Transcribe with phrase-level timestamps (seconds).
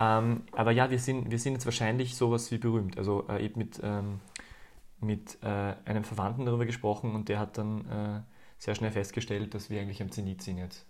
[0.00, 2.98] Ähm, aber ja, wir sind, wir sind jetzt wahrscheinlich sowas wie berühmt.
[2.98, 4.20] Also äh, ich habe mit, ähm,
[5.00, 8.20] mit äh, einem Verwandten darüber gesprochen und der hat dann äh,
[8.58, 10.86] sehr schnell festgestellt, dass wir eigentlich am Zenit sind jetzt.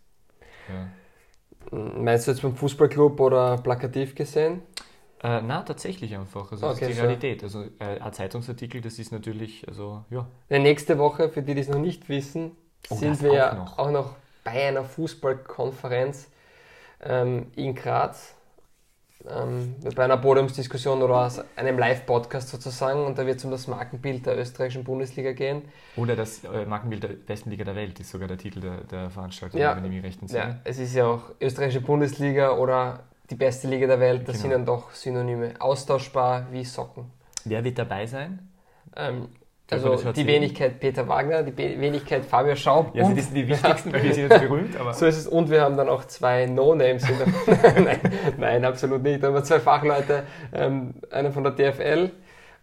[0.68, 0.88] Ja.
[1.70, 4.62] Meinst du jetzt beim Fußballclub oder plakativ gesehen?
[5.22, 6.50] Äh, na, tatsächlich einfach.
[6.52, 7.00] Also das Okay, ist die.
[7.00, 7.42] Realität.
[7.42, 10.26] Also äh, ein Zeitungsartikel, das ist natürlich, also ja.
[10.48, 12.52] Ja, nächste Woche, für die, die es noch nicht wissen,
[12.88, 13.78] Oh, sind das wir auch noch.
[13.78, 16.28] auch noch bei einer Fußballkonferenz
[17.02, 18.34] ähm, in Graz.
[19.28, 23.04] Ähm, bei einer Podiumsdiskussion oder aus einem Live-Podcast sozusagen.
[23.04, 25.62] Und da wird es um das Markenbild der österreichischen Bundesliga gehen.
[25.96, 29.10] Oder das äh, Markenbild der besten Liga der Welt ist sogar der Titel der, der
[29.10, 29.76] Veranstaltung, Ja.
[29.76, 30.60] wenn ich mich recht Ja, entsinne.
[30.64, 34.22] es ist ja auch österreichische Bundesliga oder die beste Liga der Welt.
[34.26, 34.42] Das Genau.
[34.42, 35.52] sind dann doch Synonyme.
[35.58, 37.04] Austauschbar wie Socken.
[37.44, 38.48] Wer wird dabei sein?
[38.96, 39.28] Ähm,
[39.72, 40.26] also die?
[40.26, 42.94] Wenigkeit Peter Wagner, die Be Wenigkeit Fabio Schaub.
[42.94, 45.26] Ja, also das sind die wichtigsten, weil wir sind jetzt berühmt, aber So ist es.
[45.26, 47.04] Und wir haben dann auch zwei No-Names.
[47.08, 47.98] in der- nein,
[48.38, 49.24] nein, absolut nicht.
[49.24, 50.24] Aber zwei Fachleute.
[50.52, 52.10] Ähm, einer von der DFL,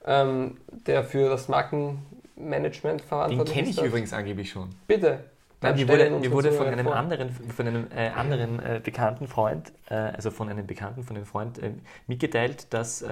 [0.05, 3.79] ähm, der für das Markenmanagement den verantwortlich kenne ist.
[3.79, 4.69] ich übrigens angeblich schon.
[4.87, 5.19] Bitte.
[5.59, 6.95] Nein, mir wurde, mir wurde von einem vor.
[6.95, 11.25] anderen, von einem äh, anderen äh, bekannten Freund, äh, also von einem Bekannten, von einem
[11.25, 11.71] Freund, äh,
[12.05, 13.07] mitgeteilt, dass, äh,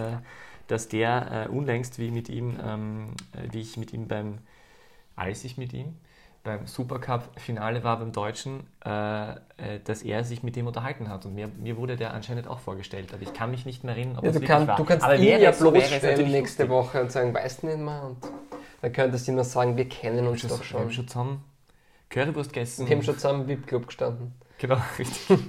[0.67, 4.39] dass der äh, unlängst, wie mit ihm, ähm, äh, wie ich mit ihm beim,
[5.15, 5.95] als ich mit ihm
[6.45, 9.35] beim Supercup-Finale war beim Deutschen, äh, äh,
[9.83, 11.25] dass er sich mit dem unterhalten hat.
[11.25, 14.19] Und mir, mir wurde der anscheinend auch vorgestellt, aber ich kann mich nicht mehr erinnern,
[14.19, 14.77] ob Ja, wirklich kann, war.
[14.77, 16.69] du kannst aber ihn ja es es bloßstellen nächste.
[16.69, 18.03] Woche und sagen, weißt du nicht mehr?
[18.03, 18.17] Und
[18.81, 20.91] dann könntest du ihm noch sagen, wir kennen uns Wir doch haben schon.
[20.91, 21.43] schon zusammen
[22.09, 22.87] Currywurst gegessen.
[22.87, 24.33] Wir haben schon zusammen im VIP-Club gestanden.
[24.59, 25.39] Genau, richtig.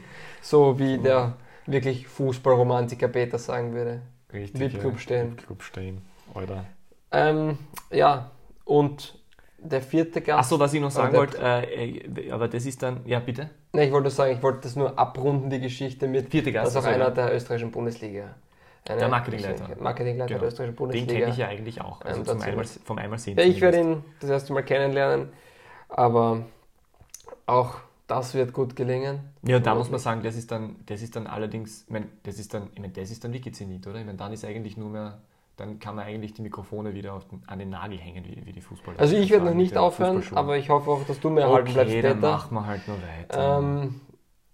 [0.40, 1.34] So wie der
[1.66, 4.00] wirklich Fußballromantiker Peter sagen würde.
[4.42, 4.98] Richtig VIP-Club ja.
[4.98, 5.30] stehen.
[5.32, 6.02] VIP-Club stehen,
[6.34, 6.64] Alter.
[7.12, 7.58] Ähm,
[7.90, 8.30] ja,
[8.64, 9.18] und
[9.58, 10.38] der vierte Gast.
[10.40, 13.50] Achso, was ich noch sagen wollte, äh, äh, aber das ist dann, ja bitte.
[13.72, 16.84] Ne, ich wollte sagen, ich wollte das nur abrunden, die Geschichte mit, Vierte Gast, dass
[16.84, 18.34] auch also, einer der österreichischen Bundesliga.
[18.88, 19.68] Der Marketingleiter.
[19.80, 20.40] Marketingleiter Genau.
[20.40, 21.12] der österreichischen Den Bundesliga.
[21.18, 22.00] kenne ich ja eigentlich auch.
[22.02, 23.36] Also Ähm, zum dazu- einmal, vom einmal sehen.
[23.36, 25.30] Ja, ich werde ihn das erste Mal kennenlernen,
[25.88, 26.42] aber
[27.46, 29.20] auch das wird gut gelingen.
[29.42, 32.06] Ja, und da muss man sagen, das ist dann, das ist dann allerdings, ich meine,
[32.22, 33.98] das ist dann, ich meine, das ist dann Wiki-Zenit, oder?
[33.98, 35.18] Ich meine, dann ist eigentlich nur mehr,
[35.56, 38.60] dann kann man eigentlich die Mikrofone wieder den, an den Nagel hängen, wie, wie die
[38.60, 39.00] Fußballer.
[39.00, 41.92] Also ich werde noch nicht aufhören, aber ich hoffe auch, dass du mir erhalten bleibst,
[41.92, 42.30] okay, dann Peter.
[42.30, 43.58] machen wir halt nur weiter.
[43.58, 44.00] Ähm,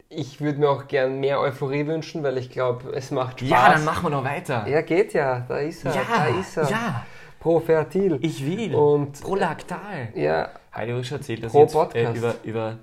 [0.09, 3.51] ich würde mir auch gern mehr Euphorie wünschen, weil ich glaube, es macht Spaß.
[3.51, 4.67] ja, dann machen wir noch weiter.
[4.69, 6.71] Ja, geht ja, da ist er, da ist er.
[6.71, 7.07] ja,
[7.41, 8.19] Pro Fertil.
[8.23, 8.75] ich will.
[8.75, 10.13] Und Prolaktal.
[10.15, 12.79] ja, Heidi Rüsch erzählt, dass Pro sie jetzt äh, über, über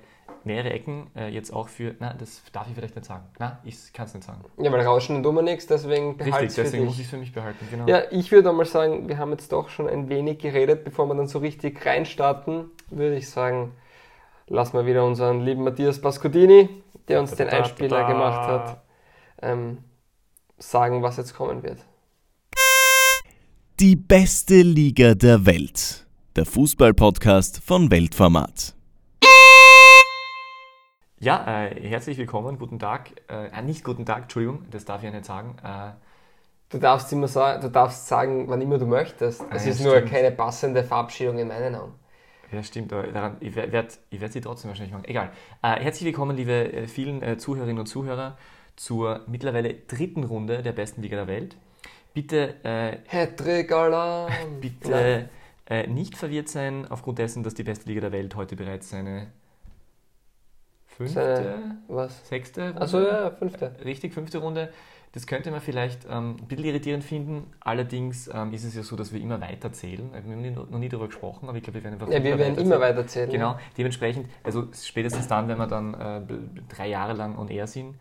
[0.49, 3.23] mehrere Ecken äh, jetzt auch für, na, das darf ich vielleicht nicht sagen.
[3.37, 4.43] Na, ich kann es nicht sagen.
[4.57, 6.89] ja, weil rauschen und dummer nichts, deswegen behalte Richtig, deswegen dich.
[6.89, 7.87] muss ich es für mich behalten, genau.
[7.87, 11.15] Ja, ich würde einmal sagen, wir haben jetzt doch schon ein wenig geredet, bevor wir
[11.15, 13.73] dann so richtig reinstarten, würde ich sagen,
[14.47, 16.67] lassen wir wieder unseren lieben Matthias Pascodini,
[17.07, 18.07] der uns den Da, da, da, Einspieler da.
[18.07, 18.83] gemacht hat,
[19.43, 19.77] ähm,
[20.57, 21.85] sagen, was jetzt kommen wird.
[23.79, 26.05] Die beste Liga der Welt.
[26.35, 28.75] Der Fußball-Podcast von Weltformat.
[31.21, 33.11] Ja, äh, herzlich willkommen, guten Tag.
[33.29, 35.57] Äh, äh, nicht guten Tag, Entschuldigung, das darf ich ja nicht sagen.
[35.63, 35.91] Äh,
[36.71, 39.43] Du darfst immer sagen, du darfst sagen, wann immer du möchtest.
[39.49, 40.11] Es ja, ist nur stimmt.
[40.11, 41.93] keine passende Verabschiedung in meinen Augen.
[42.51, 45.05] ja, stimmt, aber daran, ich werde ich werd sie trotzdem wahrscheinlich machen.
[45.05, 45.31] Egal.
[45.63, 48.37] Äh, herzlich willkommen, liebe äh, vielen Zuhörerinnen und Zuhörer,
[48.75, 51.57] zur mittlerweile dritten Runde der besten Liga der Welt.
[52.13, 52.55] Bitte,
[53.07, 54.31] Hattrick Alarm!
[54.61, 55.29] bitte
[55.87, 59.27] nicht verwirrt sein, aufgrund dessen, dass die beste Liga der Welt heute bereits seine
[61.07, 61.55] fünfte,
[61.87, 62.27] Was?
[62.27, 63.71] sechste Runde Achso, ja, fünfte.
[63.83, 64.69] Richtig, fünfte Runde.
[65.11, 67.47] Das könnte man vielleicht ähm, ein bisschen irritierend finden.
[67.61, 70.11] Allerdings ähm, ist es ja so, dass wir immer weiter zählen.
[70.13, 72.57] Wir haben noch nie darüber gesprochen, aber ich glaube, wir werden einfach Ja, wir werden
[72.59, 72.81] immer weiterzählen.
[72.81, 73.29] weiterzählen.
[73.31, 76.21] Genau, dementsprechend, also spätestens dann, wenn wir dann äh,
[76.69, 77.95] drei Jahre lang on air sind,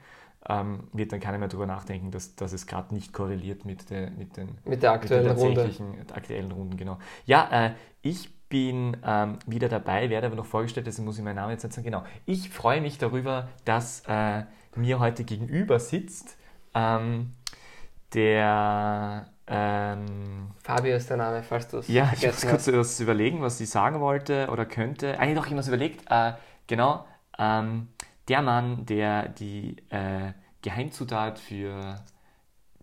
[0.48, 4.10] ähm, wird dann keiner mehr darüber nachdenken, dass, dass es gerade nicht korreliert mit, der,
[4.10, 5.54] mit den Mit der mit den aktuellen Runde.
[5.62, 6.76] tatsächlichen aktuellen Runden.
[6.76, 6.98] Genau.
[7.25, 7.70] Ja, äh,
[8.03, 11.64] ich bin ähm, wieder dabei, werde aber noch vorgestellt, deswegen muss ich meinen Namen jetzt
[11.64, 11.84] nicht sagen.
[11.84, 12.04] Genau.
[12.26, 14.44] Ich freue mich darüber, dass äh,
[14.75, 16.38] mir heute gegenüber sitzt
[16.75, 17.32] ähm,
[18.14, 22.73] der ähm, Fabio ist der Name, falls du es ja, ich muss kurz hast.
[22.73, 25.19] was überlegen, was ich sagen wollte oder könnte.
[25.19, 26.05] Eigentlich doch, ich habe was überlegt.
[26.11, 26.32] Äh,
[26.67, 27.06] genau,
[27.38, 27.88] ähm,
[28.28, 30.32] der Mann, der die äh,
[30.62, 31.96] Geheimzutat für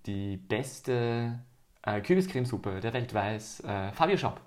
[0.06, 1.40] die beste
[1.84, 4.42] äh, Kürbiscremesuppe der Welt weiß, äh, Fabio Schaub.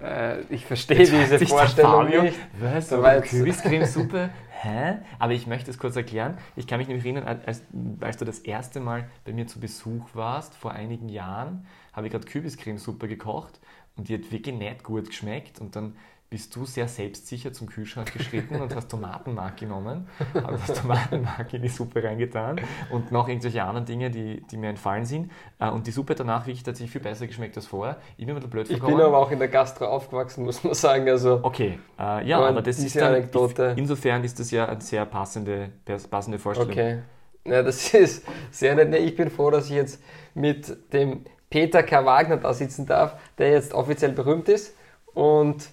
[0.00, 2.38] Äh, ich verstehe diese Vorstellung nicht.
[2.60, 2.88] Was?
[2.88, 4.30] So Kürbiscremesuppe?
[4.62, 4.98] Hä?
[5.18, 6.38] Aber ich möchte es kurz erklären.
[6.54, 7.62] Ich kann mich nämlich erinnern, als,
[8.00, 12.12] als du das erste Mal bei mir zu Besuch warst, vor einigen Jahren, habe ich
[12.12, 13.58] gerade Kürbiscremesuppe gekocht
[13.96, 15.60] und die hat wirklich nicht gut geschmeckt.
[15.60, 15.96] Und dann
[16.32, 21.60] bist du sehr selbstsicher zum Kühlschrank geschritten und hast Tomatenmark genommen, hast das Tomatenmark in
[21.60, 22.58] die Suppe reingetan
[22.90, 25.30] und noch irgendwelche anderen Dinge, die, die mir entfallen sind.
[25.58, 27.98] Äh, und die Suppe danach wirklich tatsächlich viel besser geschmeckt als vorher.
[28.16, 31.06] Ich bin blöd Ich bin aber auch in der Gastro aufgewachsen, muss man sagen.
[31.06, 35.04] Also Okay, äh, ja, Aber das ist dann, Anekdote- insofern ist das ja eine sehr
[35.04, 35.68] passende,
[36.08, 36.72] passende Vorstellung.
[36.72, 36.98] Okay.
[37.44, 38.94] Ja, das ist sehr nett.
[38.94, 40.02] Ich bin froh, dass ich jetzt
[40.32, 42.06] mit dem Peter K.
[42.06, 44.74] Wagner da sitzen darf, der jetzt offiziell berühmt ist
[45.12, 45.68] und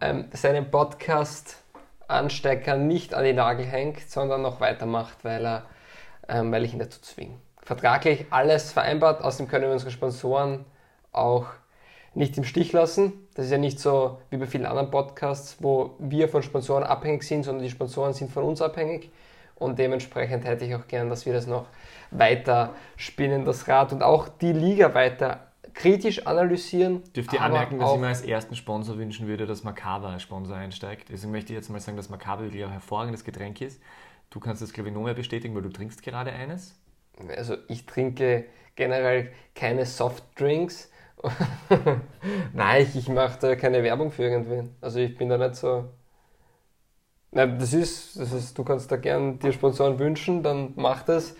[0.00, 5.64] ähm, seinen Podcast-Anstecker nicht an die Nagel hängt, sondern noch weitermacht, weil, er,
[6.28, 7.34] ähm, weil ich ihn dazu zwinge.
[7.62, 10.64] Vertraglich alles vereinbart, außerdem können wir unsere Sponsoren
[11.12, 11.46] auch
[12.14, 13.12] nicht im Stich lassen.
[13.34, 17.24] Das ist ja nicht so wie bei vielen anderen Podcasts, wo wir von Sponsoren abhängig
[17.24, 19.10] sind, sondern die Sponsoren sind von uns abhängig.
[19.56, 21.66] Und dementsprechend hätte ich auch gern, dass wir das noch
[22.10, 25.43] weiter spinnen, das Rad, und auch die Liga weiter
[25.74, 27.02] kritisch analysieren.
[27.14, 30.56] Dürft ihr anmerken, dass ich mir als ersten Sponsor wünschen würde, dass Macaba als Sponsor
[30.56, 31.08] einsteigt.
[31.10, 33.80] Deswegen möchte ich jetzt mal sagen, dass Macaba wirklich ein hervorragendes Getränk ist.
[34.30, 36.76] Du kannst das, glaube ich, noch mehr bestätigen, weil du trinkst gerade eines.
[37.36, 40.90] Also ich trinke generell keine Softdrinks.
[42.52, 44.74] Nein, ich, ich mache da keine Werbung für irgendwen.
[44.80, 45.84] Also ich bin da nicht so.
[47.30, 51.34] Nein, das ist, das ist, du kannst da gern dir Sponsoren wünschen, dann mach das.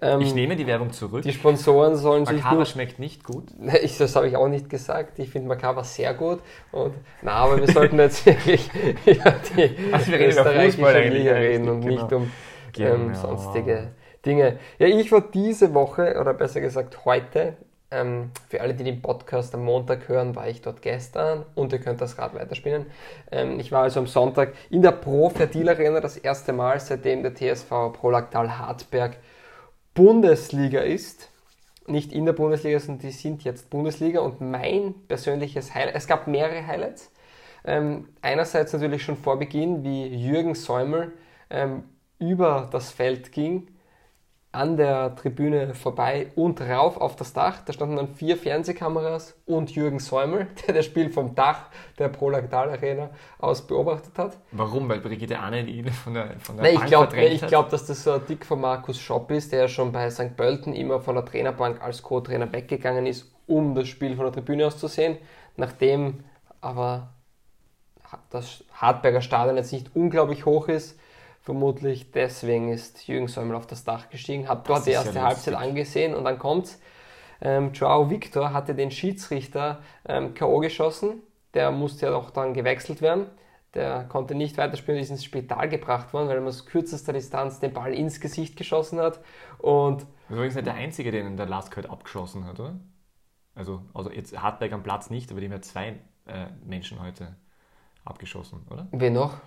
[0.00, 1.22] Ähm, Ich nehme die Werbung zurück.
[1.22, 3.44] die Sponsoren sollen sich Macaba nur schmeckt nicht gut.
[3.82, 5.18] Ich, das habe ich auch nicht gesagt.
[5.18, 6.40] Ich finde Macaba sehr gut.
[6.72, 8.68] Und, na, aber wir sollten jetzt wirklich
[9.06, 11.94] über die Also wir österreichische Liga reden und genau.
[12.02, 12.30] nicht um
[12.72, 12.94] Genau.
[12.94, 13.92] ähm, sonstige
[14.26, 14.58] Dinge.
[14.78, 17.56] Ja, ich war diese Woche, oder besser gesagt heute,
[17.92, 21.78] ähm, für alle, die den Podcast am Montag hören, war ich dort gestern und ihr
[21.78, 22.86] könnt das Rad weiterspinnen.
[23.30, 27.22] Ähm, ich war also am Sonntag in der Pro Fertil Arena das erste Mal, seitdem
[27.22, 29.16] der TSV Prolaktal Hartberg
[29.94, 31.30] Bundesliga ist.
[31.86, 34.20] Nicht in der Bundesliga, sondern die sind jetzt Bundesliga.
[34.20, 37.10] Und mein persönliches Highlight, es gab mehrere Highlights.
[37.64, 41.12] Ähm, einerseits natürlich schon vor Beginn, wie Jürgen Säumel
[41.50, 41.84] ähm,
[42.18, 43.68] über das Feld ging,
[44.54, 47.60] an der Tribüne vorbei und rauf auf das Dach.
[47.64, 51.66] Da standen dann vier Fernsehkameras und Jürgen Säumel, der das Spiel vom Dach
[51.98, 54.38] der Prolaktal Arena aus beobachtet hat.
[54.52, 54.88] Warum?
[54.88, 57.48] Weil Brigitte Ahne ihn von der, von der Nein, ich Bank glaube, verdrängt ich hat?
[57.48, 60.36] glaub, dass das so ein Dick von Markus Schopp ist, der ja schon bei St.
[60.36, 64.66] Pölten immer von der Trainerbank als Co-Trainer weggegangen ist, um das Spiel von der Tribüne
[64.66, 65.18] aus zu sehen.
[65.56, 66.24] Nachdem
[66.60, 67.14] aber
[68.30, 70.98] das Hartberger Stadion jetzt nicht unglaublich hoch ist,
[71.44, 75.22] vermutlich deswegen ist Jürgen Säumel auf das Dach gestiegen, hat dort die ja erste lustig.
[75.22, 76.80] Halbzeit angesehen und dann kommt's.
[77.40, 80.60] Ähm, Joao Victor hatte den Schiedsrichter ähm, K.O.
[80.60, 81.22] geschossen.
[81.54, 83.26] Der musste ja auch dann gewechselt werden.
[83.74, 87.72] Der konnte nicht weiterspielen, ist ins Spital gebracht worden, weil er aus kürzester Distanz den
[87.72, 89.20] Ball ins Gesicht geschossen hat.
[89.58, 92.78] Und Das übrigens nicht der Einzige, den der Last Cut abgeschossen hat, oder?
[93.54, 97.36] Also, also jetzt Hartberg am Platz nicht, aber dem hat zwei äh, Menschen heute
[98.04, 98.88] abgeschossen, oder?
[98.92, 99.38] wen noch?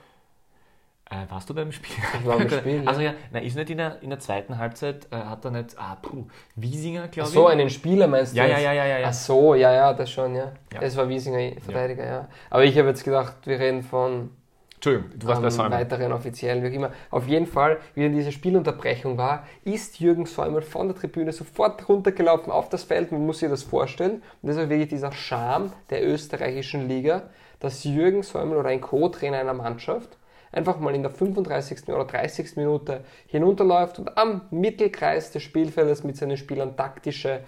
[1.09, 1.95] Äh, warst du beim Spiel?
[2.19, 2.89] Ich war beim Spiel, ja.
[2.89, 5.77] Also ja, na, ist nicht in der, in der zweiten Halbzeit, äh, hat er nicht,
[5.77, 6.25] ah, puh,
[6.55, 7.33] Wiesinger, glaube ich.
[7.33, 8.37] so, einen Spieler meinst du?
[8.37, 8.63] Ja, ja, jetzt?
[8.63, 9.07] ja, ja, ja, ja.
[9.07, 10.51] Ach so, ja, ja, das schon, ja.
[10.73, 10.81] Ja.
[10.81, 12.27] Das war Wiesinger Verteidiger, ja.
[12.49, 14.31] Aber ich habe jetzt gedacht, wir reden von
[14.75, 15.71] Entschuldigung, du warst bei Säumer.
[15.71, 16.91] weiteren Offiziellen, wie auch immer.
[17.09, 22.51] Auf jeden Fall, wie diese Spielunterbrechung war, ist Jürgen Säumer von der Tribüne sofort runtergelaufen
[22.51, 23.11] auf das Feld.
[23.11, 24.21] Man muss sich das vorstellen.
[24.41, 27.23] Und das war wirklich dieser Charme der österreichischen Liga,
[27.59, 30.16] dass Jürgen Säumer oder ein Co-Trainer einer Mannschaft
[30.51, 31.89] einfach mal in der 35.
[31.89, 32.55] oder 30.
[32.57, 37.41] Minute hinunterläuft und am Mittelkreis des Spielfeldes mit seinen Spielern taktische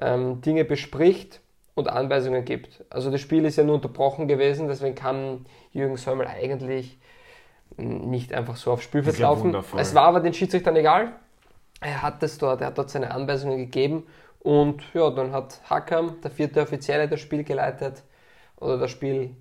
[0.00, 1.40] ähm, Dinge bespricht
[1.74, 2.84] und Anweisungen gibt.
[2.90, 6.98] Also das Spiel ist ja nur unterbrochen gewesen, deswegen kann Jürgen Säumel eigentlich
[7.78, 9.44] nicht einfach so aufs Spielfeld ja laufen.
[9.44, 9.80] wundervoll.
[9.80, 11.12] Es war aber den Schiedsrichtern egal.
[11.80, 14.06] Er hat das dort, er hat dort seine Anweisungen gegeben
[14.40, 18.02] und ja, dann hat Hakam, der vierte Offizielle, das Spiel geleitet
[18.56, 19.34] oder das Spiel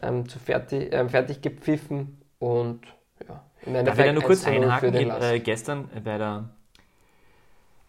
[0.00, 2.80] ähm, zu fertig, ähm, fertig gepfiffen und
[3.28, 4.92] ja, im Darf ich da nur kurz 1 zu 0 für einhaken?
[4.92, 5.10] den.
[5.10, 6.48] Äh, gestern bei der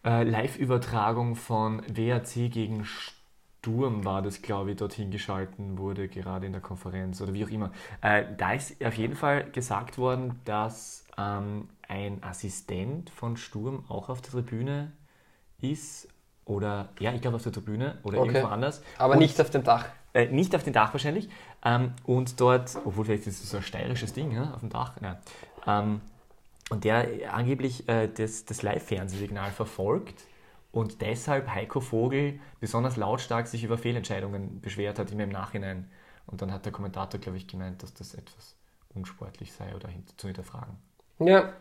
[0.06, 6.52] äh, Live-Übertragung von WAC gegen Sturm war das, glaube ich, dorthin geschalten wurde, gerade in
[6.52, 7.72] der Konferenz oder wie auch immer.
[8.02, 14.10] Äh, da ist auf jeden Fall gesagt worden, dass ähm, ein Assistent von Sturm auch
[14.10, 14.92] auf der Tribüne
[15.62, 16.08] ist.
[16.46, 18.28] Oder, ja, ich glaube auf der Tribüne oder Okay.
[18.36, 18.84] irgendwo anders.
[19.00, 19.88] aber Und- nicht auf dem Dach.
[20.14, 21.28] äh, nicht auf dem Dach wahrscheinlich.
[21.66, 24.94] Ähm, und dort, obwohl vielleicht ist es so ein steirisches Ding, ja, auf dem Dach.
[25.02, 25.18] Nein.
[25.68, 26.02] Ähm,
[26.70, 30.24] und der angeblich äh, das, das Live-Fernsehsignal verfolgt
[30.72, 35.90] und deshalb Heiko Vogel besonders lautstark sich über Fehlentscheidungen beschwert hat, immer im Nachhinein.
[36.28, 38.56] Und dann hat der Kommentator, glaube ich, gemeint, dass das etwas
[38.94, 40.76] unsportlich sei oder zu hinterfragen.
[41.20, 41.54] Ja,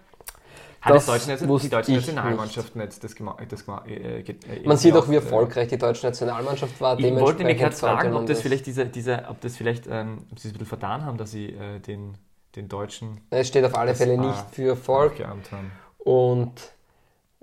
[0.84, 3.42] Hat Das deutsche, die deutsche Nationalmannschaft nicht das gemacht?
[3.48, 4.34] Das gema- äh, äh,
[4.66, 6.98] Man sieht auch, wie erfolgreich die deutsche Nationalmannschaft war.
[6.98, 10.38] Ich wollte mich gerade fragen, ob das vielleicht diese, diese ob das vielleicht, ähm, ob
[10.38, 12.18] sie es ein bisschen vertan haben, dass sie äh, den,
[12.54, 15.72] den Deutschen Es steht auf alle Fälle nicht für Erfolg geahmt haben.
[15.98, 16.52] und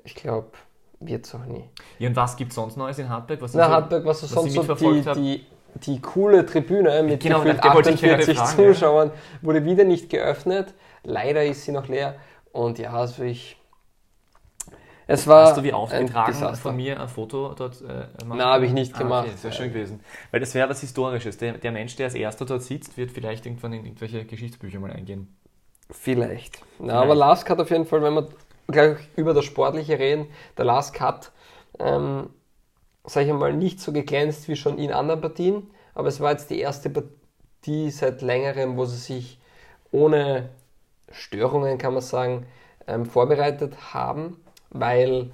[0.04, 0.50] ich glaube,
[1.00, 1.64] wird es auch nie.
[1.98, 3.42] Ja, und was gibt es sonst Neues in Hartberg?
[3.42, 5.46] Was Na, so- Hartberg, was was sonst so die, die,
[5.76, 8.74] die coole Tribüne mit Genau, gefühlt da wollte ich gerade 48 fragen, ja.
[8.74, 10.76] Zuschauern wurde wieder nicht geöffnet.
[11.04, 12.16] Leider ist sie noch leer.
[12.54, 13.58] Und ja, also ich.
[15.08, 18.38] Es war Hast du wie aufgetragen von mir ein Foto dort äh, machen?
[18.38, 19.24] Na, habe ich nicht Ah, gemacht.
[19.26, 20.00] Okay, das wäre schön gewesen.
[20.32, 21.38] Weil das wäre was Historisches.
[21.38, 24.92] Der, der Mensch, der als erster dort sitzt, wird vielleicht irgendwann in irgendwelche Geschichtsbücher mal
[24.92, 25.36] eingehen.
[25.90, 26.62] Vielleicht.
[26.80, 27.02] Na, Vielleicht.
[27.02, 28.30] aber Last hat auf jeden Fall, wenn wir
[28.68, 30.28] gleich über das Sportliche reden,
[30.58, 31.32] der Last hat,
[31.80, 32.30] ähm,
[33.06, 36.50] sage ich einmal, nicht so geglänzt wie schon in anderen Partien, aber es war jetzt
[36.50, 39.40] die erste Partie seit längerem, wo sie sich
[39.92, 40.50] ohne
[41.14, 42.46] Störungen, kann man sagen,
[42.88, 44.38] ähm, vorbereitet haben,
[44.70, 45.32] weil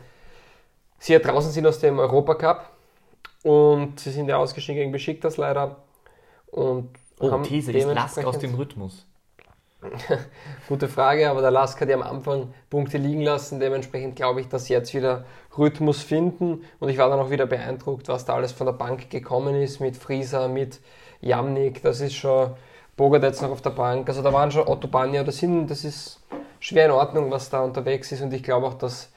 [1.00, 2.70] sie ja draußen sind aus dem Europacup
[3.44, 5.78] und sie sind ja ausgeschieden gegen Besiktas leider
[6.48, 9.06] und Oh, haben These, ist Lask aus dem Rhythmus?
[10.68, 13.60] Gute Frage, aber der Lask hat ja am Anfang Punkte liegen lassen.
[13.60, 15.26] Dementsprechend glaube ich, dass sie jetzt wieder
[15.58, 16.64] Rhythmus finden.
[16.80, 19.80] Und ich war dann auch wieder beeindruckt, was da alles von der Bank gekommen ist
[19.80, 20.80] mit Frieser, mit
[21.22, 21.82] Jamnik.
[21.82, 22.52] Das ist schon
[22.98, 24.10] Bogart jetzt noch auf der Bank.
[24.10, 25.30] Also da waren schon Otto Banja.
[25.32, 26.22] Sind, das ist
[26.60, 28.22] schwer in Ordnung, was da unterwegs ist.
[28.22, 29.14] Und ich glaube auch, dass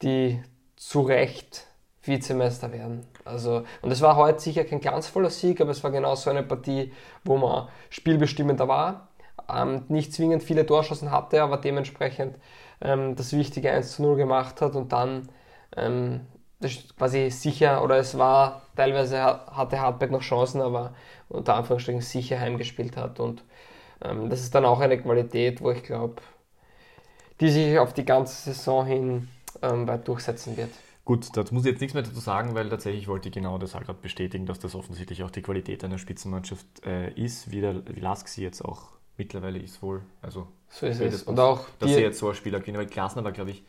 [0.00, 0.42] die
[0.76, 1.66] zu Recht
[2.02, 3.06] Vizemeister werden.
[3.24, 6.44] Also, und es war heute sicher kein glanzvoller Sieg, aber es war genau so eine
[6.44, 6.92] Partie,
[7.24, 9.08] wo man spielbestimmender war
[9.48, 12.36] ähm, nicht zwingend viele Torschancen hatte, aber dementsprechend
[12.80, 15.28] ähm, das wichtige 1 zu 0 gemacht hat und dann
[15.76, 16.22] ähm,
[16.60, 20.94] das ist quasi sicher, oder es war teilweise ha- hatte Hartberg noch Chancen, aber
[21.28, 23.44] unter Anführungsstrichen sicher heimgespielt hat und
[24.02, 26.22] ähm, das ist dann auch eine Qualität, wo ich glaube,
[27.40, 29.28] die sich auf die ganze Saison hin
[29.62, 30.70] ähm, weit durchsetzen wird.
[31.04, 33.74] Gut, dazu muss ich jetzt nichts mehr dazu sagen, weil tatsächlich wollte ich genau das
[33.76, 37.86] halt gerade bestätigen, dass das offensichtlich auch die Qualität einer Spitzenmannschaft äh, ist, wie, der,
[37.94, 40.02] wie Lask sie jetzt auch mittlerweile ist wohl.
[40.20, 41.22] Also, So ist es.
[41.24, 42.78] Und auch dass sie jetzt so ein Spieler gewinnen.
[42.78, 43.64] Weil Glasner war, glaube ich,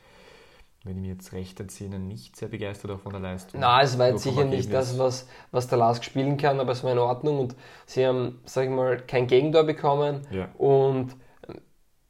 [0.88, 3.60] wenn ich mir jetzt recht entsinne, nicht sehr begeistert auch von der Leistung.
[3.60, 4.90] Na, es war jetzt sicher nicht Ergebnis.
[4.90, 8.40] das, was, was der Lask spielen kann, aber es war in Ordnung und sie haben,
[8.46, 10.50] sag ich mal, kein Gegentor bekommen Ja.
[10.58, 11.16] und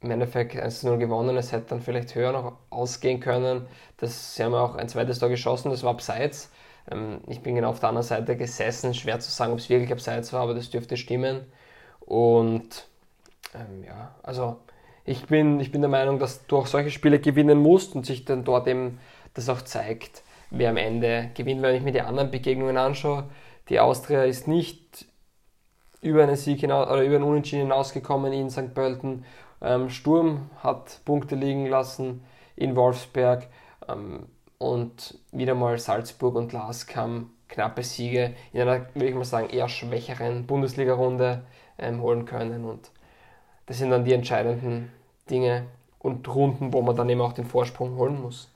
[0.00, 1.36] im Endeffekt 1-0 gewonnen.
[1.36, 3.66] Es hätte dann vielleicht höher noch ausgehen können.
[3.96, 6.50] Das, sie haben auch ein zweites Tor geschossen, das war abseits.
[6.90, 8.94] Ähm, Ich bin genau auf der anderen Seite gesessen.
[8.94, 11.46] Schwer zu sagen, ob es wirklich abseits war, aber das dürfte stimmen.
[12.00, 12.86] Und
[13.54, 14.58] ähm, ja, also
[15.08, 18.26] ich bin, ich bin der Meinung, dass du auch solche Spiele gewinnen musst und sich
[18.26, 19.00] dann dort eben
[19.32, 21.62] das auch zeigt, wer am Ende gewinnt.
[21.62, 23.24] Wenn ich mir die anderen Begegnungen anschaue,
[23.70, 25.06] die Austria ist nicht
[26.02, 28.74] über einen Sieg hinaus oder über einen Unentschieden hinausgekommen in St.
[28.74, 29.24] Pölten.
[29.62, 32.22] Ähm, Sturm hat Punkte liegen lassen
[32.54, 33.48] in Wolfsberg
[33.88, 34.26] ähm,
[34.58, 39.48] und wieder mal Salzburg und Lask haben knappe Siege in einer, würde ich mal sagen,
[39.48, 41.46] eher schwächeren Bundesliga-Runde
[41.78, 42.90] ähm, holen können und
[43.64, 44.92] das sind dann die entscheidenden
[45.30, 45.66] Dinge
[45.98, 48.50] und Runden, wo man dann eben auch den Vorsprung holen muss.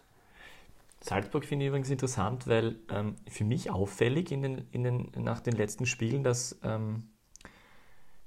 [1.01, 5.41] Salzburg finde ich übrigens interessant, weil ähm, für mich auffällig in den, in den, nach
[5.41, 7.09] den letzten Spielen, dass ähm,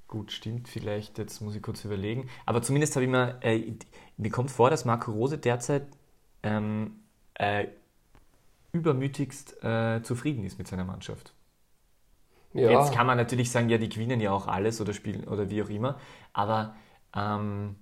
[0.08, 3.74] gut stimmt, vielleicht, jetzt muss ich kurz überlegen, aber zumindest habe ich mir, äh,
[4.18, 5.88] mir kommt vor, dass Marco Rose derzeit
[6.44, 7.00] ähm,
[7.36, 7.68] äh,
[8.74, 11.34] übermütigst äh, zufrieden ist mit seiner Mannschaft.
[12.54, 15.50] Ja, Jetzt kann man natürlich sagen, ja, die gewinnen ja auch alles oder spielen oder
[15.50, 15.98] wie auch immer,
[16.34, 16.76] aber
[17.16, 17.76] ähm,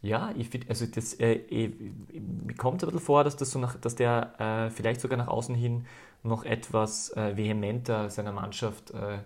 [0.00, 3.58] ja, ich finde, also das äh, eh, mir kommt ein bisschen vor, dass das so
[3.58, 5.86] nach, dass der äh, vielleicht sogar nach außen hin
[6.22, 9.18] noch etwas äh, vehementer seiner Mannschaft äh,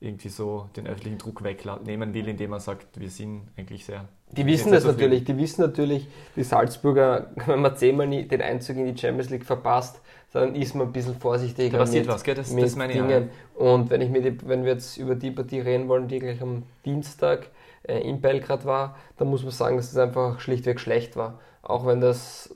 [0.00, 4.06] irgendwie so den öffentlichen Druck wegnehmen will, indem er sagt, wir sind eigentlich sehr.
[4.32, 8.76] Die wissen das natürlich, die wissen natürlich, die Salzburger, wenn man zehnmal nie den Einzug
[8.76, 10.00] in die Champions League verpasst,
[10.32, 12.34] dann ist man ein bisschen vorsichtiger Da passiert mit, was, gell?
[12.34, 12.98] Das, mit das meine ich.
[12.98, 13.30] Dingen.
[13.54, 16.42] Und wenn, ich mir die, wenn wir jetzt über die Partie reden wollen, die gleich
[16.42, 17.50] am Dienstag
[17.86, 21.40] in Belgrad war, dann muss man sagen, dass es einfach schlichtweg schlecht war.
[21.62, 22.54] Auch wenn das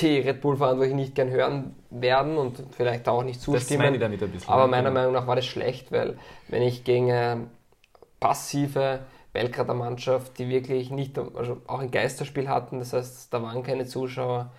[0.00, 4.00] die Red Bull-Verantwortlichen nicht gern hören werden und vielleicht auch nicht Das zustimmen.
[4.46, 5.00] Aber meiner genau.
[5.00, 6.16] Meinung nach war das schlecht, weil
[6.48, 7.48] wenn ich gegen eine
[8.20, 9.00] passive
[9.32, 13.86] Belgrader Mannschaft, die wirklich nicht, also auch ein Geisterspiel hatten, das heißt, da waren keine
[13.86, 14.52] Zuschauer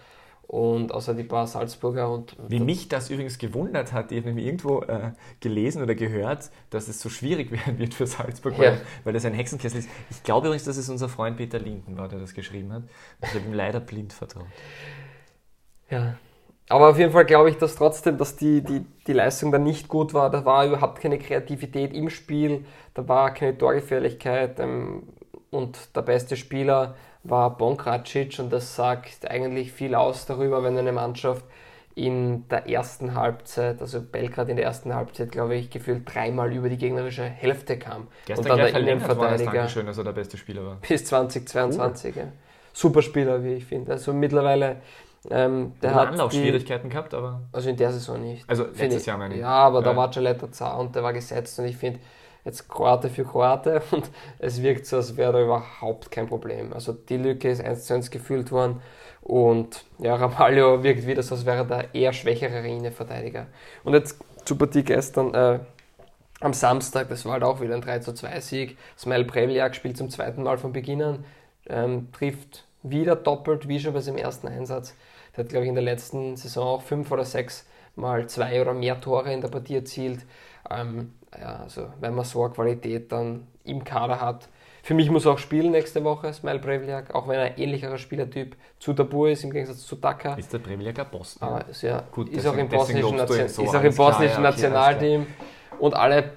[0.47, 4.45] und außer die paar Salzburger und Wie mich das übrigens gewundert hat, ich habe nämlich
[4.45, 8.59] irgendwo äh, gelesen oder gehört, dass es so schwierig werden wird für Salzburg, Ja.
[8.59, 9.89] weil, weil das ein Hexenkessel ist.
[10.11, 12.83] Ich glaube übrigens, dass es unser Freund Peter Linden war, der das geschrieben hat.
[13.21, 14.45] Ich habe ihm leider blind vertraut.
[15.89, 16.17] Ja.
[16.69, 19.87] Aber auf jeden Fall glaube ich, dass trotzdem, dass die, die, die Leistung dann nicht
[19.89, 20.29] gut war.
[20.29, 25.03] Da war überhaupt keine Kreativität im Spiel, da war keine Torgefährlichkeit ähm,
[25.51, 30.91] und der beste Spieler war Bonkracic und das sagt eigentlich viel aus darüber, wenn eine
[30.91, 31.45] Mannschaft
[31.95, 36.67] in der ersten Halbzeit, also Belgrad in der ersten Halbzeit, glaube ich, gefühlt dreimal über
[36.67, 38.07] die gegnerische Hälfte kam.
[38.25, 40.77] Gestern und dann der Innenverteidiger Dankeschön, dass er der beste Spieler war.
[40.87, 42.15] bis 2022.
[42.15, 42.23] Ja.
[42.73, 43.91] Super Spieler, wie ich finde.
[43.91, 44.77] Also mittlerweile,
[45.29, 48.49] ähm, der hat hat die, Anlaufschwierigkeiten gehabt, aber also in der Saison nicht.
[48.49, 49.05] Also letztes.
[49.05, 49.41] Jahr meine ich.
[49.41, 49.95] Ja, aber da Ja.
[49.97, 51.99] war Jaleta zart und der war gesetzt und ich finde,
[52.45, 54.09] jetzt Kroate für Kroate und
[54.39, 56.73] es wirkt so, als wäre da überhaupt kein Problem.
[56.73, 58.81] Also die Lücke ist 1 zu 1 gefüllt worden
[59.21, 63.47] und ja, Ramalho wirkt wieder so, als wäre der eher schwächere Innenverteidiger.
[63.83, 65.59] Und jetzt zur Partie gestern, äh,
[66.43, 68.77] am Samstag, das war halt auch wieder ein 3 zu 2 Sieg.
[68.97, 71.25] Smile Prevliak spielt zum zweiten Mal von Beginn an,
[71.67, 74.93] ähm, trifft wieder doppelt, wie schon bei seinem ersten Einsatz.
[75.35, 78.73] Der hat, glaube ich, in der letzten Saison auch fünf oder sechs Mal zwei oder
[78.73, 80.25] mehr Tore in der Partie erzielt.
[80.69, 84.49] Ähm, ja, also wenn man so eine Qualität dann im Kader hat.
[84.85, 87.97] Für mich muss er auch spielen nächste Woche, Smile Prevliak, auch wenn er ein ähnlicher
[87.97, 90.33] Spielertyp zu Tabu ist, im Gegensatz zu Daka.
[90.33, 91.49] ist der Prevliaker Bosnien.
[91.49, 93.95] Aber ist, ja, Gut, ist auch deswegen- im bosnischen, Nation, so, ist auch im alles
[93.95, 95.27] klar, bosnischen ja, okay, Nationalteam.
[95.79, 96.31] Und alle,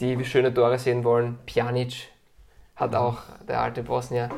[0.00, 2.08] die schöne Tore sehen wollen, Pjanic
[2.74, 2.96] hat Mhm.
[2.96, 3.18] auch,
[3.48, 4.28] der alte Bosnier,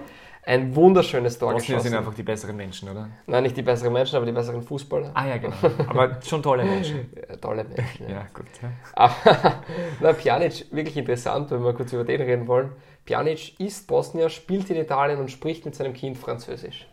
[0.46, 1.88] ein wunderschönes Tor Bosnier geschossen.
[1.90, 3.10] sind einfach die besseren Menschen, oder?
[3.26, 5.10] Nein, nicht die besseren Menschen, aber die besseren Fußballer.
[5.12, 5.56] Ah ja, genau.
[5.88, 7.10] Aber schon tolle Menschen.
[7.40, 8.08] Tolle Menschen.
[8.08, 8.14] Ja.
[8.14, 8.46] Ja, gut.
[8.62, 8.70] Ja.
[8.94, 9.62] Aber
[10.00, 12.70] na, Pjanic, wirklich interessant, wenn wir kurz über den reden wollen.
[13.04, 16.86] Pjanic ist Bosnier, spielt in Italien und spricht mit seinem Kind Französisch.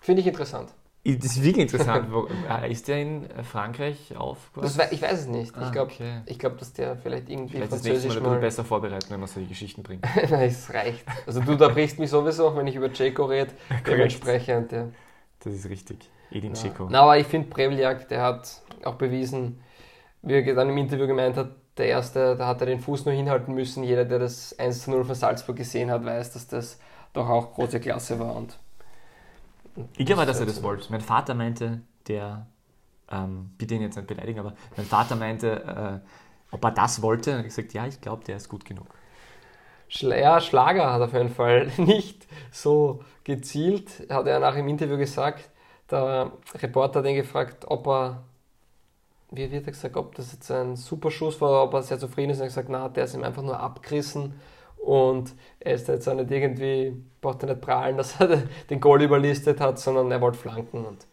[0.00, 0.70] Finde ich interessant.
[1.04, 2.08] Das ist wirklich interessant.
[2.12, 4.82] Wo, äh, ist der in Frankreich Das aufgewachsen?
[4.92, 5.56] ich weiß es nicht.
[5.56, 6.20] Ah, ich glaube, okay.
[6.26, 8.40] ich glaub, dass der vielleicht irgendwie Vielleicht das nächste Mal Französisch mal...
[8.40, 10.04] besser vorbereiten, wenn man solche Geschichten bringt.
[10.30, 11.04] Nein, es reicht.
[11.26, 13.52] Also du, da brichst mich sowieso, auch wenn ich über Jeko rede,
[13.86, 14.70] dementsprechend.
[14.70, 14.88] Ja.
[15.40, 16.08] Das ist richtig.
[16.30, 16.70] Edin Ja.
[16.88, 19.60] Na, aber ich finde Prevliak, der hat auch bewiesen,
[20.22, 23.14] wie er dann im Interview gemeint hat, der erste, da hat er den Fuß nur
[23.14, 23.82] hinhalten müssen.
[23.82, 26.78] Jeder, der das 1 zu 0 von Salzburg gesehen hat, weiß, dass das
[27.12, 28.36] doch auch große Klasse war.
[28.36, 28.58] Und
[29.96, 30.90] Ich glaube, dass er das wollte.
[30.90, 32.46] Mein Vater meinte, der,
[33.10, 37.34] ähm, bitte ihn jetzt nicht beleidigen, aber mein Vater meinte, äh, ob er das wollte.
[37.34, 38.86] Und ich gesagt, ja, ich glaube, der ist gut genug.
[39.88, 44.96] Schla ja, Schlager hat auf jeden Fall nicht so gezielt, hat er nach im Interview
[44.96, 45.50] gesagt.
[45.90, 48.22] Der Reporter hat ihn gefragt, ob er,
[49.30, 52.30] wie wird er gesagt, ob das jetzt ein super Schuss war ob er sehr zufrieden
[52.30, 52.38] ist.
[52.38, 54.34] Und er hat gesagt, na, der ist ihm einfach nur abgerissen
[54.84, 59.02] und er ist jetzt auch nicht irgendwie, braucht er nicht prahlen, dass er den Goal
[59.02, 61.06] überlistet hat, sondern er wollte flanken und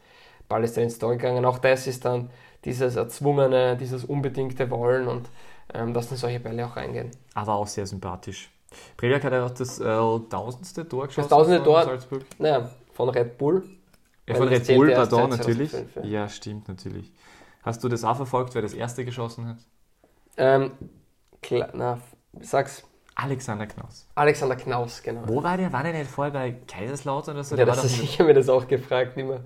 [0.48, 1.46] Ball ist dann ins Tor gegangen.
[1.46, 2.30] Auch das ist dann
[2.66, 5.30] dieses erzwungene, dieses unbedingte Wollen und
[5.74, 7.12] ähm, dass dann solche Bälle auch reingehen.
[7.36, 8.50] Aber auch sehr sympathisch.
[8.98, 11.30] Prevliak hat ja auch das äh, tausendste Tor geschossen.
[11.30, 12.26] tausendste von Tor- Salzburg.
[12.40, 13.64] Naja, von Red Bull.
[14.28, 15.72] Ja, von das Red Bull, pardon, seit natürlich.
[15.72, 16.22] 2005, ja.
[16.22, 17.12] Ja, stimmt, natürlich.
[17.64, 19.58] Hast du das auch verfolgt, wer das erste geschossen hat?
[20.38, 20.72] Ähm,
[21.42, 22.00] klar, na,
[22.42, 22.84] sag's.
[23.22, 24.08] Alexander Knaus.
[24.16, 25.22] Alexander Knaus, genau.
[25.26, 25.74] Wo war der?
[25.74, 27.56] War der nicht vorher bei Kaiserslautern oder so?
[27.56, 29.18] Ja, das ist, ich habe mir das auch gefragt.
[29.18, 29.42] Immer.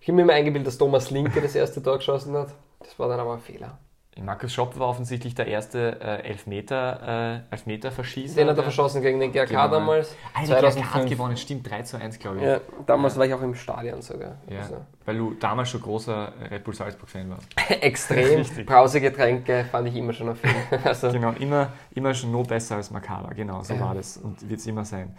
[0.00, 2.48] Ich habe mir immer eingebildet, dass Thomas Linke das erste Tor geschossen hat.
[2.78, 3.78] Das war dann aber ein Fehler.
[4.20, 8.34] Markus Schopp war offensichtlich der erste äh, Elfmeter, äh, Elfmeter-Verschießer.
[8.34, 9.68] Den hat er der- verschossen gegen den GRK Genau.
[9.68, 10.14] damals.
[10.34, 11.10] Ah, der GRK hat 2005.
[11.10, 12.42] gewonnen, stimmt, 3 zu 1, glaube ich.
[12.42, 14.36] Ja, damals war ich auch im Stadion sogar.
[14.48, 17.46] Ja, Also, weil du damals schon großer Red Bull Salzburg-Fan warst.
[17.82, 18.44] extrem.
[18.66, 22.90] Brausegetränke fand ich immer schon auf jeden Also, Genau, immer, immer schon noch besser als
[22.90, 23.80] Makaba, genau, so Ja.
[23.80, 25.14] war das und wird es immer sein.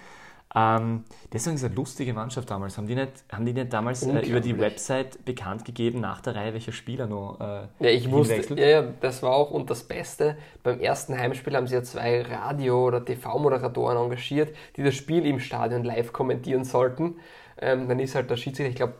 [0.53, 2.77] Ähm, deswegen ist eine lustige Mannschaft damals.
[2.77, 4.57] Haben die nicht, haben die nicht damals äh, über die.
[4.59, 8.81] Website bekannt gegeben, nach der Reihe, welcher Spieler noch äh, Ja, ich wusste, ja, ja,
[8.99, 10.37] das war auch und das Beste.
[10.61, 15.39] Beim ersten Heimspiel haben sie ja zwei Radio- oder TV-Moderatoren engagiert, die das Spiel im
[15.39, 17.15] Stadion live kommentieren sollten.
[17.57, 18.93] Ähm, dann ist halt der Schiedsrichter, ich glaube,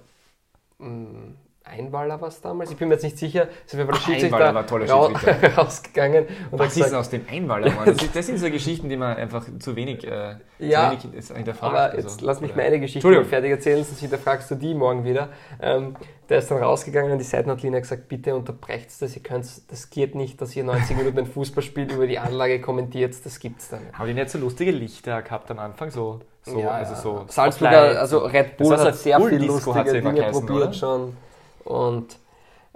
[1.71, 4.67] Einwaller war es damals, ich bin mir jetzt nicht sicher, ist Ach, Schiedsrichter Einwaller war
[4.67, 5.53] toller Schiedsrichter.
[5.57, 7.71] rausgegangen und Was ist denn gesagt, aus dem Einwaller?
[7.71, 7.86] Mann?
[7.86, 11.27] Das, ist, das sind so Geschichten, die man einfach zu wenig, äh, Ja, zu wenig
[11.27, 11.75] hinterfragt.
[11.75, 15.29] aber jetzt also, lass mich meine Geschichte fertig erzählen, sonst hinterfragst du die morgen wieder.
[15.62, 15.95] Ähm,
[16.29, 19.89] der ist dann rausgegangen und die Seitenlinie hat gesagt, bitte unterbrecht das, ihr könnt, das
[19.89, 23.84] geht nicht, dass ihr 90 Minuten ein Fußballspiel über die Anlage kommentiert, das gibt's dann
[23.84, 23.97] nicht.
[23.97, 25.91] Haben die nicht so lustige Lichter gehabt am Anfang?
[25.91, 29.39] So, so, ja, also so Salzburger, also Red Bull Das heißt, hat sehr Bull viel
[29.39, 30.73] Disco lustige Dinge probiert oder?
[30.73, 31.17] schon.
[31.63, 32.17] Und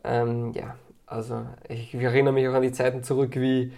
[0.03, 3.73] ähm, ja, also ich, ich erinnere mich auch an die Zeiten zurück, wie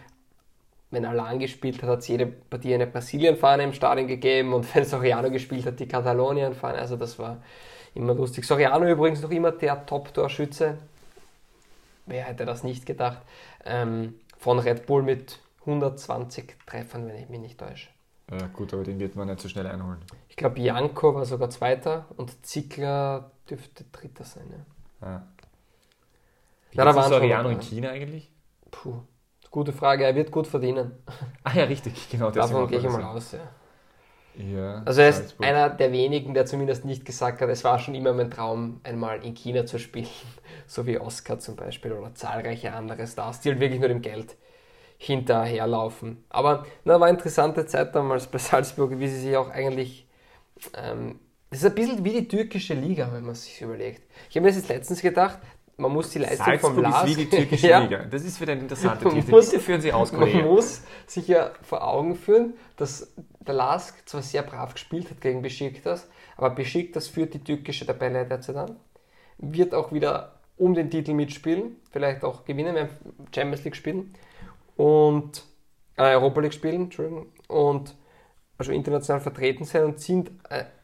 [0.92, 4.86] wenn Alan gespielt hat, hat es jede Partie eine Brasilien-Fahne im Stadion gegeben und wenn
[4.86, 6.78] Soriano gespielt hat, die Katalonien-Fahne.
[6.78, 7.38] Also das war
[7.94, 8.46] immer lustig.
[8.46, 10.78] Soriano übrigens noch immer der Top-Torschütze.
[12.06, 13.22] Wer hätte das nicht gedacht?
[13.66, 17.90] Ähm, von Red Bull mit 120 Treffern, wenn ich mich nicht täusche.
[18.32, 20.00] Ja, gut, aber den wird man nicht so schnell einholen.
[20.30, 24.46] Ich glaube, Janko war sogar Zweiter und Zickler dürfte Dritter sein.
[24.52, 24.58] Ja.
[25.02, 25.28] Ja.
[26.72, 28.32] Wie ja, da waren Soriano in China eigentlich?
[28.72, 29.02] Puh,
[29.52, 30.04] gute Frage.
[30.06, 30.92] Er wird gut verdienen.
[31.44, 32.30] Ah ja, richtig, genau.
[32.30, 33.32] Davon gehe ich das mal aus.
[33.32, 33.40] Ja.
[34.38, 35.48] Ja, also er ist Salzburg.
[35.48, 39.24] einer der wenigen, der zumindest nicht gesagt hat, es war schon immer mein Traum, einmal
[39.24, 40.08] in China zu spielen,
[40.68, 44.36] so wie Oscar zum Beispiel oder zahlreiche andere Stars, die halt wirklich nur dem Geld
[44.98, 46.24] hinterherlaufen.
[46.30, 50.08] Aber na, war eine interessante Zeit damals bei Salzburg, wie sie sich auch eigentlich.
[50.76, 54.04] Ähm, das ist ein bisschen wie die türkische Liga, wenn man sich überlegt.
[54.30, 55.40] Ich habe mir das jetzt letztens gedacht,
[55.78, 57.08] man muss die Leistung Salzburg vom LASK...
[57.08, 57.80] ist wie die türkische ja.
[57.80, 58.06] Liga.
[58.06, 59.32] Das ist wieder ein interessanter Titel.
[59.32, 60.40] Bitte führen Sie aus, Kollege.
[60.40, 65.22] Man muss sich ja vor Augen führen, dass der LASK zwar sehr brav gespielt hat
[65.22, 68.76] gegen Besiktas, aber Besiktas führt die türkische Tabelle derzeit an,
[69.38, 72.90] wird auch wieder um den Titel mitspielen, vielleicht auch gewinnen, wenn
[73.34, 74.14] Champions League spielen
[74.76, 75.46] und
[75.96, 77.96] äh, Europa League spielen, Entschuldigung, und
[78.58, 80.32] also international vertreten sein und sind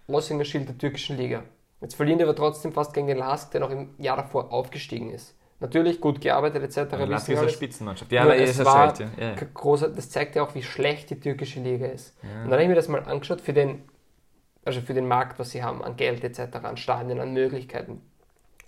[0.08, 1.44] äh, Aushängeschild der türkischen Liga.
[1.82, 5.12] Jetzt verlieren die aber trotzdem fast gegen den Lask, der noch im Jahr davor aufgestiegen
[5.12, 5.36] ist.
[5.60, 6.94] Natürlich gut gearbeitet etc.
[6.94, 8.12] Ja, Lask ist eine Spitzenmannschaft.
[8.12, 9.36] Ja, aber es war schlecht, ja.
[9.54, 12.16] Großer, das zeigt ja auch, wie schlecht die türkische Liga ist.
[12.22, 12.44] Ja.
[12.44, 13.84] Und dann habe ich mir das mal angeschaut für den,
[14.66, 18.02] also für den Markt, was sie haben an Geld etc., an Stadien, an Möglichkeiten.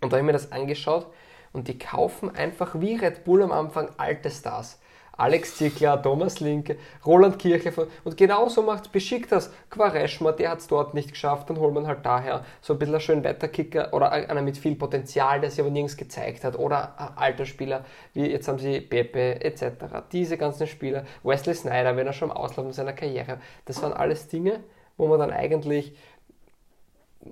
[0.01, 1.07] Und da habe ich mir das angeschaut
[1.51, 4.79] und die kaufen einfach wie Red Bull am Anfang alte Stars.
[5.17, 7.71] Alex Ziegler, Thomas Linke, Roland Kirche.
[8.03, 11.87] Und genauso macht beschickt das Quareschma, der hat es dort nicht geschafft, dann holt man
[11.87, 15.59] halt daher so ein bisschen einen schönen Wetterkicker oder einer mit viel Potenzial, der sich
[15.59, 16.57] aber nirgends gezeigt hat.
[16.57, 19.63] Oder alter Spieler, wie jetzt haben sie Pepe etc.
[20.11, 24.27] Diese ganzen Spieler, Wesley Snyder, wenn er schon am Auslaufen seiner Karriere, das waren alles
[24.27, 24.63] Dinge,
[24.97, 25.95] wo man dann eigentlich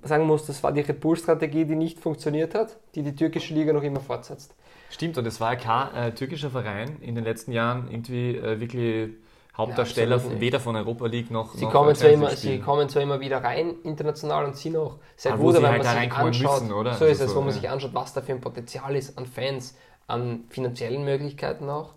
[0.02, 3.72] sagen muss, das war die Red Bull-Strategie, die nicht funktioniert hat, die die türkische Liga
[3.72, 4.54] noch immer fortsetzt.
[4.94, 9.10] Stimmt, und es war kein äh, türkischer Verein in den letzten Jahren irgendwie äh, wirklich
[9.56, 11.52] Hauptdarsteller ja, weder von Europa League noch.
[11.56, 14.98] Sie, noch kommen zwar immer, sie kommen zwar immer wieder rein international und sind auch
[15.16, 16.62] sehr gut, wenn halt man sich anschaut.
[16.62, 16.94] Müssen, oder?
[16.94, 17.54] So ist also es, so, wo man ja.
[17.60, 19.74] sich anschaut, was da für ein Potenzial ist an Fans,
[20.06, 21.94] an finanziellen Möglichkeiten auch.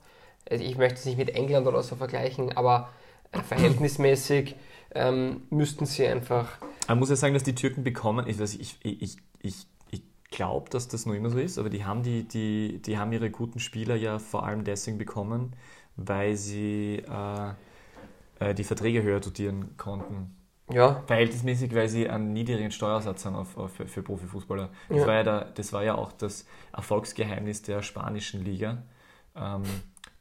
[0.50, 2.90] Also ich möchte es nicht mit England oder so vergleichen, aber
[3.32, 4.56] äh, verhältnismäßig
[4.96, 6.48] ähm, müssten sie einfach.
[6.88, 9.68] Man muss ja sagen, dass die Türken bekommen, ich, ich, ich, ich
[10.30, 13.32] glaube, dass das noch immer so ist, aber die haben, die, die, die haben ihre
[13.32, 15.56] guten Spieler ja vor allem deswegen bekommen,
[15.96, 17.50] weil sie äh,
[18.40, 20.36] äh, die Verträge höher dotieren konnten.
[20.70, 21.02] Ja.
[21.08, 24.70] Verhältnismäßig, weil sie einen niedrigen Steuersatz haben auf, auf, für, für Profifußballer.
[24.90, 25.08] Das, ja.
[25.08, 28.84] war ja der, das war ja auch das Erfolgsgeheimnis der spanischen Liga,
[29.36, 29.64] ähm,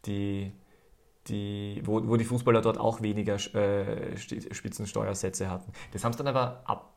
[0.04, 0.52] die,
[1.26, 5.72] die, wo, wo die Fußballer dort auch weniger äh, Spitzensteuersätze hatten.
[5.92, 6.95] Das haben sie dann aber ab,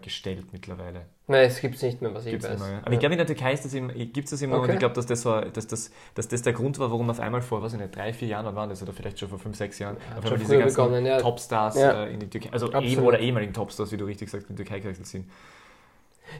[0.00, 1.06] gestellt mittlerweile.
[1.26, 2.60] Nein, es gibt es nicht mehr, was gibt's ich weiß.
[2.60, 2.78] Mehr, ja.
[2.78, 2.92] Aber ja.
[2.92, 4.64] ich glaube, in der Türkei gibt es das immer okay.
[4.64, 7.18] und ich glaube, dass das, war, dass, das, dass das der Grund war, warum auf
[7.18, 9.78] einmal vor, was nicht, drei, vier Jahren waren das oder vielleicht schon vor fünf, sechs
[9.78, 11.18] Jahren, ja, auf einmal diese ganzen begonnen, ja.
[11.18, 14.56] Topstars äh, in die Türkei, also eben oder ehemaligen Topstars, wie du richtig sagst, in
[14.56, 15.30] die Türkei gewechselt sind.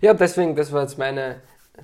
[0.00, 1.40] Ja, deswegen, das war jetzt meine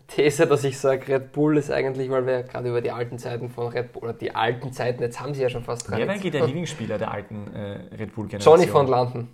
[0.09, 3.49] These, dass ich sage, Red Bull ist eigentlich, weil wir gerade über die alten Zeiten
[3.49, 5.99] von Red Bull, oder die alten Zeiten, jetzt haben sie ja schon fast drei.
[5.99, 8.41] Wer war eigentlich der Lieblingsspieler der alten äh, Red Bull-Generation?
[8.41, 9.29] Johnny von Landen.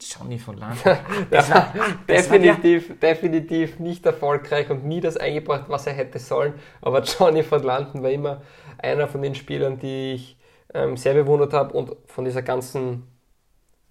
[0.00, 0.78] Johnny von Land.
[1.30, 1.72] das war,
[2.08, 6.54] definitiv, definitiv nicht erfolgreich und nie das eingebracht, was er hätte sollen.
[6.80, 8.42] Aber Johnny von Landen war immer
[8.78, 10.36] einer von den Spielern, die ich
[10.74, 13.06] ähm, sehr bewundert habe und von dieser ganzen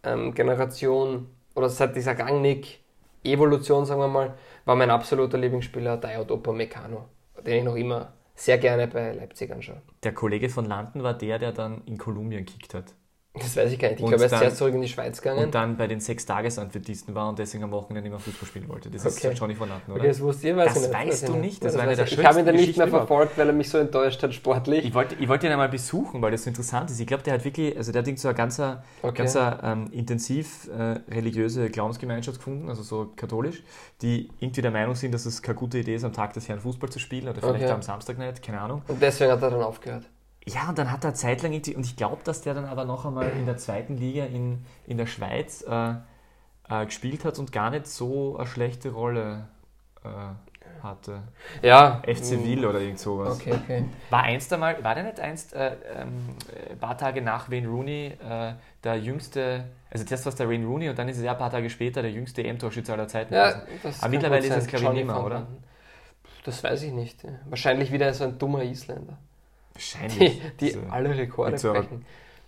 [0.04, 4.34] ähm, Generation oder seit dieser Gangnick-Evolution, sagen wir mal,
[4.66, 7.06] war mein absoluter Lieblingsspieler Dayot Upamecano,
[7.46, 9.82] den ich noch immer sehr gerne bei Leipzig anschaue.
[10.04, 12.94] Der Kollege von Landen war der, der dann in Kolumbien gekickt hat.
[13.40, 14.00] Das weiß ich gar nicht.
[14.00, 15.46] Ich glaube, er ist zuerst zurück in die Schweiz gegangen.
[15.46, 18.90] Und dann bei den Sechs-Tages-Adventisten war und deswegen am Wochenende immer Fußball spielen wollte.
[18.90, 19.32] Das okay.
[19.32, 20.02] ist Johnny von Latten, oder?
[20.02, 21.00] Okay, das wusste ich, weiß das ich nicht.
[21.00, 21.64] weißt du nicht.
[21.64, 23.70] Das, das war eine der Ich habe ihn dann nicht mehr verfolgt, weil er mich
[23.70, 24.86] so enttäuscht hat, sportlich.
[24.86, 27.00] Ich wollte, ich wollte ihn einmal besuchen, weil das so interessant ist.
[27.00, 28.78] Ich glaube, der hat wirklich, also der hat so eine ganz, okay.
[29.14, 33.64] ganz ähm, intensiv äh, religiöse Glaubensgemeinschaft gefunden, also so katholisch,
[34.02, 36.60] die irgendwie der Meinung sind, dass es keine gute Idee ist, am Tag des Herrn
[36.60, 37.72] Fußball zu spielen oder vielleicht okay.
[37.72, 38.82] am Samstag nicht, keine Ahnung.
[38.88, 40.06] Und deswegen hat er dann aufgehört.
[40.54, 43.30] Ja, und dann hat er zeitlang, und ich glaube, dass der dann aber noch einmal
[43.30, 45.94] in der zweiten Liga in, in der Schweiz äh,
[46.70, 49.48] äh, gespielt hat und gar nicht so eine schlechte Rolle
[50.04, 50.08] äh,
[50.84, 51.22] hatte.
[51.62, 52.02] Ja.
[52.04, 53.40] FC Will oder irgend sowas.
[53.40, 53.86] Okay, okay.
[54.10, 56.36] War einst einmal, war der nicht einst äh, ähm,
[56.72, 60.66] ein paar Tage nach Wayne Rooney äh, der jüngste, also zuerst war es der Wayne
[60.66, 63.34] Rooney und dann ist es ja ein paar Tage später der jüngste M-Torschütze aller Zeiten.
[63.34, 63.64] Ja,
[64.00, 65.48] Aber mittlerweile ist es, glaube ich, nicht mehr, oder?
[66.44, 67.24] Das weiß ich nicht.
[67.50, 69.18] Wahrscheinlich wieder so ein dummer Isländer.
[69.80, 70.42] Wahrscheinlich.
[70.60, 72.06] Die, die also, alle Rekorde brechen.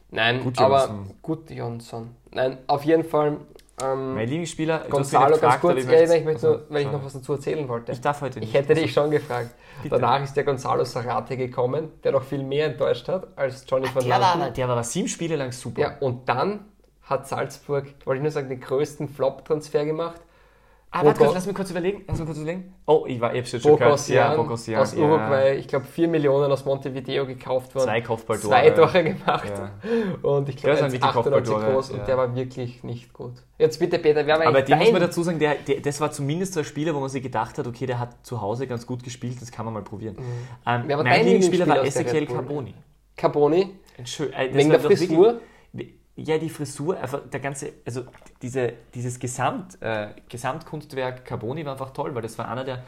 [0.09, 1.15] Nein, gut aber Johnson.
[1.21, 2.15] gut Johnson.
[2.33, 3.37] Nein, auf jeden Fall.
[3.81, 7.33] Ähm, mein Lieblingsspieler, Gonzalo, ganz kurz, ja, ich möchte nur, weil ich noch was dazu
[7.33, 7.93] erzählen wollte.
[7.93, 8.49] Ich darf heute nicht.
[8.49, 9.51] Ich hätte dich schon gefragt.
[9.81, 9.95] Bitte.
[9.95, 13.95] Danach ist der Gonzalo Sarate gekommen, der noch viel mehr enttäuscht hat als Johnny Ach,
[13.95, 15.81] van der war, der war sieben Spiele lang super.
[15.81, 16.65] Ja, und dann
[17.03, 20.21] hat Salzburg, wollte ich nur sagen, den größten Flop-Transfer gemacht.
[20.93, 22.03] Ah, warte kurz, lass mich kurz überlegen.
[22.05, 22.73] Lass mich kurz überlegen.
[22.85, 23.91] Oh, ich war, ich hab's jetzt schon gehört.
[23.91, 27.85] Bokosian Bokosian, aus Uruguay, ich glaube 4 Millionen aus Montevideo gekauft worden.
[27.85, 28.49] Zwei Kopfballtore.
[28.49, 29.49] Zwei Tore gemacht.
[29.49, 29.71] Ja.
[30.21, 31.95] Und ich glaube, er ist wirklich 98 Kopfballtore, groß ja.
[31.95, 33.35] und der war wirklich nicht gut.
[33.57, 36.11] Jetzt bitte, Peter, wer war Aber den muss man dazu sagen, der, der, das war
[36.11, 38.85] zumindest so ein Spieler, wo man sich gedacht hat, okay, der hat zu Hause ganz
[38.85, 40.17] gut gespielt, das kann man mal probieren.
[40.67, 40.89] Ähm, Mhm.
[40.89, 42.25] War mein Lieblingsspieler war Bull?
[42.25, 42.73] Carboni.
[43.15, 43.75] Carboni?
[43.97, 45.39] Äh, Wegen der Frisur?
[46.15, 48.03] Ja, die Frisur, einfach der ganze, also
[48.41, 52.83] diese, dieses Gesamt, äh, Gesamtkunstwerk Carboni war einfach toll, weil das war einer der,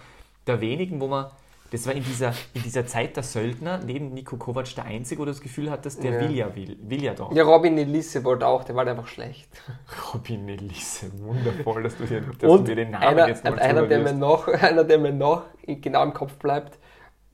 [0.46, 1.28] der wenigen, wo man,
[1.72, 5.26] das war in dieser, in dieser Zeit der Söldner, neben Nico Kovac der Einzige, wo
[5.26, 6.20] du das Gefühl hattest, der Ja.
[6.20, 7.34] will ja, will, will ja doch.
[7.34, 9.50] Ja, Robin Elisse wollte auch, der war einfach schlecht.
[10.14, 13.58] Robin Elisse, wundervoll, dass du dir, dass Und du dir den Namen einer, jetzt mal
[13.60, 16.78] einer, der mir noch, einer, der mir noch genau im Kopf bleibt,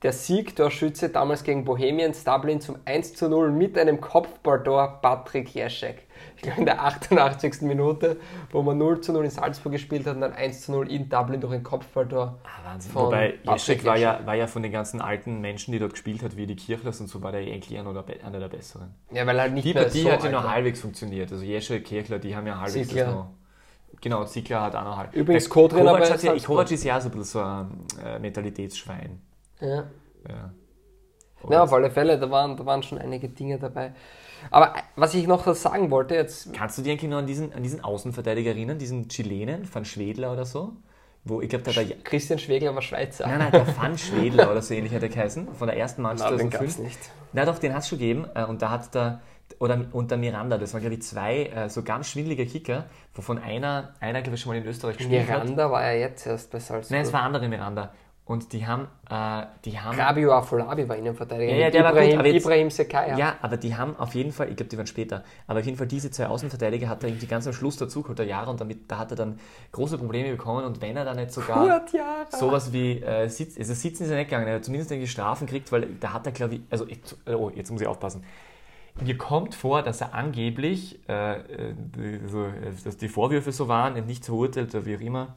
[0.02, 6.06] der Siegtorschütze damals gegen Bohemians Dublin zum 1 zu 0 mit einem Kopfballtor Patrick Jeschek.
[6.36, 7.62] Ich glaube in der 88.
[7.62, 8.18] Minute,
[8.50, 11.10] wo man 0 zu 0 in Salzburg gespielt hat und dann 1 zu 0 in
[11.10, 12.38] Dublin durch ein Kopfballtor.
[12.44, 12.92] Ah, Wahnsinn.
[12.92, 16.22] von Wobei Jeschek war ja, war ja von den ganzen alten Menschen, die dort gespielt
[16.22, 18.94] hat, wie die Kirchlers und so, war der eigentlich einer der, einer der besseren.
[19.12, 21.30] Ja, weil er halt nicht Die mehr Partie so hat ja noch halbwegs funktioniert.
[21.30, 23.04] Also Jeschek, Kirchler, die haben ja halbwegs Ziegler.
[23.04, 23.30] das noch.
[24.00, 25.14] Genau, Ziegler hat auch noch halb.
[25.14, 26.34] Übrigens Der Co-Trainer Kovac, ja.
[26.38, 29.20] Kovac ist ja so ein bisschen so ein äh, Mentalitätsschwein.
[29.60, 29.84] Ja.
[30.28, 30.52] Ja.
[31.48, 33.92] ja, auf alle Fälle, da waren, da waren schon einige Dinge dabei.
[34.50, 37.62] Aber was ich noch sagen wollte, jetzt Kannst du dich eigentlich noch an diesen, an
[37.62, 40.72] diesen Außenverteidiger erinnern, diesen Chilenen, Van Schwedler oder so?
[41.24, 43.26] Wo, ich glaube, der, der Christian Schwegler war Schweizer.
[43.26, 46.30] Nein, nein, der Van Schwedler oder so ähnlich hat er geheißen, von der ersten Mannschaft
[46.30, 46.76] Nein, den 2005.
[46.76, 47.10] gab's nicht.
[47.34, 48.26] Na doch, den hat es schon gegeben.
[48.34, 49.20] äh, Und da hat der,
[49.58, 53.94] oder unter Miranda, das waren glaube ich zwei äh, so ganz schwindelige Kicker, wovon einer,
[54.00, 55.42] einer glaube ich schon mal in Österreich gespielt hat.
[55.42, 56.90] Miranda war ja jetzt erst bei Salzburg.
[56.92, 57.92] Nein, es war andere Miranda.
[58.30, 61.50] Und die haben, äh, die haben, Rabio Afolabi war Innenverteidiger.
[61.52, 63.18] Ja, ja, der war gut, Ibrahim, jetzt- Ibrahim Sekaya.
[63.18, 65.76] ja, aber die haben auf jeden Fall, ich glaube, die waren später, aber auf jeden
[65.76, 68.60] Fall diese zwei Außenverteidiger hat er irgendwie ganz am Schluss dazu geholt, der Jahre, und
[68.60, 69.40] damit, da hat er dann
[69.72, 71.84] große Probleme bekommen und wenn er dann nicht sogar
[72.30, 75.48] sowas wie äh, Sitz, also Sitzen ist er nicht gegangen, er hat zumindest irgendwie Strafen
[75.48, 78.22] gekriegt, weil da hat er, glaube ich, also, ich, oh, jetzt muss ich aufpassen.
[79.00, 82.50] Mir kommt vor, dass er angeblich, äh, äh, die, so, äh,
[82.84, 85.34] dass die Vorwürfe so waren, nicht verurteilt oder wie auch immer,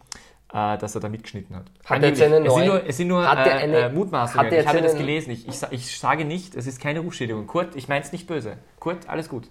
[0.54, 1.66] äh, dass er da mitgeschnitten hat.
[1.86, 3.78] Hat er jetzt eine es, sind neue- nur, es sind nur Hat er äh, eine-
[3.78, 4.46] äh, Mutmaßungen.
[4.46, 5.32] hat er Ich habe das gelesen.
[5.32, 7.48] Ich, ich, ich sage nicht, es ist keine Rufschädigung.
[7.48, 8.58] Kurt, ich meine es nicht böse.
[8.80, 9.50] Kurt, alles gut.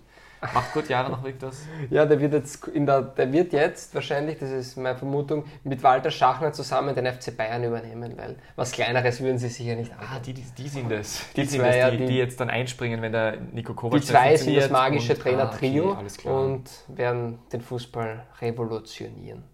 [0.55, 1.63] Macht Kurt Jahre noch wirklich das?
[1.91, 5.85] Ja, der wird jetzt in der, der wird jetzt wahrscheinlich, das ist meine Vermutung, mit
[5.85, 10.17] Walter Schachner zusammen den FC Bayern übernehmen, weil was Kleineres würden sie sicher nicht Ah,
[10.17, 10.23] an.
[10.23, 11.23] die, die, die sind es.
[11.37, 13.73] Die Die, sind zwei, es, ja, die, die- die jetzt dann einspringen, wenn der Nico
[13.75, 19.45] Kovac Die zwei sind das magische Trainer-Trio Ah, okay, und werden den Fußball revolutionieren.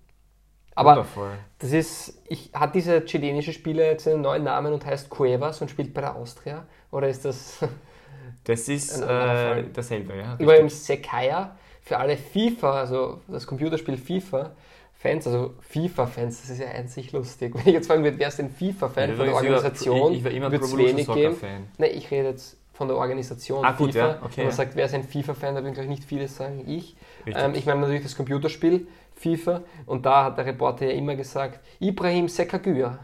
[0.79, 1.33] Aber Wundervoll.
[1.59, 5.71] das ist, ich, hat dieser chilenische Spieler jetzt einen neuen Namen und heißt Cuevas und
[5.71, 6.67] spielt bei der Austria?
[6.91, 7.59] Oder ist das
[8.45, 10.37] Das ist äh, dasselbe, ja.
[10.39, 11.05] Übrigens richtig.
[11.07, 14.53] Sekaya für alle FIFA, also das Computerspiel FIFA.
[15.01, 17.55] Fans, also FIFA-Fans, das ist ja sich lustig.
[17.55, 20.25] Wenn ich jetzt fragen würde, wer ist denn FIFA-Fan Ja, von der Organisation, ich- ich
[20.25, 21.37] war immer Pro wenig geben.
[21.37, 21.69] Fan.
[21.79, 23.99] Nein, ich rede jetzt von der Organisation Ah, gut, FIFA.
[23.99, 24.57] ja, okay, Wenn man ja.
[24.57, 26.97] sagt, wer ist ein FIFA-Fan, da würden glaube ich nicht viele sagen, ich.
[27.27, 28.89] Ähm, ich meine natürlich das Computerspiel
[29.19, 32.99] FIFA und da hat der Reporter ja immer gesagt, Ibrahim Sekagüa.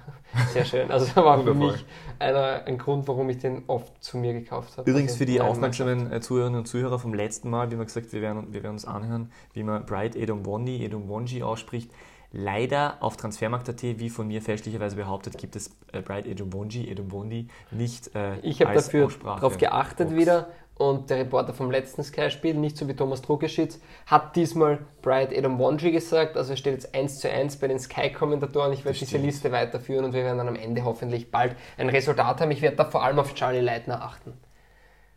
[0.53, 0.90] Sehr schön.
[0.90, 1.85] Also das war für mich
[2.18, 4.90] einer, ein Grund, warum ich den oft zu mir gekauft habe.
[4.90, 8.12] Übrigens Also für die aufmerksamen äh, Zuhörerinnen und Zuhörer vom letzten Mal, wie wir gesagt
[8.12, 11.90] wir werden, wir werden uns anhören, wie man Bright Edumwonji, Edumwonji ausspricht.
[12.37, 18.12] Leider auf Transfermarkt.at, wie von mir fälschlicherweise behauptet, gibt es äh, Bright Edumwonji, Edumwondi nicht
[18.16, 20.20] äh, Ich habe dafür darauf geachtet Box.
[20.20, 25.37] wieder und der Reporter vom letzten Sky-Spiel, nicht so wie Thomas Druckeschitz, hat diesmal Bright
[25.37, 26.37] Adam Wonji gesagt.
[26.37, 28.72] Also es steht jetzt 1 zu 1 bei den Sky-Kommentatoren.
[28.72, 29.18] Ich werde diese.
[29.18, 32.50] Liste weiterführen und wir werden dann am Ende hoffentlich bald ein Resultat haben.
[32.50, 34.34] Ich werde da vor allem auf Charlie Leitner achten.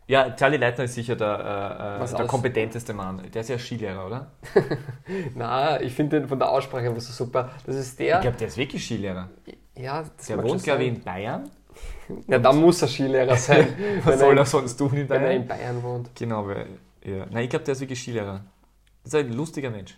[0.06, 3.22] Ja, Charlie Leitner ist sicher der, äh, äh, der kompetenteste Mann.
[3.34, 4.30] Der ist ja Skilehrer, oder?
[5.34, 7.50] Na, ich finde den von der Aussprache immer so super.
[7.66, 8.16] Das ist der.
[8.16, 9.28] Ich glaube, der ist wirklich Skilehrer.
[9.76, 11.50] ja, das Der wohnt, glaube ich, in Bayern.
[12.26, 13.68] Ja, dann muss er Skilehrer sein.
[14.04, 15.42] Was soll er, sonst tun in wenn er Bayern?
[15.42, 16.10] in Bayern wohnt.
[16.14, 16.66] Genau, weil,
[17.04, 17.26] ja.
[17.30, 18.44] Nein, ich glaube, der ist wirklich Skilehrer.
[19.04, 19.96] Das ist ein lustiger Mensch.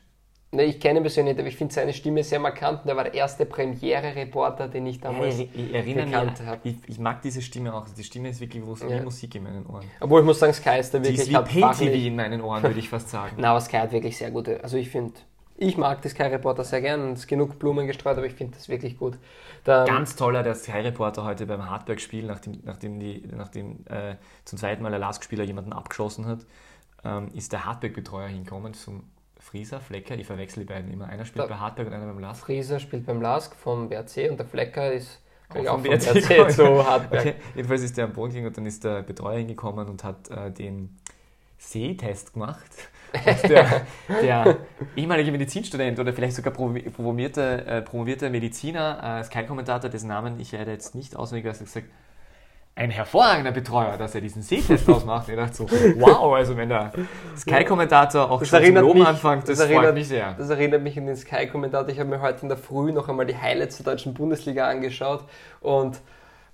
[0.52, 2.82] Ne, ich kenne ihn persönlich nicht, aber ich finde seine Stimme sehr markant.
[2.82, 5.38] Und er war der erste Premiere-Reporter, den ich damals.
[5.38, 6.60] ich, ich gekannt mich, habe.
[6.64, 7.86] ich, ich mag diese Stimme auch.
[7.88, 9.02] Die Stimme ist wirklich wie Ja.
[9.02, 9.84] Musik in meinen Ohren.
[10.00, 12.06] Obwohl ich muss sagen, Sky ist da Die wirklich ist wie hat Pay fachlich- TV
[12.08, 13.36] in meinen Ohren, würde ich fast sagen.
[13.38, 14.62] Na, aber Sky hat wirklich sehr gute.
[14.64, 15.14] Also ich finde,
[15.60, 18.32] ich mag die Sky Reporter sehr gern und es ist genug Blumen gestreut, aber ich
[18.32, 19.18] finde das wirklich gut.
[19.64, 24.14] Da, Ganz toller der Sky-Reporter heute beim Hartberg-Spiel, nachdem, nachdem, die, nachdem äh,
[24.46, 26.40] zum zweiten Mal der Lask-Spieler jemanden abgeschossen hat,
[27.04, 29.04] ähm, ist der Hartberg-Betreuer hingekommen zum
[29.38, 31.06] Frieser, Flecker, ich verwechsel die beiden immer.
[31.08, 32.42] Einer spielt Da- bei Hartberg und einer beim Lask.
[32.42, 35.20] Frieser spielt beim Lask vom WRC und der Flecker ist
[35.50, 37.20] Auch auch vom vom WRC WRC zu Hartberg.
[37.20, 40.30] Okay, jedenfalls ist der am Boden gegangen und dann ist der Betreuer hingekommen und hat
[40.30, 40.98] äh, den
[41.58, 42.70] Sehtest gemacht.
[43.48, 43.82] Der,
[44.22, 44.56] der
[44.96, 50.72] ehemalige Medizinstudent oder vielleicht sogar promovierte, äh, promovierte Mediziner, äh, Sky-Kommentator, dessen Namen ich leider
[50.72, 51.86] jetzt nicht auswendig weiß, hat gesagt,
[52.76, 55.28] ein hervorragender Betreuer, dass er diesen Sehtest ausmacht.
[55.28, 55.66] Ich dachte so,
[55.98, 56.92] wow, also wenn der
[57.36, 60.34] Sky-Kommentator auch Das schon zum mich- anfängt, das, das freut erinnert- mich sehr.
[60.38, 61.88] Das erinnert mich an den Sky-Kommentator.
[61.90, 65.24] Ich habe mir heute in der Früh noch einmal die Highlights der deutschen Bundesliga angeschaut
[65.60, 66.00] und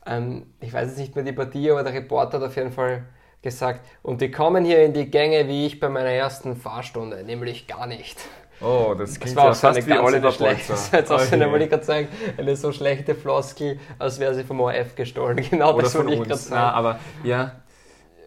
[0.07, 3.05] ähm, ich weiß jetzt nicht mehr die Partie, aber der Reporter hat auf jeden Fall
[3.43, 7.67] gesagt, und die kommen hier in die Gänge wie ich bei meiner ersten Fahrstunde, nämlich
[7.67, 8.19] gar nicht.
[8.61, 10.73] Oh, das Das klingt war ja auch so eine fast wie Oliver Polzer.
[10.73, 14.19] das war jetzt auch so eine, wollte ich gerade sagen, eine so schlechte Floskel, als
[14.19, 15.37] wäre sie vom ORF gestohlen.
[15.51, 16.51] Genau Oder das von wollte ich gerade uns.
[16.51, 16.77] Na, sagen.
[16.77, 17.53] aber ja,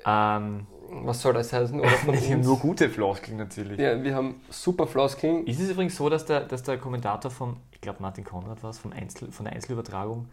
[0.06, 0.68] ähm,
[1.04, 1.80] Was soll das heißen?
[1.80, 3.80] Oder von wir haben nur gute Floskeln natürlich.
[3.80, 5.46] Ja, wir haben super Floskeln.
[5.48, 8.70] Ist es übrigens so, dass der, dass der Kommentator vom, ich glaube Martin Konrad war
[8.70, 10.30] es, vom Einzel, von der Einzelübertragung,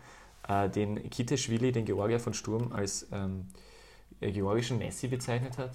[0.49, 3.66] äh, den Kiteschwili, den Georgier von Sturm, als ähm, äh,
[4.21, 5.73] georgischen Messi bezeichnet hat?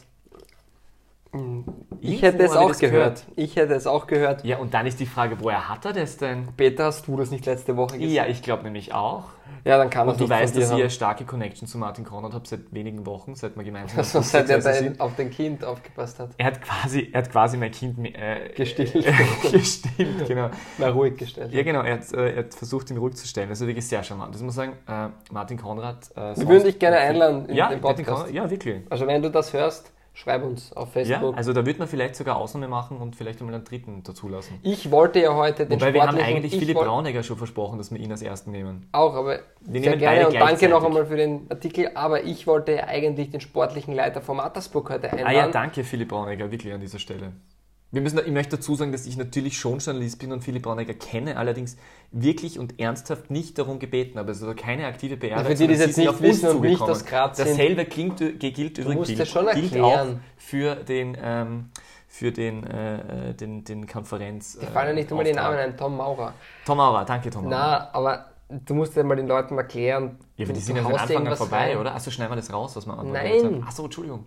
[2.01, 3.25] Ich Irgendwo hätte es auch das gehört.
[3.37, 4.43] Ich hätte es auch gehört.
[4.43, 6.47] Ja, und dann ist die Frage, woher hat er das denn?
[6.57, 8.13] Peter, hast du das nicht letzte Woche gesagt?
[8.13, 9.25] Ja, ich glaube nämlich auch.
[9.63, 12.47] Ja, dann kann Und du weißt, dass ich eine starke Connection zu Martin Konrad habe
[12.47, 16.31] seit wenigen Wochen, seit wir gemeinsam Also seit er dein, auf dein Kind aufgepasst hat.
[16.37, 18.93] Er hat quasi, er hat quasi mein Kind äh, Gestillt.
[19.51, 20.49] gestillt, genau.
[20.77, 21.53] Na, ruhig gestellt.
[21.53, 23.49] Ja, genau, er hat, äh, er hat versucht, ihn ruhig zu stellen.
[23.49, 24.33] Das ist wirklich sehr charmant.
[24.33, 26.09] Das muss man sagen, äh, Martin Konrad.
[26.15, 28.23] Äh, Wir würden dich gerne einladen in ja, den Martin Podcast.
[28.25, 28.81] Konrad, ja, wirklich.
[28.89, 31.37] Also wenn du das hörst, schreib uns auf Ja, Facebook.
[31.37, 34.59] also da würde man vielleicht sogar Ausnahme machen und vielleicht einmal einen dritten dazulassen.
[34.63, 37.91] ich wollte ja heute den Wobei wir haben eigentlich ich Philipp Braunegger schon versprochen, dass
[37.91, 38.87] wir ihn als ersten nehmen.
[38.91, 41.91] Auch, aber Wir sehr nehmen gerne und danke noch einmal für den Artikel.
[41.95, 45.27] Aber ich wollte ja eigentlich den sportlichen Leiter vom Mattersburg heute einladen.
[45.27, 47.31] Ah ja, danke Philipp Braunegger, wirklich an dieser Stelle.
[47.93, 50.93] Wir müssen, ich möchte dazu sagen, dass ich natürlich schon Journalist bin und Philipp Braunegger
[50.93, 51.75] kenne, allerdings
[52.11, 54.29] wirklich und ernsthaft nicht darum gebeten habe.
[54.29, 55.39] Also keine aktive PR.
[55.39, 57.49] Ja, für die, die es jetzt nicht auf uns wissen und nicht aus Graz sind.
[57.49, 61.69] Dasselbe klingt, gilt übrigens musst gilt, schon gilt auch für den, ähm,
[62.07, 64.57] für den, äh, den, den Konferenz.
[64.57, 65.51] Die fallen ja nicht immer die Auftrag.
[65.51, 65.77] Namen ein.
[65.77, 66.33] Tom Maurer.
[66.65, 67.55] Tom Maurer, danke Tom Maurer.
[67.57, 68.25] Na, aber
[68.65, 70.17] du musst ja mal den Leuten erklären.
[70.37, 71.77] Ja, aber die sind ja von Anfang an vorbei, rein.
[71.77, 71.95] oder?
[71.95, 73.63] Achso, schneiden wir das raus, was wir andere Nein.
[73.65, 74.23] Achso, Entschuldigung.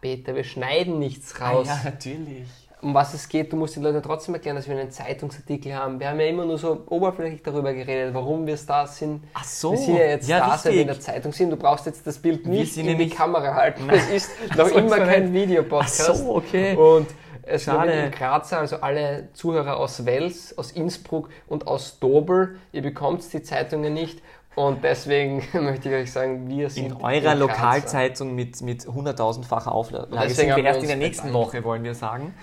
[0.00, 1.68] Peter, wir schneiden nichts raus.
[1.70, 2.48] Ah, ja, natürlich.
[2.82, 6.00] Um was es geht, du musst den Leuten trotzdem erklären, dass wir einen Zeitungsartikel haben.
[6.00, 9.22] Wir haben ja immer nur so oberflächlich darüber geredet, warum wir Stars sind.
[9.34, 9.72] Ach so.
[9.72, 11.50] Wir sind ja jetzt Ja, Stars, weil wir in der Zeitung sind.
[11.50, 13.86] Du brauchst jetzt das Bild nicht in die Kamera halten.
[13.86, 13.96] Nein.
[13.96, 16.10] Es ist noch so, immer kein Videopodcast.
[16.10, 16.76] Ach so, okay.
[16.76, 17.06] Und
[17.44, 17.92] es Schade.
[17.92, 23.42] in Grazer, also alle Zuhörer aus Wels, aus Innsbruck und aus Dobel, ihr bekommt die
[23.42, 24.20] Zeitungen nicht.
[24.54, 27.34] Und deswegen möchte ich euch sagen, wir sind In eurer Grazer.
[27.36, 31.46] Lokalzeitung mit, mit 100.000-facher Auflage deswegen sind wir erst in der nächsten bedankt.
[31.48, 32.34] Woche, wollen wir sagen.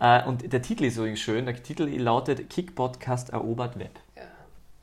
[0.00, 0.20] Ja.
[0.20, 1.44] Äh, und der Titel ist übrigens schön.
[1.44, 3.90] Der Titel lautet Kick Podcast erobert Web.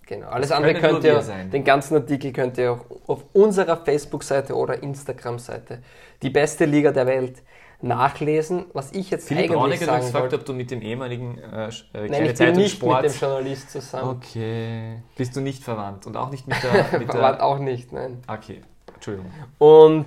[0.07, 1.49] Genau, alles Das andere könnt ihr, sein.
[1.49, 5.79] den ganzen Artikel könnt ihr auch auf unserer Facebook-Seite oder Instagram-Seite,
[6.21, 7.41] die beste Liga der Welt,
[7.81, 8.65] nachlesen.
[8.73, 10.35] Was ich jetzt Philipp eigentlich Braunegger hat sagen gefragt, wollte.
[10.37, 13.03] ob du mit dem ehemaligen äh, äh, Nein, ich bin nicht Sport...
[13.03, 14.09] mit dem Journalist zusammen.
[14.17, 15.03] okay.
[15.15, 16.99] Bist du nicht verwandt und auch nicht mit der...
[16.99, 18.21] Mit Wart der auch nicht, nein.
[18.27, 18.61] okay,
[18.93, 19.31] Entschuldigung.
[19.57, 20.05] Und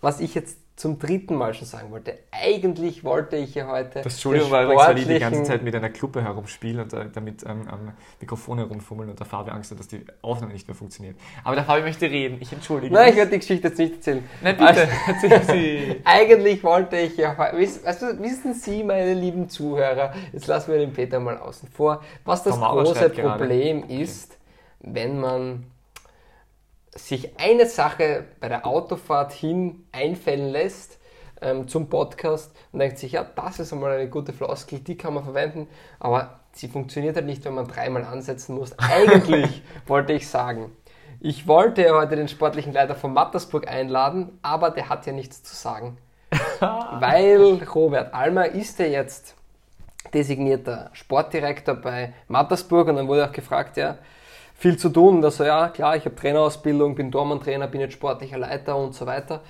[0.00, 4.00] was ich jetzt zum dritten Mal schon sagen wollte, eigentlich wollte ich ja heute.
[4.02, 7.06] Das Entschuldigung war übrigens, weil ich die ganze Zeit mit einer Kluppe herumspiele und äh,
[7.12, 10.76] damit ähm, am Mikrofon herumfummeln und der Fabi Angst hat, dass die Aufnahme nicht mehr
[10.76, 11.16] funktioniert.
[11.42, 12.38] Aber der Fabi möchte reden.
[12.40, 13.16] Ich entschuldige Nein, ich mich.
[13.18, 14.22] werde die Geschichte jetzt nicht erzählen.
[14.40, 16.00] Nein, bitte, erzählen Sie.
[16.04, 20.70] Eigentlich wollte ich ja, heu- wiss- weißt du, wissen Sie, meine lieben Zuhörer, jetzt lassen
[20.70, 23.36] wir den Peter mal außen vor, was das große schreibt gerade.
[23.38, 24.38] Problem ist,
[24.78, 25.64] wenn man
[26.94, 30.98] sich eine Sache bei der Autofahrt hin einfällen lässt
[31.40, 35.14] ähm, zum Podcast und denkt sich, ja, das ist einmal eine gute Floskel, die kann
[35.14, 38.78] man verwenden, aber sie funktioniert halt nicht, wenn man dreimal ansetzen muss.
[38.78, 40.72] Eigentlich wollte ich sagen,
[41.20, 45.42] ich wollte ja heute den sportlichen Leiter von Mattersburg einladen, aber der hat ja nichts
[45.42, 45.98] zu sagen.
[46.60, 49.34] Weil Robert Almer ist ja jetzt
[50.14, 53.98] designierter Sportdirektor bei Mattersburg und dann wurde auch gefragt, ja,
[54.58, 55.16] viel zu tun.
[55.16, 58.94] Und er so, ja, klar, ich habe Trainerausbildung, bin Dormann-Trainer, bin jetzt sportlicher Leiter und
[58.94, 59.40] so weiter.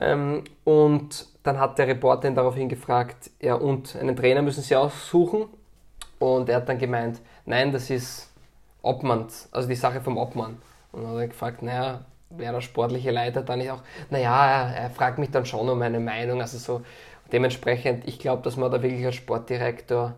[0.00, 4.74] Ähm, und dann hat der Reporter ihn daraufhin gefragt, ja, und einen Trainer müssen Sie
[4.74, 5.44] aussuchen?
[6.18, 8.32] Und er hat dann gemeint, nein, das ist
[8.82, 10.58] Obmann, also die Sache vom Obmann.
[10.92, 14.76] Und dann hat er gefragt, naja, wer der sportliche Leiter dann ist auch, naja, er,
[14.76, 16.82] er fragt mich dann schon um meine Meinung, also so
[17.32, 20.14] dementsprechend, ich glaube, dass man da wirklich als Sportdirektor,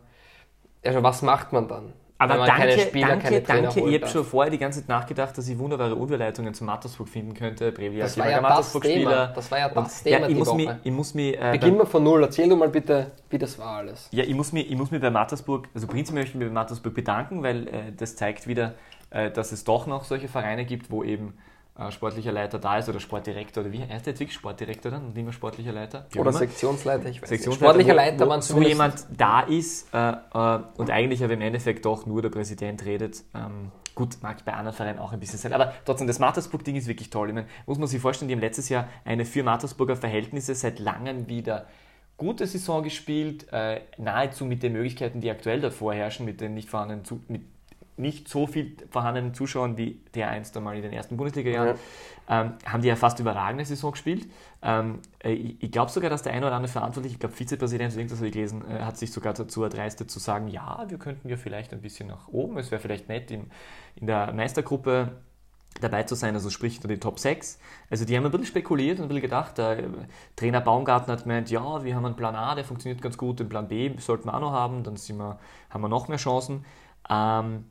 [0.85, 1.93] also was macht man dann?
[2.20, 3.80] Aber danke, keine Spieler, danke, danke.
[3.80, 7.33] Ich habe schon vorher die ganze Zeit nachgedacht, dass ich wunderbare Überleitungen zu Mattersburg finden
[7.33, 7.72] könnte.
[7.72, 9.26] Previa, Das war ja das Thema.
[9.28, 11.87] Das war ja das Thema ja, ich muss mich, ich muss mich, äh, Beginn mal
[11.87, 14.09] von Null, erzähl du mal bitte, wie das war alles.
[14.12, 16.55] Ja, ich muss, mich, ich muss mich bei Mattersburg, also prinzipiell möchte ich mich bei
[16.55, 18.74] Mattersburg bedanken, weil äh, das zeigt wieder,
[19.09, 21.32] äh, dass es doch noch solche Vereine gibt, wo eben
[21.91, 25.14] sportlicher Leiter da ist oder Sportdirektor oder wie heißt der jetzt wirklich Sportdirektor dann und
[25.14, 26.07] nicht mehr sportlicher Leiter?
[26.16, 26.33] Oder.
[26.33, 27.87] Sektionsleiter, ich weiß Sektionsleiter, nicht.
[27.87, 28.68] Sportlicher wo- Leiter wo zumindest-
[29.09, 33.25] jemand da ist äh, äh, und eigentlich aber im Endeffekt doch nur der Präsident redet.
[33.35, 36.87] Ähm, gut, mag bei anderen Vereinen auch ein bisschen sein, aber trotzdem, das Mattersburg-Ding ist
[36.87, 37.29] wirklich toll.
[37.29, 40.79] Ich meine, muss man sich vorstellen, die haben letztes Jahr eine für Mattersburger Verhältnisse seit
[40.79, 41.66] langem wieder
[42.16, 46.68] gute Saison gespielt, äh, nahezu mit den Möglichkeiten, die aktuell da vorherrschen, mit den nicht
[46.68, 47.43] vorhandenen mit
[48.01, 51.76] nicht so viel vorhandenen Zuschauern wie der einst einmal in den ersten Bundesliga-Jahren,
[52.28, 54.28] ähm, haben die ja fast überragende Saison gespielt.
[54.62, 57.94] Ähm, äh, ich ich glaube sogar, dass der eine oder andere Verantwortliche, ich glaube Vizepräsident,
[57.94, 61.28] irgendwas habe ich gelesen, äh, hat sich sogar dazu erdreistet zu sagen, ja, wir könnten
[61.28, 63.46] ja vielleicht ein bisschen nach oben, es wäre vielleicht nett, im,
[63.96, 65.12] in der Meistergruppe
[65.80, 67.59] dabei zu sein, also sprich die Top 6.
[67.88, 69.88] Also die haben ein bisschen spekuliert und ein bisschen gedacht, der äh,
[70.36, 73.48] Trainer Baumgarten hat gemeint, ja, wir haben einen Plan A, der funktioniert ganz gut, den
[73.48, 75.38] Plan B sollten wir auch noch haben, dann wir,
[75.70, 76.64] haben wir noch mehr Chancen.
[77.09, 77.64] Ähm,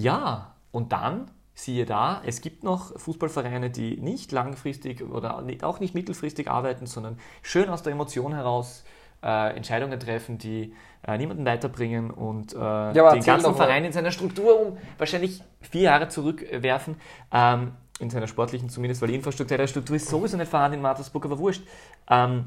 [0.00, 5.94] ja, und dann, siehe da, es gibt noch Fußballvereine, die nicht langfristig oder auch nicht
[5.94, 8.84] mittelfristig arbeiten, sondern schön aus der Emotion heraus
[9.22, 10.74] äh, Entscheidungen treffen, die
[11.06, 13.54] äh, niemanden weiterbringen und äh, aber den ganzen.
[13.54, 16.96] Verein in seiner Struktur um wahrscheinlich vier Jahre zurückwerfen.
[17.32, 20.82] Ähm, in seiner sportlichen zumindest, weil die Infrastruktur der Struktur ist sowieso nicht vorhanden in
[20.82, 21.62] Mattersburg, aber wurscht.
[22.08, 22.46] Ähm,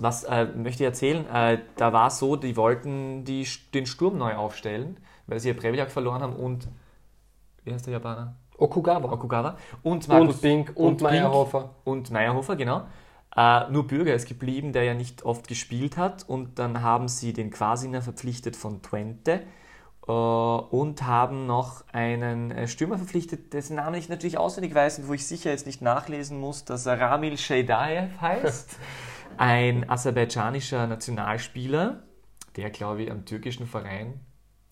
[0.00, 1.26] was äh, möchte ich erzählen?
[1.32, 4.96] Äh, da war es so, die wollten die, den Sturm neu aufstellen,
[5.28, 6.68] weil sie ja Previak verloren haben und
[7.64, 8.34] wie heißt der Japaner?
[8.56, 9.12] Okugawa.
[9.12, 9.56] Okugawa.
[9.82, 11.76] Und Und Bink und, Bink Meyerhofer.
[11.84, 12.86] und Meyerhofer, genau.
[13.36, 16.28] Äh, nur Bürger ist geblieben, der ja nicht oft gespielt hat.
[16.28, 19.42] Und dann haben sie den Quasiner verpflichtet von Twente
[20.08, 25.08] äh, und haben noch einen äh, Stürmer verpflichtet, dessen Namen ich natürlich auswendig weiß und
[25.08, 28.76] wo ich sicher jetzt nicht nachlesen muss, dass er Ramil Sheidaev heißt.
[29.36, 32.02] Ein aserbaidschanischer Nationalspieler,
[32.56, 34.18] der, glaube ich, am türkischen Verein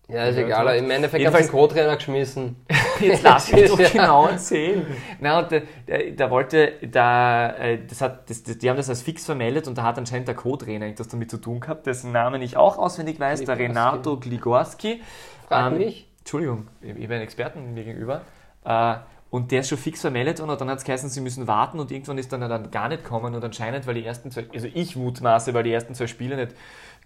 [0.08, 0.66] Ja, ist egal.
[0.78, 0.84] so.
[0.84, 2.64] Im Endeffekt hat den Co-Trainer geschmissen.
[3.00, 3.88] Jetzt lass mich doch Ja.
[3.88, 4.86] genau erzählen.
[5.20, 8.88] Na, und der, der, der wollte, da, äh, das hat, das, das, die haben das
[8.88, 12.12] als fix vermeldet und da hat anscheinend der Co-Trainer etwas damit zu tun gehabt, dessen
[12.12, 13.78] Namen ich auch auswendig weiß, der Gligorski.
[13.78, 15.02] Renato Gligorski.
[15.48, 16.08] Frag Ähm, mich.
[16.20, 18.22] Entschuldigung, ich ich bin ein Experten mir gegenüber.
[18.64, 18.94] Äh,
[19.28, 21.80] und der ist schon fix vermeldet worden und dann hat es geheißen, sie müssen warten
[21.80, 24.68] und irgendwann ist dann, dann gar nicht kommen und anscheinend, weil die ersten zwei, also
[24.72, 26.54] ich mutmaße, weil die ersten zwei Spiele nicht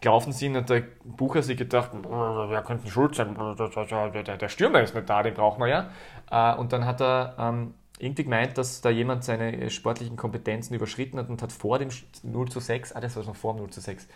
[0.01, 5.09] gelaufen sind und der Bucher sich gedacht, wer könnte schuld sein, der, Stürmer ist nicht
[5.09, 5.91] da, den brauchen wir ja.
[6.31, 11.19] Äh, und dann hat er ähm, irgendwie gemeint, dass da jemand seine sportlichen Kompetenzen überschritten
[11.19, 11.91] hat und hat vor dem
[12.23, 14.09] 0 zu 6, ah, das war schon vor dem 0 zu 6,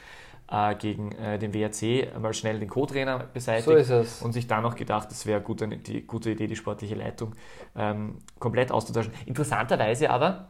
[0.51, 4.23] äh, gegen äh, den WRC mal schnell den Co-Trainer beseitigt So ist es.
[4.23, 7.35] und sich dann noch gedacht, es wäre gut, eine die gute Idee, die sportliche Leitung
[7.77, 9.13] ähm, komplett auszutauschen.
[9.27, 10.49] Interessanterweise aber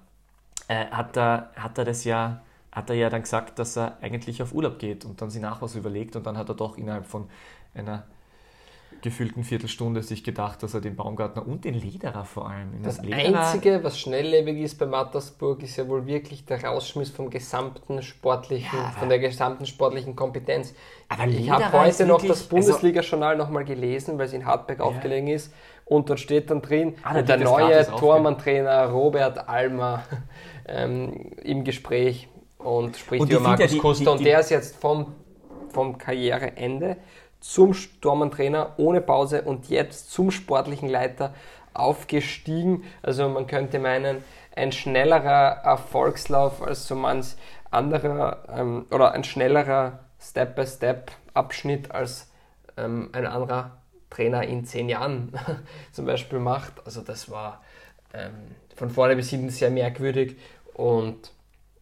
[0.69, 2.43] äh, hat, er, hat er das ja
[2.75, 5.63] hat er ja dann gesagt, dass er eigentlich auf Urlaub geht und dann sich nach
[5.63, 7.29] was überlegt und dann hat er doch innerhalb von
[7.75, 8.05] einer
[9.03, 12.83] gefühlten Viertelstunde sich gedacht, dass er den Baumgartner und den Lederer vor allem.
[12.83, 17.29] Das Lederer, Einzige, was schnelllebig ist bei Mattersburg, ist ja wohl wirklich der Rausschmiss vom
[17.29, 20.75] gesamten sportlichen, Ja, von der gesamten sportlichen Kompetenz.
[21.11, 25.29] Aber ich habe heute noch wirklich- das Bundesliga-Journal nochmal gelesen, weil es in Hartberg aufgelegen
[25.29, 25.53] ist.
[25.85, 30.03] Und dort steht dann drin, Ah, der der neue Tormann-Trainer Robert Almer
[30.67, 32.29] ähm, im Gespräch
[32.65, 34.05] und spricht Und über finde ja, Markus die- Costa.
[34.05, 35.15] die- und die- der ist jetzt vom,
[35.71, 36.97] vom Karriereende
[37.41, 41.35] zum Tormann-Trainer ohne Pause und jetzt zum sportlichen Leiter
[41.75, 42.85] aufgestiegen.
[43.03, 44.25] Also man könnte meinen,
[44.57, 47.35] ein schnellerer Erfolgslauf als so manch
[47.71, 52.31] anderer ähm, oder ein schnellerer Step-by-Step-Abschnitt als
[52.77, 53.79] ähm, ein anderer
[54.11, 55.33] Trainer in zehn Jahren
[55.93, 56.73] zum Beispiel macht.
[56.87, 57.63] Also das war
[58.13, 58.31] ähm,
[58.77, 60.37] von vorne bis hinten sehr merkwürdig
[60.75, 61.33] und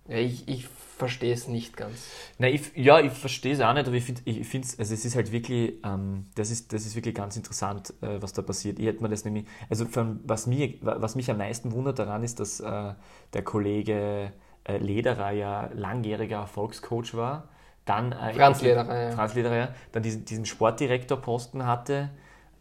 [0.09, 2.11] ja, ich, ich verstehe es nicht ganz.
[2.38, 5.05] Na, ich, ja, ich verstehe es auch nicht, aber ich finde ich find's, also es
[5.05, 8.78] ist halt wirklich, ähm, das, ist, das ist wirklich ganz interessant, äh, was da passiert.
[8.78, 12.22] Ich hätte mir das nämlich, also von, was, mir, was mich am meisten wundert daran
[12.22, 12.94] ist, dass äh,
[13.32, 14.32] der Kollege
[14.64, 17.48] äh, Lederer ja langjähriger Erfolgscoach war,
[17.84, 19.11] dann äh, Franz Lederer, ja.
[19.11, 22.11] Franz Lederer, dann diesen, diesen Sportdirektorposten hatte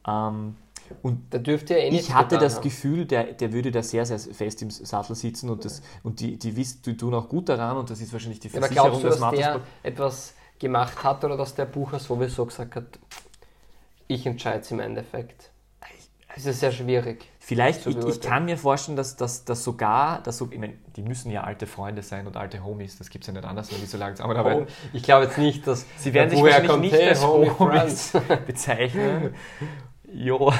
[0.07, 0.55] ähm,
[1.01, 2.63] und Da dürfte ja eh ich hatte das haben.
[2.63, 6.37] Gefühl, der, der würde da sehr, sehr fest im Sattel sitzen und, das, und die,
[6.37, 9.01] die, wissen, die tun auch gut daran und das ist wahrscheinlich die Ja, aber Versicherung
[9.01, 12.99] glaubst du, dass der etwas gemacht hat oder dass der Bucher sowieso gesagt hat,
[14.07, 15.51] ich entscheide es im Endeffekt?
[16.35, 17.25] Das ist sehr schwierig.
[17.39, 21.01] Vielleicht, ich, ich kann mir vorstellen, dass das dass sogar, dass so, ich meine, die
[21.01, 23.81] müssen ja alte Freunde sein und alte Homies, das gibt es ja nicht anders, wenn
[23.81, 24.67] die so lange zusammenarbeiten.
[24.67, 28.13] Oh, ich glaube jetzt nicht, dass Sie werden sich wahrscheinlich nicht als Homie Homies
[28.45, 29.35] bezeichnen.
[30.13, 30.51] Jo,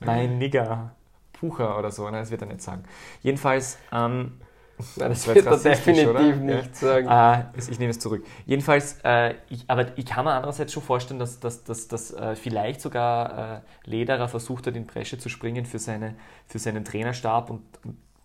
[0.00, 0.92] mein Nigger,
[1.32, 2.84] Pucher oder so, ne, das wird er nicht sagen.
[3.22, 4.40] Jedenfalls, ähm,
[4.96, 6.22] Nein, das war wird er definitiv oder?
[6.22, 7.08] nicht sagen.
[7.08, 8.24] Äh, ich nehme es zurück.
[8.46, 12.36] Jedenfalls, äh, ich, aber ich kann mir andererseits schon vorstellen, dass, dass, dass, dass äh,
[12.36, 16.14] vielleicht sogar äh, Lederer versucht hat, in Bresche zu springen für, seine,
[16.46, 17.62] für seinen Trainerstab und,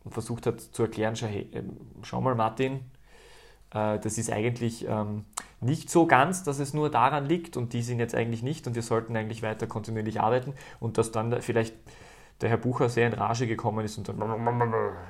[0.03, 2.82] und versucht hat zu erklären, schau, hey, ähm, schau mal Martin,
[3.74, 5.26] äh, das ist eigentlich ähm,
[5.64, 8.76] nicht so ganz, dass es nur daran liegt und die sind jetzt eigentlich nicht und
[8.76, 11.76] wir sollten eigentlich weiter kontinuierlich arbeiten und dass dann vielleicht
[12.41, 14.20] der Herr Bucher sehr in Rage gekommen ist und dann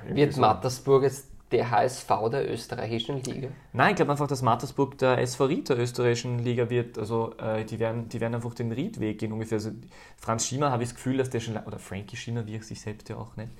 [0.08, 3.48] Wird so- Mattersburg jetzt der HSV der österreichischen Liga?
[3.72, 6.98] Nein, ich glaube einfach, dass Mattersburg der SV Ried der österreichischen Liga wird.
[6.98, 9.56] Also äh, die, werden, die werden einfach den Riedweg gehen ungefähr.
[9.56, 9.70] Also,
[10.16, 12.80] Franz Schiemer habe ich das Gefühl, dass der schon, oder Frankie Schiemer, wie er sich
[12.80, 13.52] selbst ja auch nennt,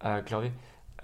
[0.00, 0.52] äh, glaube ich.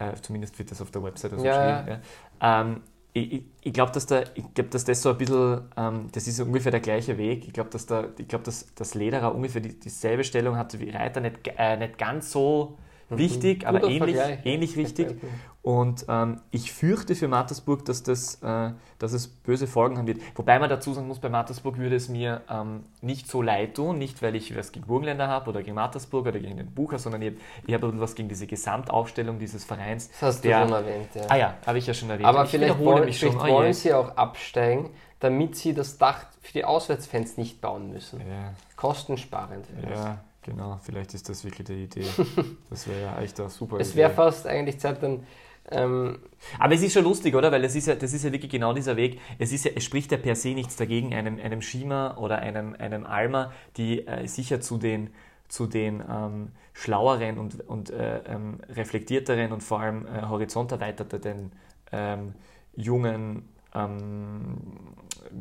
[0.01, 2.01] Äh, zumindest wird das auf der Website so Ja, geschrieben.
[2.41, 2.61] Ja.
[2.63, 2.81] Ähm,
[3.15, 6.73] ich ich, glaube, dass, da- glaub, dass das so ein bisschen, ähm, das ist ungefähr
[6.73, 7.47] der gleiche Weg.
[7.47, 11.21] Ich glaube, dass, da, glaub, dass, dass Lederer ungefähr die, dieselbe Stellung hatte wie Reiter,
[11.21, 12.79] nicht, äh, nicht ganz so
[13.19, 13.83] wichtig, aber Mhm.
[13.83, 14.47] Guter ähnlich, Vergleich.
[14.47, 15.17] ähnlich wichtig.
[15.63, 20.21] Und ähm, ich fürchte für Mattersburg, dass, das, äh, dass es böse Folgen haben wird.
[20.35, 23.97] Wobei man dazu sagen muss, bei Mattersburg würde es mir ähm, nicht so leid tun,
[23.99, 27.23] nicht weil ich was gegen Burgenländer habe oder gegen Mattersburg oder gegen den Bucher, sondern
[27.23, 27.35] ich,
[27.65, 30.09] ich habe was gegen diese Gesamtaufstellung dieses Vereins.
[30.11, 31.23] Das hast du der- schon erwähnt, ja.
[31.29, 32.27] Ah ja, habe ich ja schon erwähnt.
[32.29, 33.31] Aber ich vielleicht, wollen, mich schon.
[33.31, 33.73] vielleicht Oh wollen je.
[33.73, 34.91] sie auch absteigen,
[35.21, 38.19] damit sie das Dach für die Auswärtsfans nicht bauen müssen.
[38.19, 39.65] Ja, Kostensparend.
[39.89, 40.79] ja, genau.
[40.83, 42.07] Vielleicht ist das wirklich die Idee.
[42.71, 45.27] Das wäre ja echt eine super Es wäre fast eigentlich Zeit, dann
[45.71, 46.19] ähm,
[46.59, 47.53] Aber es ist schon lustig, oder?
[47.53, 49.21] Weil es ist ja, das ist ja wirklich genau dieser Weg.
[49.39, 52.75] Es, ist ja, es spricht ja per se nichts dagegen, einem, einem Schiemer oder einem,
[52.79, 55.11] einem Alma, die äh, sicher zu den,
[55.49, 61.53] zu den ähm, schlaueren und, und äh, ähm, reflektierteren und vor allem äh, horizonterweiterten
[61.93, 62.35] ähm,
[62.75, 64.57] jungen, ähm,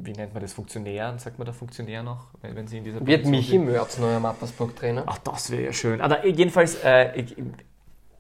[0.03, 3.05] wie nennt man das, Funktionären, sagt man da Funktionär noch, wenn wenn sie in dieser
[3.05, 3.57] wird Position Michi?
[3.59, 5.03] Mörz neuer Mattersburg-Trainer.
[5.05, 6.01] Ach, das wäre ja schön.
[6.01, 7.35] Aber jedenfalls, äh, ich-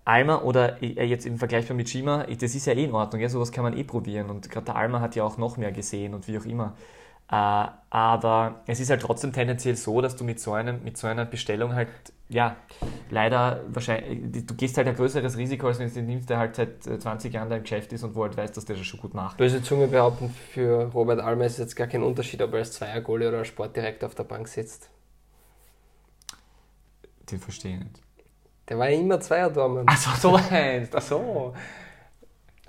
[0.03, 3.29] Alma oder äh, jetzt im Vergleich mit Shima, das ist ja eh in Ordnung, ja,
[3.29, 4.29] sowas kann man eh probieren.
[4.29, 6.73] Und gerade der Alma hat ja auch noch mehr gesehen und wie auch immer.
[7.31, 11.07] Äh, aber es ist halt trotzdem tendenziell so, dass du mit so, einem, mit so
[11.07, 11.89] einer Bestellung halt,
[12.27, 12.57] ja,
[13.09, 16.55] leider wahrscheinlich, du gehst halt ein größeres Risiko, als wenn du den nimmst, der halt
[16.55, 18.85] seit äh, 20 Jahren da im Geschäft ist und wo halt weiß, dass der das
[18.85, 19.37] schon gut macht.
[19.37, 23.29] Böse Zunge behaupten, für Robert Almer ist jetzt gar kein Unterschied, ob er als Zweiergoalie
[23.29, 24.89] oder als Sportdirektor auf der Bank sitzt.
[27.31, 28.01] Den verstehe ich nicht.
[28.67, 29.87] Der war ja immer Zweierdormann.
[29.87, 31.53] Achso, so meinst Ach so.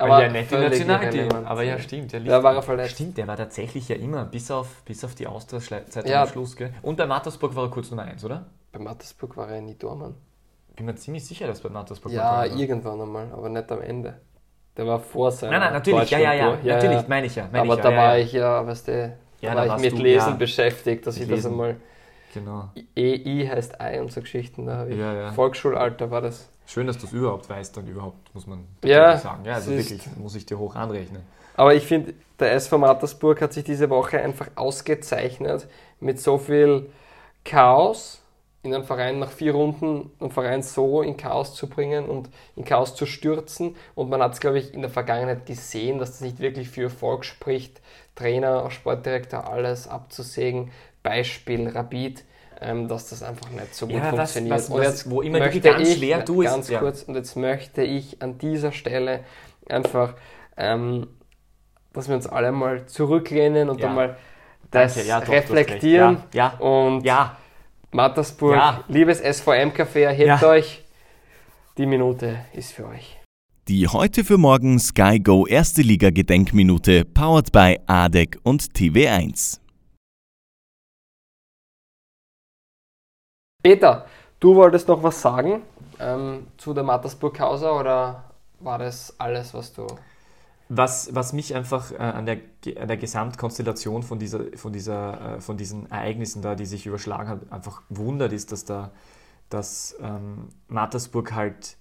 [0.02, 1.46] Aber ja, nicht völlig Nationalteam.
[1.46, 2.12] Aber ja, stimmt.
[2.12, 2.92] Der war er verletzt.
[2.94, 6.22] Stimmt, der war tatsächlich ja immer, bis auf, bis auf die Austria-Zeit Ja.
[6.22, 6.56] am Schluss.
[6.56, 6.72] Gell?
[6.82, 8.46] Und bei Mattersburg war er kurz Nummer 1, oder?
[8.72, 10.14] Bei Mattersburg war er ja nie Tormann.
[10.76, 12.46] Bin mir ziemlich sicher, dass bei Mattersburg Ja, war.
[12.46, 12.56] er.
[12.56, 14.14] irgendwann einmal, aber nicht am Ende.
[14.76, 16.74] Der war vor seinem Nein, nein, natürlich, ja, ja, ja, Deutschlandtour.
[16.74, 17.48] natürlich, meine ich ja.
[17.52, 18.24] Meine aber ich da ja, war ja, ja.
[18.24, 18.92] ich ja, weißt du,
[19.42, 20.36] da Ja, war ich mit du, Lesen ja.
[20.36, 21.76] beschäftigt, dass ich das einmal.
[22.32, 22.70] Genau.
[22.96, 24.86] EI heißt Ei und so Geschichten, da.
[24.86, 25.32] Ja, ja.
[25.32, 26.50] Volksschulalter war das.
[26.66, 29.44] Schön, dass du es überhaupt weißt, dann überhaupt, muss man Ja, wirklich sagen.
[29.44, 31.22] Ja, also wirklich, muss ich dir hoch anrechnen.
[31.54, 35.68] Aber ich finde, der SV Mattersburg hat sich diese Woche einfach ausgezeichnet
[36.00, 36.90] mit so viel
[37.44, 38.22] Chaos
[38.62, 42.64] in einen Verein nach vier Runden einen Verein so in Chaos zu bringen und in
[42.64, 43.76] Chaos zu stürzen.
[43.94, 46.84] Und man hat es, glaube ich, in der Vergangenheit gesehen, dass das nicht wirklich für
[46.84, 47.80] Erfolg spricht,
[48.14, 50.70] Trainer, Sportdirektor, alles abzusägen.
[51.02, 52.24] Beispiel Rapid,
[52.64, 54.54] ähm, dass das einfach nicht so gut Ja, funktioniert.
[54.54, 56.78] was- und was- jetzt wo immer möchte ganz ich, schwer du ist, ganz ja.
[56.80, 59.20] kurz, und jetzt möchte ich an dieser Stelle
[59.68, 60.14] einfach
[60.56, 61.06] ähm,
[61.94, 63.86] dass wir uns alle mal zurücklehnen und Ja.
[63.86, 64.16] dann mal
[64.70, 66.18] das Danke, ja, doch, reflektieren.
[66.32, 67.36] Ja, Und ja,
[67.90, 68.84] Mattersburg, Ja.
[68.88, 70.42] liebes SVM-Café, erhebt Ja.
[70.42, 70.82] euch.
[71.78, 73.18] Die Minute ist für euch.
[73.68, 79.60] Die heute für morgen Sky Go Erste Liga Gedenkminute powered by ADEC und TV1.
[83.62, 84.06] Peter,
[84.40, 85.62] du wolltest noch was sagen
[86.00, 88.24] ähm, zu der Mattersburg-Causa oder
[88.60, 89.86] war das alles, was du...
[90.68, 92.38] Was, was mich einfach äh, an, der,
[92.80, 97.28] an der Gesamtkonstellation von, dieser, von, dieser, äh, von diesen Ereignissen da, die sich überschlagen
[97.28, 98.90] hat, einfach wundert, ist, dass, da,
[99.50, 101.76] dass ähm, Mattersburg halt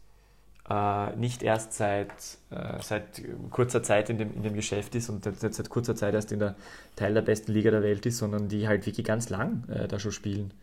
[0.70, 2.12] äh, nicht erst seit,
[2.50, 6.14] äh, seit kurzer Zeit in dem, in dem Geschäft ist und nicht seit kurzer Zeit
[6.14, 6.56] erst in der
[6.98, 10.00] Teil der besten Liga der Welt ist, sondern die halt wirklich ganz lang äh, da
[10.00, 10.54] schon spielen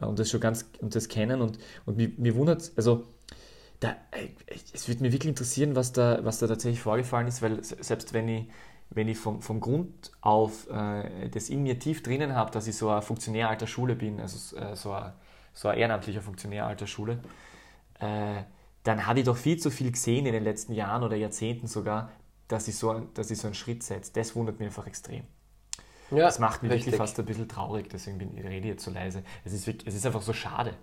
[0.00, 3.04] und das schon ganz und das kennen und, und mir, mir wundert also
[3.80, 4.28] da, äh,
[4.72, 8.12] es würde mich wirklich interessieren, was da, was da tatsächlich vorgefallen ist, weil se- selbst
[8.12, 8.46] wenn ich,
[8.90, 12.76] wenn ich vom, vom Grund auf äh, das in mir tief drinnen habe, dass ich
[12.76, 15.12] so ein Funktionär alter Schule bin, also äh, so, ein,
[15.52, 17.18] so ein ehrenamtlicher Funktionär alter Schule,
[18.00, 18.42] äh,
[18.84, 22.10] dann habe ich doch viel zu viel gesehen in den letzten Jahren oder Jahrzehnten sogar,
[22.48, 24.12] dass ich so, dass ich so einen Schritt setze.
[24.14, 25.24] Das wundert mich einfach extrem.
[26.10, 26.86] Ja, Das macht mich richtig.
[26.92, 29.22] wirklich fast ein bisschen traurig, deswegen bin, rede ich jetzt so leise.
[29.44, 30.74] Es ist, wirklich, es ist einfach so schade.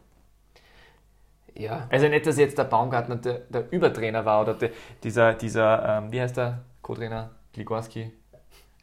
[1.56, 1.88] Ja.
[1.90, 4.72] Also nicht, dass jetzt der Baumgartner der, der Übertrainer war oder der,
[5.04, 7.30] dieser, dieser ähm, wie heißt der Co-Trainer?
[7.54, 8.12] Gligorski?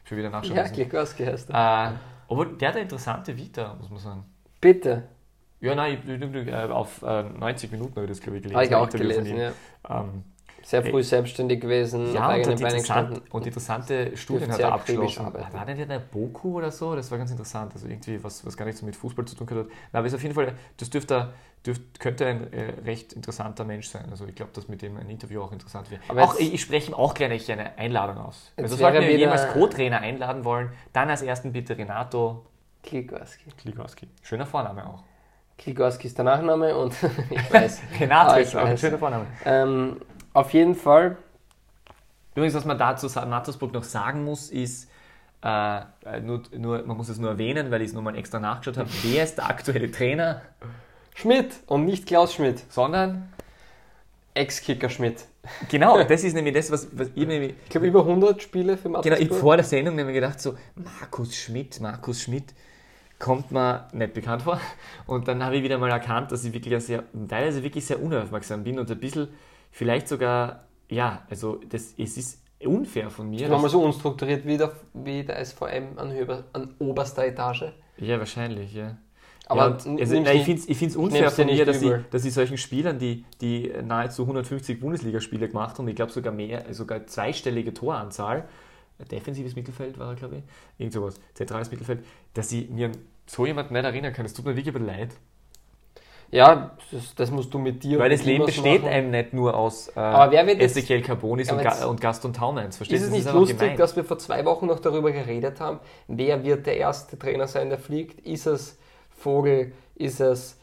[0.05, 0.67] Schon wieder nachschauen Ja.
[0.67, 1.93] Gligorski heißt er.
[1.93, 4.25] Äh, aber der hat eine interessante Vita, muss man sagen.
[4.61, 5.03] Bitte.
[5.59, 8.55] Ja, nein, ich, äh, auf äh, 90 Minuten habe ich das, glaube ich, gelesen.
[8.55, 9.51] Habe ich auch gelesen, ja.
[9.89, 10.23] Ähm,
[10.63, 13.31] Sehr früh selbstständig gewesen, ja, auf und, eigenen hat Beinen interessant, gestanden.
[13.31, 15.25] und interessante Studien hat er abgeschlossen.
[15.51, 16.95] War denn der Boku oder so?
[16.95, 17.73] Das war ganz interessant.
[17.73, 19.65] Also irgendwie was, was gar nichts mit Fußball zu tun hat.
[19.91, 21.33] Na, aber ist auf jeden Fall, das dürfte,
[21.65, 24.05] dürft, könnte ein äh, recht interessanter Mensch sein.
[24.11, 26.01] Also ich glaube, dass mit dem ein Interview auch interessant wäre.
[26.07, 28.51] Aber Auch jetzt- ich, ich spreche ihm auch gleich eine Einladung aus.
[28.57, 32.45] Also sollten wir wieder- jemals Co-Trainer einladen wollen, dann als ersten bitte Renato
[32.83, 33.51] Gligorski.
[33.57, 34.07] Kligowski.
[34.23, 35.03] Schöner Vorname auch.
[35.57, 36.91] Gligorski ist der Nachname und
[37.29, 37.81] ich weiß.
[37.99, 39.27] Renato Ah, ist auch ein schöner Vorname.
[39.45, 39.97] Ähm,
[40.33, 41.17] auf jeden Fall,
[42.35, 44.89] Übrigens, was man dazu Mattersburg noch sagen muss, ist,
[45.43, 45.81] äh,
[46.21, 49.23] nur, nur, man muss es nur erwähnen, weil ich es nochmal extra nachgeschaut habe, wer
[49.23, 50.41] ist der aktuelle Trainer,
[51.15, 52.63] Schmidt und nicht Klaus Schmidt.
[52.69, 53.33] sondern,
[54.33, 55.25] Ex-Kicker Schmidt.
[55.69, 58.83] genau, das ist nämlich das, was, was ich nämlich, Ich glaube, über 100 Spiele für
[58.83, 59.31] genau, Mattersburg.
[59.31, 62.53] ich vor der Sendung nämlich gedacht, so, Markus Schmidt, Markus Schmidt,
[63.19, 64.59] kommt mir nicht bekannt vor.
[65.05, 68.63] Und dann habe ich wieder mal erkannt, dass ich wirklich sehr, teilweise wirklich sehr unaufmerksam
[68.63, 69.27] bin und ein bisschen,
[69.71, 73.49] vielleicht sogar, ja, also das, es ist unfair von mir.
[73.49, 77.73] Nochmal so unstrukturiert wie der, wie der SVM an, höber, an oberster Etage.
[77.97, 78.97] Ja, wahrscheinlich, ja.
[79.47, 82.57] Aber ja, also, nein, ich finde es unfair von mir, dass ich, dass ich solchen
[82.57, 88.47] Spielern, die, die nahezu 150 Bundesligaspiele gemacht haben, ich glaube sogar mehr, sogar zweistellige Toranzahl,
[89.09, 90.43] defensives Mittelfeld war er, glaube ich,
[90.77, 92.91] irgend sowas, zentrales Mittelfeld, dass ich mir
[93.25, 94.25] so jemanden nicht erinnern kann.
[94.25, 95.09] Es tut mir wirklich leid.
[96.31, 98.93] Ja, das, das musst du mit dir Weil das Leben besteht machen.
[98.93, 102.31] einem nicht nur aus äh, Aber wer wird jetzt- Ezekiel Carbonis und, Ga und Gaston
[102.33, 102.77] Taumeins.
[102.77, 103.77] Verstehst Ist es Das nicht aber lustig, gemein.
[103.77, 107.69] dass wir vor zwei Wochen noch darüber geredet haben, wer wird der erste Trainer sein,
[107.69, 108.25] der fliegt?
[108.25, 108.79] Ist es
[109.09, 109.73] Vogel?
[109.95, 110.57] Ist es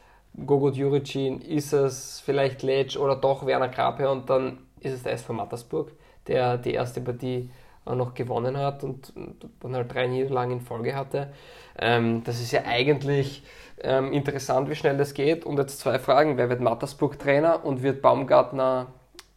[0.47, 1.41] Gogo Djuricin?
[1.43, 4.09] Ist es vielleicht Letsch oder doch Werner Krape?
[4.11, 5.93] Und dann ist es der SV Mattersburg,
[6.27, 7.51] der die erste Partie
[7.85, 11.33] auch noch gewonnen hat und und dann halt drei Niederlagen in Folge hatte.
[11.79, 13.43] Ähm, das ist ja eigentlich
[13.81, 15.45] ähm, interessant, wie schnell das geht.
[15.45, 16.37] Und jetzt zwei Fragen.
[16.37, 18.89] Wer wird Mattersburg Trainer und wird Baumgartner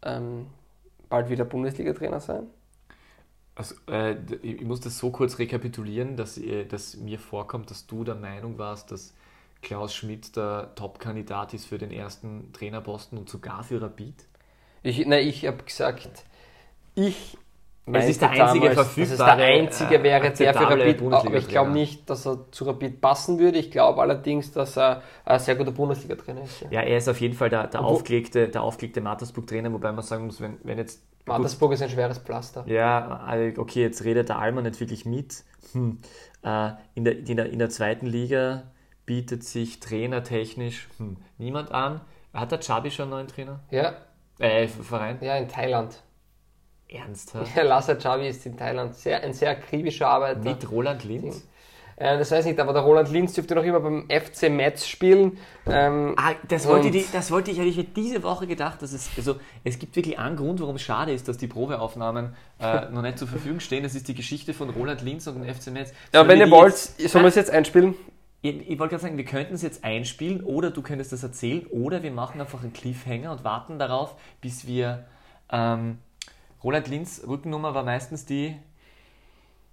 [0.04, 0.48] ähm,
[1.10, 2.48] bald wieder Bundesliga-Trainer sein?
[3.54, 8.04] Also, äh, ich muss das so kurz rekapitulieren, dass, äh, dass mir vorkommt, dass du
[8.04, 9.14] der Meinung warst, dass
[9.62, 14.16] Klaus Schmidt der Top-Kandidat ist für den ersten Trainerposten und sogar für Rapid.
[14.84, 16.26] Ich, nein, ich habe gesagt,
[16.96, 17.38] ich
[17.86, 21.34] Es ist der einzige damals, dass es der verfügbare, einzige wäre, der für Rapid, aber
[21.36, 23.58] ich glaube nicht, dass er zu Rapid passen würde.
[23.58, 26.62] Ich glaube allerdings, dass er ein sehr guter Bundesliga-Trainer ist.
[26.62, 26.68] Ja.
[26.72, 30.26] Ja, er ist auf jeden Fall der, der, aufgelegte, der aufgelegte Mattersburg-Trainer, wobei man sagen
[30.28, 31.02] muss, wenn, wenn jetzt.
[31.26, 32.64] Mattersburg ist ein schweres Pflaster.
[32.68, 35.44] Ja, äh, okay, jetzt redet der Alman nicht wirklich mit.
[35.74, 36.00] Hm.
[36.44, 38.64] Äh, in, der, in, der, in der zweiten Liga
[39.06, 42.02] bietet sich trainertechnisch hm, niemand an.
[42.34, 43.60] Hat der Chabi schon einen neuen Trainer?
[43.72, 43.94] Ja,
[44.40, 45.18] Äh, Verein?
[45.22, 46.02] ja, in Thailand.
[46.92, 47.56] Ernsthaft?
[47.56, 50.42] Ja, Lassa Chavi ist in Thailand sehr, ein sehr akribischer Arbeiter.
[50.42, 51.48] Mit Roland Linz?
[51.96, 54.86] Äh, das weiß ich nicht, aber der Roland Linz dürfte noch immer beim FC Metz
[54.88, 55.38] spielen.
[55.68, 58.92] Ähm, Ah, das wollte, die, das wollte ich, hätte ich mir diese Woche gedacht, dass
[58.92, 62.90] es, also es gibt wirklich einen Grund, warum es schade ist, dass die Probeaufnahmen äh,
[62.92, 63.84] noch nicht zur Verfügung stehen.
[63.84, 65.94] Das ist die Geschichte von Roland Linz und dem FC Metz.
[66.14, 67.96] ja, wenn ihr wollt, sollen wir es jetzt einspielen?
[68.42, 71.68] Ich, ich wollte gerade sagen, wir könnten es jetzt einspielen oder du könntest das erzählen
[71.68, 75.06] oder wir machen einfach einen Cliffhanger und warten darauf, bis wir.
[75.52, 76.00] Ähm,
[76.64, 78.56] Roland Linz Rückennummer war meistens die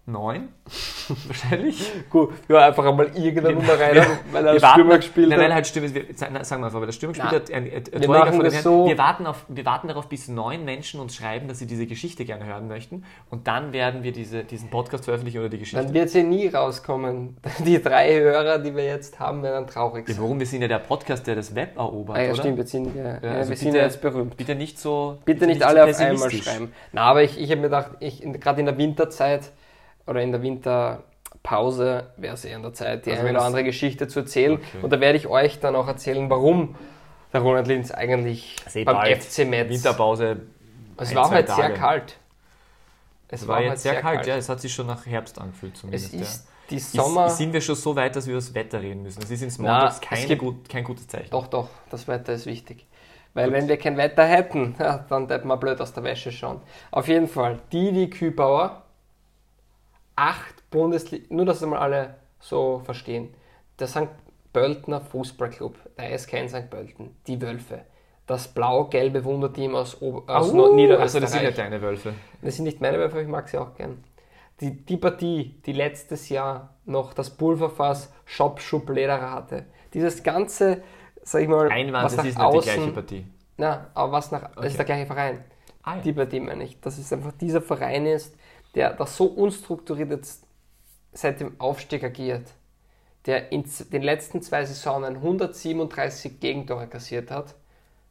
[0.08, 0.48] 9,
[1.26, 1.92] wahrscheinlich.
[2.10, 3.96] Gut, ja, einfach einmal irgendeine Nummer rein,
[4.32, 5.54] weil er wir als warten, Stürmer gespielt nein, weil er hat.
[5.56, 8.08] halt Stürmer, wir, sagen wir einfach, weil der Stürmer gespielt hat, ein, ein, ein wir
[8.08, 11.48] machen von das so- wir, warten auf, wir warten darauf, bis neun Menschen uns schreiben,
[11.48, 15.38] dass sie diese Geschichte gerne hören möchten und dann werden wir diese, diesen Podcast veröffentlichen
[15.40, 15.84] oder die Geschichte.
[15.84, 17.36] Dann wird sie nie rauskommen.
[17.64, 20.22] Die drei Hörer, die wir jetzt haben, werden traurig Ja, sein.
[20.22, 20.38] warum?
[20.38, 22.38] Wir sind ja der Podcast, der das Web erobert, Ah, ja, oder?
[22.40, 24.36] stimmt, wir sind, ja, ja, also wir sind bitte- ja jetzt berühmt.
[24.36, 25.18] Bitte nicht so.
[25.24, 26.72] Bitte nicht so alle auf einmal schreiben.
[26.92, 27.90] Na, aber ich, ich habe mir gedacht,
[28.40, 29.50] gerade in der Winterzeit
[30.08, 33.44] oder in der Winterpause wäre es eher an der Zeit, die Also eine oder es-
[33.46, 34.54] andere Geschichte zu erzählen.
[34.54, 34.78] Okay.
[34.82, 36.74] Und da werde ich euch dann auch erzählen, warum
[37.32, 39.22] der Roland Linz eigentlich Sehr beim bald.
[39.22, 39.68] FC Metz.
[39.70, 40.42] Winterpause.
[40.96, 41.74] es ein, war zwei halt sehr Tage.
[41.74, 42.18] kalt.
[43.30, 44.36] Es Es war jetzt sehr kalt, ja.
[44.36, 46.14] Es hat sich schon nach Herbst angefühlt Es zumindest.
[46.14, 46.80] ist die ja.
[46.80, 47.26] Sommer.
[47.26, 49.20] Ist, sind wir schon so weit, dass wir über das Wetter reden müssen?
[49.20, 51.28] Das ist ins Montags es keine gibt- gut, kein gutes Zeichen.
[51.30, 52.86] Doch, doch, das Wetter ist wichtig.
[53.34, 56.60] Weil wenn wir kein Wetter hätten, ja, dann hätten wir blöd aus der Wäsche schauen.
[56.90, 58.82] Auf jeden Fall, Didi Kübauer,
[60.18, 63.34] acht Bundesliga, nur dass es mal alle so verstehen.
[63.78, 64.08] Der St.
[64.52, 66.68] Pöltener Fußballclub, der SK in St.
[66.70, 67.80] Pölten, die Wölfe,
[68.26, 71.02] das blau-gelbe Wunderteam aus, Ober aus Uh, Niederösterreich.
[71.02, 72.14] also das sind ja deine Wölfe.
[72.42, 74.02] Das sind nicht meine Wölfe, aber ich mag sie auch gern.
[74.60, 79.66] Die, die Partie, die letztes Jahr noch das Pulverfass Shop Schub Lederer hatte.
[79.94, 80.82] Dieses ganze
[81.22, 83.26] sag ich mal, Einwand, was es nach ist nicht die außen, gleiche Partie.
[83.58, 84.66] Na, aber was nach, es Okay.
[84.66, 85.44] ist der gleiche Verein.
[85.82, 86.02] Ah, ja.
[86.02, 86.80] Die Partie meine ich.
[86.80, 88.34] Dass es einfach dieser Verein ist,
[88.74, 90.46] der da so unstrukturiert jetzt
[91.12, 92.52] seit dem Aufstieg agiert,
[93.26, 97.54] der in den letzten zwei Saisonen 137 Gegentore kassiert hat,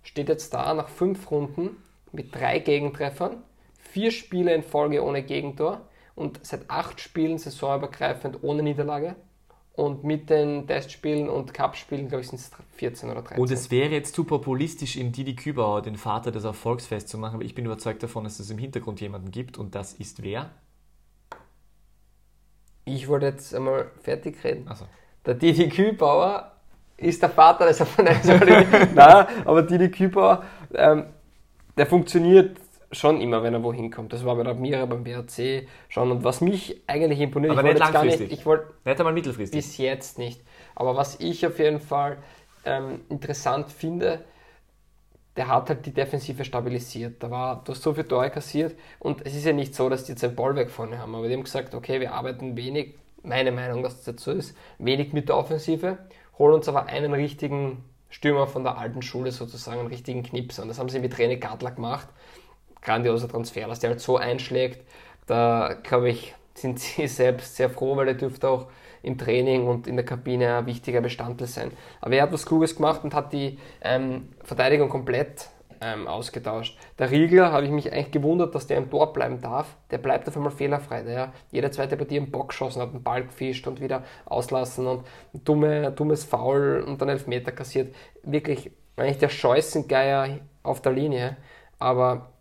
[0.04, 1.78] steht jetzt da nach fünf Runden
[2.12, 3.44] mit drei Gegentreffern,
[3.78, 5.82] vier Spiele in Folge ohne Gegentor
[6.16, 9.16] und seit acht Spielen saisonübergreifend ohne Niederlage.
[9.78, 13.38] Und mit den Testspielen und Cup-Spielen, glaube ich, sind es 14 oder 13.
[13.38, 17.46] Und es wäre jetzt zu populistisch, in Didi Kübauer, den Vater des Erfolgs, festzumachen, aber
[17.46, 20.50] ich bin überzeugt davon, dass es im Hintergrund jemanden gibt und das ist wer?
[22.86, 24.68] Ich wollte jetzt einmal fertig reden.
[24.68, 24.86] Also,
[25.28, 26.54] Der Didi Kübauer
[26.98, 28.26] ist der Vater des Erfolgs.
[28.96, 31.06] Nein, aber Didi Kübauer, ähm,
[31.78, 32.58] der funktioniert
[32.92, 34.14] schon immer, wenn er wohin kommt.
[34.14, 36.12] Das war bei der Mira beim BRC schon.
[36.12, 38.32] Und was mich eigentlich imponiert, Aber ich nicht gar nicht, langfristig.
[38.32, 39.58] ich wollte nicht einmal mittelfristig.
[39.58, 40.42] bis jetzt nicht.
[40.76, 42.18] Aber was ich auf jeden Fall
[42.66, 44.24] ähm, interessant finde,
[45.36, 47.22] der hat halt die Defensive stabilisiert.
[47.22, 50.04] Da war, du hast so viele Tore kassiert und es ist ja nicht so, dass
[50.06, 53.52] die jetzt ein Bollwerk vorne haben, aber die haben gesagt, okay, wir arbeiten wenig, meine
[53.52, 56.00] Meinung, dass das jetzt so ist, wenig mit der Offensive,
[56.40, 60.64] holen uns aber einen richtigen Stürmer von der alten Schule sozusagen, einen richtigen Knipser.
[60.64, 62.08] Und das haben sie mit René Gadler gemacht.
[62.88, 64.80] Grandioser Transfer, dass der halt so einschlägt.
[65.26, 68.68] Da, glaube ich, sind sie selbst sehr froh, weil der dürfte auch
[69.04, 71.72] im Training und in der Kabine ein wichtiger Bestandteil sein.
[72.02, 75.50] Aber er hat was Kluges gemacht und hat die ähm, Verteidigung komplett
[75.82, 76.78] ähm, ausgetauscht.
[76.98, 79.76] Der Riegler habe ich mich eigentlich gewundert, dass der im Tor bleiben darf.
[79.92, 81.04] Der bleibt auf einmal fehlerfrei.
[81.04, 85.06] Der jede zweite Partie im Bock geschossen hat, einen Ball gefischt und wieder auslassen und
[85.34, 87.94] ein dumme, dummes Foul und dann Elfmeter kassiert.
[88.24, 91.38] Wirklich eigentlich der Scheußengeier auf der Linie.
[91.80, 92.32] Aber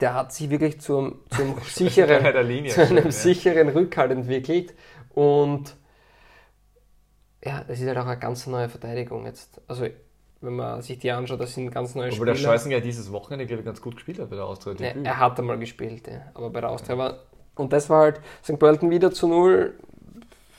[0.00, 3.10] der hat sich wirklich zum, zum sicheren, Linie, zu einem ja.
[3.10, 4.74] sicheren Rückhalt entwickelt.
[5.14, 5.76] Und
[7.44, 9.60] ja, das ist halt auch eine ganz neue Verteidigung jetzt.
[9.68, 9.86] Also,
[10.40, 12.52] wenn man sich die anschaut, das sind ganz neue Obwohl der Spieler.
[12.52, 14.74] Scheußen ja dieses Wochenende, glaube ich, ganz gut gespielt hat bei der Austria.
[14.78, 16.22] Ja, er hat einmal gespielt, ja.
[16.34, 17.18] aber bei der Austria war.
[17.54, 18.58] Und das war halt St.
[18.58, 19.74] Pölten wieder zu null.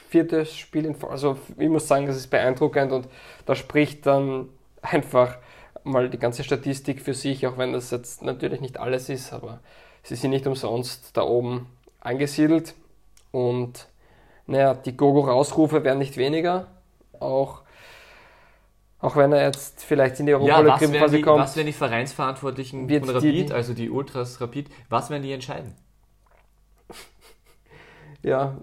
[0.10, 1.14] Viertes Spiel in Folge.
[1.14, 3.08] Also, ich muss sagen, das ist beeindruckend und
[3.46, 4.50] da spricht dann
[4.82, 5.38] einfach
[5.86, 9.60] mal die ganze Statistik für sich, auch wenn das jetzt natürlich nicht alles ist, aber
[10.04, 11.68] sie sind nicht umsonst da oben
[12.02, 12.74] angesiedelt.
[13.32, 13.88] Und
[14.48, 16.68] naja, die Gogo-Rausrufe werden nicht weniger.
[17.20, 17.62] Auch,
[19.00, 21.40] auch wenn er jetzt vielleicht in die Ja, was Europa werden, League-Phase die, kommt.
[21.40, 25.32] was werden die Vereinsverantwortlichen von die- Rapid, die- also die Ultras Rapid, was werden die
[25.32, 25.74] entscheiden?
[28.24, 28.58] Ja,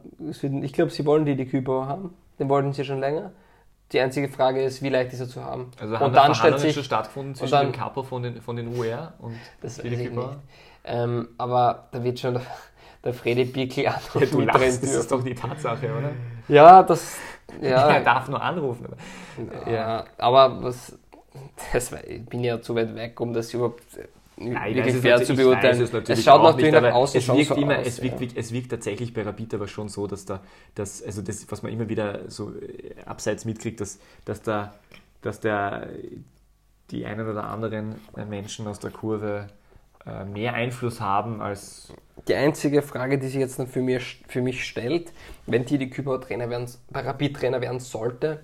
[0.63, 2.15] ich glaube, sie wollen die die Kübauer haben.
[2.41, 3.31] Den wollten sie schon länger.
[3.93, 5.71] Die einzige Frage ist, wie leicht ist er zu haben.
[5.81, 8.41] Also haben und dann stellt Verhandlungen schon sich, stattgefunden zwischen dann- dem Capo von den,
[8.41, 10.29] von den UR und das weiß ich nicht.
[10.85, 12.43] Ähm, aber da wird schon der,
[13.05, 16.11] der Fredi Bickel Ja, anrufen du mit lachst, drin das ist doch die Tatsache, oder?
[16.49, 17.17] Ja, das,
[17.61, 18.87] Er ja, darf nur anrufen.
[18.87, 19.71] Aber.
[19.71, 20.99] ja, aber was,
[21.73, 23.83] das, ich bin ja zu weit weg, um das überhaupt
[24.51, 25.81] Nein, wirklich das ist fair zu beurteilen.
[25.81, 27.87] es natürlich schaut natürlich nicht, nach außen es wirkt so immer, aus.
[27.87, 28.29] es, wirkt, ja.
[28.35, 30.41] es wirkt tatsächlich bei Rapid aber schon so, dass da,
[30.75, 34.75] dass, also das, was man immer wieder so äh, abseits mitkriegt, dass, dass da,
[35.23, 35.89] dass der,
[36.91, 37.97] die einen oder anderen
[38.29, 39.49] Menschen aus der Kurve
[40.07, 41.93] äh, mehr Einfluss haben als
[42.27, 45.13] Die einzige Frage, die sich jetzt für mich, für mich stellt,
[45.47, 48.41] wenn Didi Kübauer Trainer werden, bei Rapid Trainer werden sollte,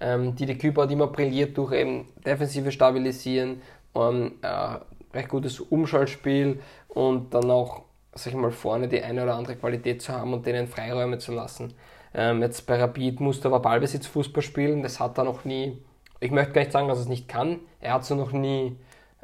[0.00, 3.60] ähm, Didi Kübauer hat immer brilliert durch eben defensive Stabilisieren,
[3.94, 4.76] ähm, äh,
[5.14, 7.82] recht gutes Umschaltspiel und dann auch,
[8.14, 11.32] sag ich mal, vorne die eine oder andere Qualität zu haben und denen Freiräume zu
[11.32, 11.74] lassen.
[12.14, 15.78] Ähm, jetzt bei Rapid musste er aber Ballbesitz Fußball spielen, das hat er noch nie,
[16.20, 18.76] ich möchte gar nicht sagen, dass er es nicht kann, er hat es noch nie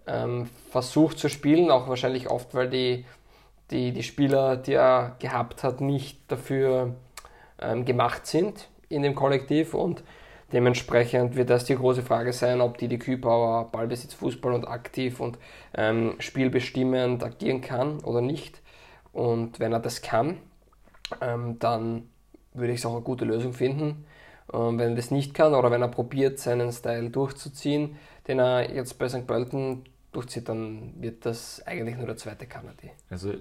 [0.07, 3.05] ähm, versucht zu spielen, auch wahrscheinlich oft, weil die,
[3.71, 6.95] die, die Spieler, die er gehabt hat, nicht dafür
[7.61, 10.03] ähm, gemacht sind in dem Kollektiv und
[10.53, 15.39] dementsprechend wird das die große Frage sein, ob die Kübauer Ballbesitz, Fußball und aktiv und
[15.75, 18.61] ähm, spielbestimmend agieren kann oder nicht.
[19.13, 20.39] Und wenn er das kann,
[21.21, 22.09] ähm, dann
[22.55, 24.05] würde ich es auch eine gute Lösung finden.
[24.53, 27.97] Ähm, wenn er das nicht kann oder wenn er probiert, seinen Style durchzuziehen,
[28.27, 29.27] den er jetzt bei St.
[29.27, 32.91] Pölten durchzieht, dann wird das eigentlich nur der zweite Kanadi.
[33.11, 33.33] Also,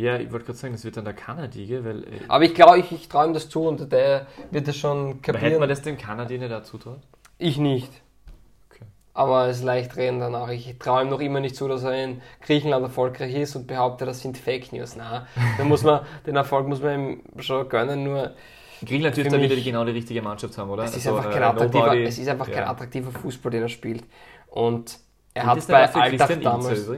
[0.00, 2.04] ja, ich wollte gerade sagen, das wird dann der Kanadier, weil.
[2.04, 4.98] Äh, Aber ich glaube, ich, ich traue ihm das zu und der wird das schon
[4.98, 5.60] aber hätte kapieren.
[5.60, 7.00] man das dem Kanadier nicht dazu traut?
[7.38, 7.90] Ich nicht.
[8.70, 8.84] Okay.
[9.14, 10.48] Aber es ist leicht reden danach.
[10.48, 14.04] Ich traue ihm noch immer nicht zu, dass er in Griechenland erfolgreich ist und behaupte,
[14.06, 14.96] das sind Fake News.
[14.96, 15.26] Na,
[15.58, 18.32] da muss man, den Erfolg muss man ihm schon gönnen, nur
[18.80, 20.84] Griechenland dürfte dann wieder die, genau die richtige Mannschaft haben, oder?
[20.84, 22.70] es ist Also, einfach äh, kein attraktiver, nobody- es ist einfach kein ja.
[22.70, 24.04] attraktiver Fußball, den er spielt.
[24.48, 24.98] Und
[25.34, 26.90] er Gilt hat bei Alltag Christian Ilzer damals,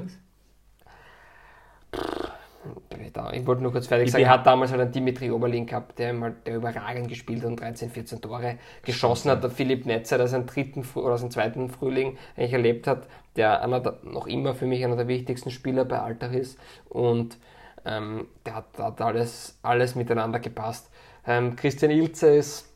[3.12, 3.30] übrigens?
[3.30, 5.66] da, ich wollte nur kurz fertig Ich sagen, er hat damals halt einen Dimitri Oberlin
[5.66, 9.42] gehabt, der, mal, der überragend gespielt hat und 13, 14 Tore geschossen hat.
[9.42, 13.06] Der Philipp Netzer, der seinen dritten oder seinen zweiten Frühling eigentlich erlebt hat,
[13.36, 16.58] der einer der, noch immer für mich einer der wichtigsten Spieler bei Altach ist.
[16.88, 17.38] Und
[17.84, 20.90] ähm, der hat, hat alles, alles miteinander gepasst.
[21.26, 22.72] Ähm, Christian Ilze ist,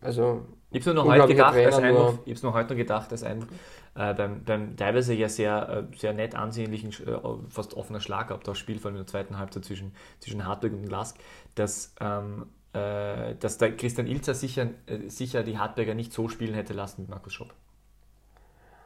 [0.00, 2.78] also Ich habe nur noch heute gedacht, als Einwurf, nur- ich hab's nur heute noch
[2.78, 3.46] gedacht, als ein
[3.94, 7.18] äh, beim, beim teilweise ja sehr, äh, sehr nett ansehnlichen, äh,
[7.48, 11.18] fast offener Schlagabtauschspiel, vor allem in der zweiten Halbzeit zwischen, zwischen Hartberg und Lask,
[11.54, 16.54] dass, ähm, äh, dass der Christian Ilzer sicher, äh, sicher die Hartberger nicht so spielen
[16.54, 17.52] hätte lassen mit Markus Schopp.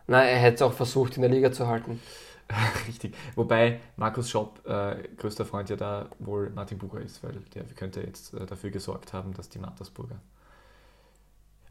[0.09, 2.00] nein, er hätte es auch versucht in der Liga zu halten.
[2.88, 3.14] Richtig.
[3.34, 8.00] Wobei Markus Schopp, äh, größter Freund ja da wohl Martin Bucher ist, weil der könnte
[8.00, 10.20] jetzt äh, dafür gesorgt haben, dass die Mattersburger.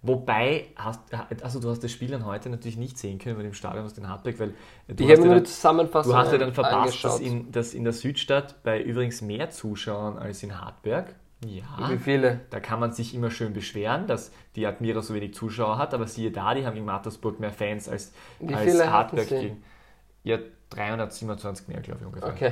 [0.07, 0.99] Wobei, hast,
[1.41, 3.93] also du hast das Spiel dann heute natürlich nicht sehen können bei dem Stadion aus
[3.93, 4.53] den Hartberg, weil
[4.87, 7.73] du Ich hast, ja nur dann, Zusammenfassung du hast ja dann verpasst, dass in, dass
[7.73, 12.41] in der Südstadt bei übrigens mehr Zuschauern als in Hartberg, ja, Wie viele?
[12.49, 16.07] da kann man sich immer schön beschweren, dass die Admira so wenig Zuschauer hat, aber
[16.07, 19.63] siehe da, die haben gegen Mattersburg mehr Fans als, Wie als Hartberg gegen.
[20.23, 20.39] Ja,
[20.71, 22.29] 327 mehr, glaube ich ungefähr.
[22.29, 22.51] Okay.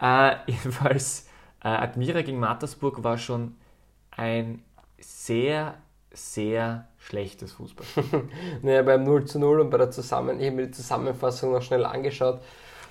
[0.00, 0.30] Ja.
[0.30, 1.28] Äh, jedenfalls,
[1.62, 3.56] äh, Admira gegen Mattersburg war schon
[4.10, 4.62] ein
[4.98, 5.74] sehr,
[6.12, 8.28] sehr schlechtes Fußballspiel.
[8.62, 11.62] Naja, beim 0 zu 0 und bei der Zusammen ich habe mir die Zusammenfassung noch
[11.62, 12.40] schnell angeschaut.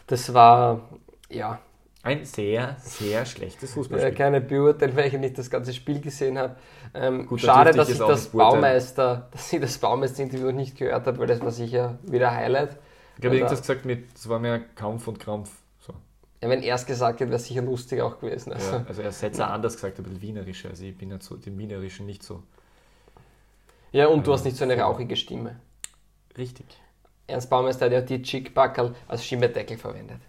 [0.07, 0.81] Das war,
[1.29, 1.59] ja,
[2.01, 4.13] Ein sehr, sehr schlechtes Fußballspiel.
[4.13, 6.55] keine Beurteilung, weil ich nicht das ganze Spiel gesehen habe.
[6.93, 8.29] Ähm, Gut, schade, dass ich das.
[8.29, 12.77] Baumeister, dass ich das Baumeister-Interview nicht gehört habe, weil das war sicher wieder Highlight.
[13.17, 15.51] Ich habe irgendwas gesagt mit, es war mehr Kampf und Krampf.
[15.79, 15.93] So.
[16.41, 18.53] Ja, wenn er es gesagt hätte, wäre es sicher lustig auch gewesen.
[18.53, 20.69] Also, Ja, also er hat es anders gesagt, ein bisschen wienerischer.
[20.69, 22.41] Also ich bin ja so, dem Wienerischen nicht so
[23.91, 25.59] ja, und du hast nicht so eine rauchige Stimme.
[26.37, 26.65] richtig.
[27.27, 30.19] Ernst Baumeister hat ja die Chickbackerl als Schimmerdeckel verwendet.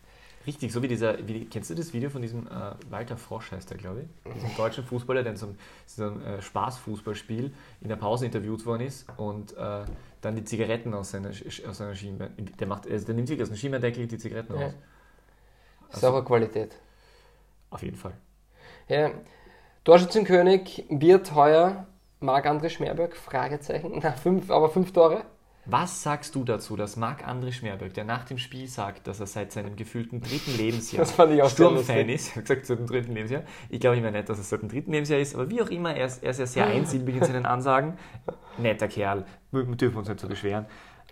[0.46, 2.50] Richtig, so wie dieser, wie, kennst du das Video von diesem äh,
[2.90, 4.32] Walter Frosch heißt er, glaube ich?
[4.34, 8.66] Diesem deutschen Fußballer, der in so einem, so einem äh, Spaßfußballspiel in der Pause interviewt
[8.66, 9.84] worden ist und äh,
[10.20, 13.48] dann die Zigaretten aus seiner, aus seiner Schiene, der, macht, also der nimmt sich aus
[13.48, 14.66] dem Schienendeckel die Zigaretten Ja.
[14.66, 14.74] raus.
[16.04, 16.76] Auch eine Qualität.
[17.70, 18.12] Auf jeden Fall.
[18.88, 19.10] Ja.
[19.84, 21.86] Torschützenkönig wird heuer
[22.20, 23.16] Marc-André Schmerberg?
[23.16, 23.98] Fragezeichen.
[24.02, 25.24] Na, fünf, aber fünf Tore?
[25.66, 29.52] Was sagst du dazu, dass Marc-André Schmerberg, der nach dem Spiel sagt, dass er seit
[29.52, 32.78] seinem gefühlten dritten Lebensjahr Das fand ich auch sehr Sturmfan ist, er hat gesagt, seit
[32.78, 33.42] dem dritten Lebensjahr.
[33.68, 35.94] Ich glaube immer nicht, dass es seit dem dritten Lebensjahr ist, aber wie auch immer,
[35.94, 37.94] er ist, er ist ja sehr einsilbig in seinen Ansagen.
[38.58, 40.66] Netter Kerl, wir dürfen uns nicht so beschweren.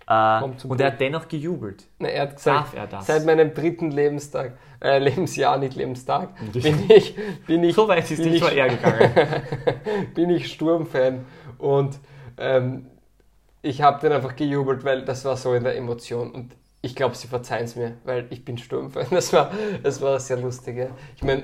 [0.09, 1.85] Äh, und er hat dennoch gejubelt.
[1.99, 3.05] Na, er hat gesagt, Darf er das?
[3.05, 8.21] seit meinem dritten Lebenstag, äh, Lebensjahr, nicht Lebenstag, bin ich, bin ich, So weit ist
[8.21, 9.11] bin nicht ich, er gegangen.
[10.15, 11.25] bin ich Sturmfan
[11.59, 11.99] und
[12.37, 12.87] ähm,
[13.61, 17.13] ich habe dann einfach gejubelt, weil das war so in der Emotion und ich glaube,
[17.13, 19.05] sie verzeihen es mir, weil ich bin Sturmfan.
[19.11, 19.51] Das war,
[19.83, 20.77] das war sehr lustig.
[20.77, 20.87] Ja.
[21.17, 21.43] Ich meine,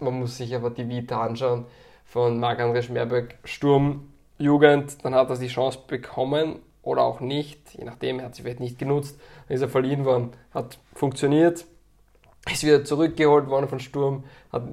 [0.00, 1.66] man muss sich aber die Vita anschauen
[2.06, 7.84] von Marc-André Schmerberg, Sturm, Jugend, dann hat er die Chance bekommen oder auch nicht, je
[7.84, 9.18] nachdem, er hat sie vielleicht nicht genutzt,
[9.48, 11.66] dann ist er verliehen worden, hat funktioniert,
[12.50, 14.64] ist wieder zurückgeholt worden von Sturm, hat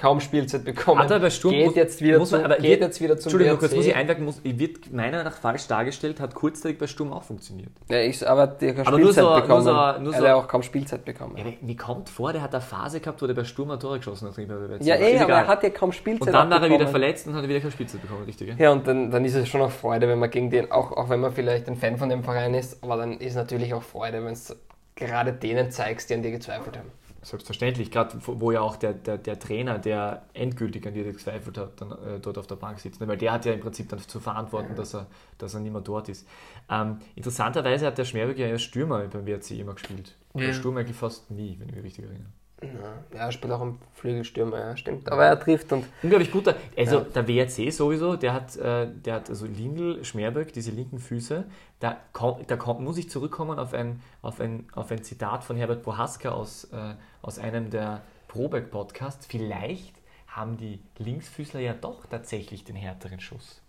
[0.00, 2.56] kaum Spielzeit bekommen, Hat er bei Sturm- geht, muss- jetzt wieder, muss man- zu, aber
[2.56, 3.60] geht wird- jetzt wieder zum Entschuldigung, WRC.
[3.60, 7.12] kurz muss ich einwerfen, muss, wird meiner Meinung nach falsch dargestellt, hat kurzzeitig bei Sturm
[7.12, 7.70] auch funktioniert.
[7.90, 9.62] Ja, ich, aber der hat Aber nur Spielzeit so- nur bekommen.
[9.64, 11.36] so- nur er so- hat ja auch kaum Spielzeit bekommen.
[11.36, 13.96] Ja, mir kommt vor, der hat eine Phase gehabt, wo der bei Sturm ein Tor
[13.96, 14.36] geschossen hat.
[14.38, 15.30] Ja, eh, aber egal.
[15.30, 17.60] er hat ja kaum Spielzeit Und dann war er wieder verletzt und hat er wieder
[17.60, 18.48] keine Spielzeit bekommen, richtig?
[18.48, 18.54] Ja?
[18.58, 21.08] Ja, und dann, dann ist es schon auch Freude, wenn man gegen den, auch, auch
[21.08, 24.24] wenn man vielleicht ein Fan von dem Verein ist, aber dann ist natürlich auch Freude,
[24.24, 24.56] wenn es
[24.94, 26.90] gerade denen zeigst, die an dir gezweifelt haben.
[27.28, 31.78] Selbstverständlich, gerade wo ja auch der, der, der Trainer, der endgültig an dir gezweifelt hat,
[31.78, 33.06] dann äh, dort auf der Bank sitzt.
[33.06, 35.82] Weil der hat ja im Prinzip dann zu verantworten, dass er, dass er nicht mehr
[35.82, 36.26] dort ist.
[36.70, 40.16] Ähm, interessanterweise hat der Schmerberg ja als Stürmer beim WRC immer gespielt.
[40.32, 40.46] Ja.
[40.46, 42.30] Der Sturm eigentlich fast nie, wenn ich mich richtig erinnere.
[42.60, 45.10] Ja, er spielt auch am Flügelstürmer, ja, stimmt.
[45.12, 46.56] Aber er trifft und Unglaublich guter.
[46.76, 47.04] Also Ja.
[47.04, 51.44] der WRC sowieso, der hat, äh, der hat also Lindl, Schmerberg, diese linken Füße.
[51.78, 55.56] Da, komm, da komm, muss ich zurückkommen auf ein, auf, ein, auf ein Zitat von
[55.56, 59.26] Herbert Bohaska aus, äh, aus einem der Probeck-Podcasts.
[59.26, 59.94] Vielleicht
[60.26, 63.62] haben die Linksfüßler ja doch tatsächlich den härteren Schuss.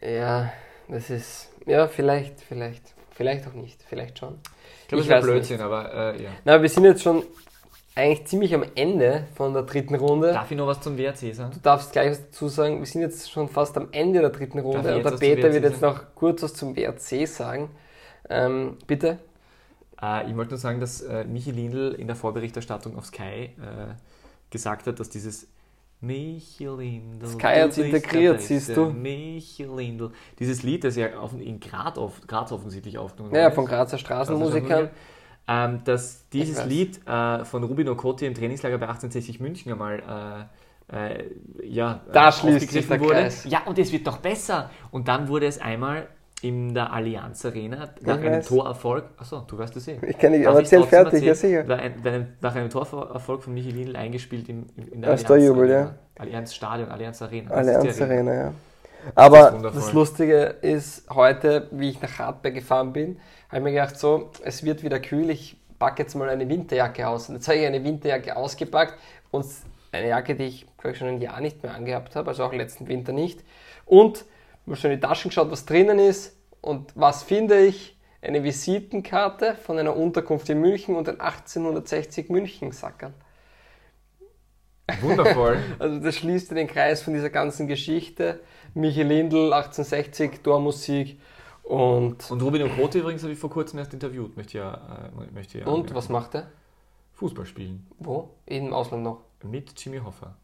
[0.00, 0.52] ja,
[0.88, 4.38] das ist, ja, vielleicht, vielleicht, vielleicht auch nicht, vielleicht schon.
[4.82, 6.30] Ich glaube, ist weiß Blödsinn, aber äh, ja.
[6.44, 7.22] Na, wir sind jetzt schon
[7.94, 10.32] eigentlich ziemlich am Ende von der dritten Runde.
[10.32, 11.52] Darf ich noch was zum WRC sagen?
[11.52, 12.80] Du darfst gleich was dazu sagen.
[12.80, 15.80] Wir sind jetzt schon fast am Ende der dritten Runde und der Peter wird jetzt
[15.80, 17.70] noch kurz was zum WRC sagen.
[18.28, 19.18] Ähm, bitte?
[20.02, 23.94] Äh, ich wollte nur sagen, dass äh, Michi Lindl in der Vorberichterstattung auf Sky äh,
[24.50, 25.46] gesagt hat, dass dieses
[26.06, 27.26] Michi Lindl.
[27.26, 28.86] Sky hat's bist integriert, siehst du.
[28.86, 30.10] Michi Lindl.
[30.38, 33.64] Dieses Lied, das ja auf, in Grad, auf, Graz offensichtlich aufgenommen Ja, worden von.
[33.66, 34.90] Grazer Straßenmusikern.
[35.48, 36.64] ähm, dass dieses.
[36.66, 40.48] Lied äh, von Rubino Koti im Trainingslager bei 1860 München einmal
[40.90, 41.30] äh, äh,
[41.62, 43.14] ja, Da schließt sich der wurde.
[43.14, 43.44] Kreis.
[43.48, 44.70] Ja, und es wird doch besser.
[44.90, 46.08] Und dann wurde es einmal
[46.44, 48.48] in der Allianz Arena nach Ich einem weiß.
[48.48, 49.98] Torerfolg, achso, du weißt es eh.
[50.06, 51.66] Ich kenne dich, aber erzähl fertig, ja erzählen?
[51.66, 51.68] sicher.
[51.68, 55.72] War ein, nach einem Torerfolg von Michi Lindl eingespielt im, im, in der Als Torjubel,
[55.72, 55.94] Arena.
[56.18, 57.48] Allianz Stadion, Allianz Arena.
[57.48, 58.48] Das Allianz Arena, ja.
[58.48, 58.54] ist
[59.14, 59.80] Aber wundervoll.
[59.80, 63.18] das Lustige ist, heute, wie ich nach Hartberg gefahren bin,
[63.48, 67.08] habe ich mir gedacht, so, es wird wieder kühl, ich packe jetzt mal eine Winterjacke
[67.08, 67.30] aus.
[67.30, 68.94] Und jetzt habe ich eine Winterjacke ausgepackt
[69.30, 69.46] und
[69.92, 72.52] eine Jacke, die ich, glaube ich, schon ein Jahr nicht mehr angehabt habe, also auch
[72.52, 73.40] letzten Winter nicht.
[73.86, 74.26] Und
[74.66, 76.36] mal schon in die Taschen geschaut, was drinnen ist.
[76.60, 77.96] Und was finde ich?
[78.22, 83.12] Eine Visitenkarte von einer Unterkunft in München und ein 1860 München-Sackerl.
[85.00, 85.58] Wundervoll.
[85.78, 88.40] Also das schließt den Kreis von dieser ganzen Geschichte.
[88.72, 91.18] Michi Lindl, 1860, Tormusik
[91.64, 94.36] und, Und Rubino Koti übrigens habe ich vor kurzem erst interviewt.
[94.36, 96.50] Möchte ja, äh, möchte ja und was macht er?
[97.14, 97.86] Fußball spielen.
[97.98, 98.30] Wo?
[98.46, 99.22] Im Ausland noch.
[99.42, 100.36] Mit Jimmy Hoffa.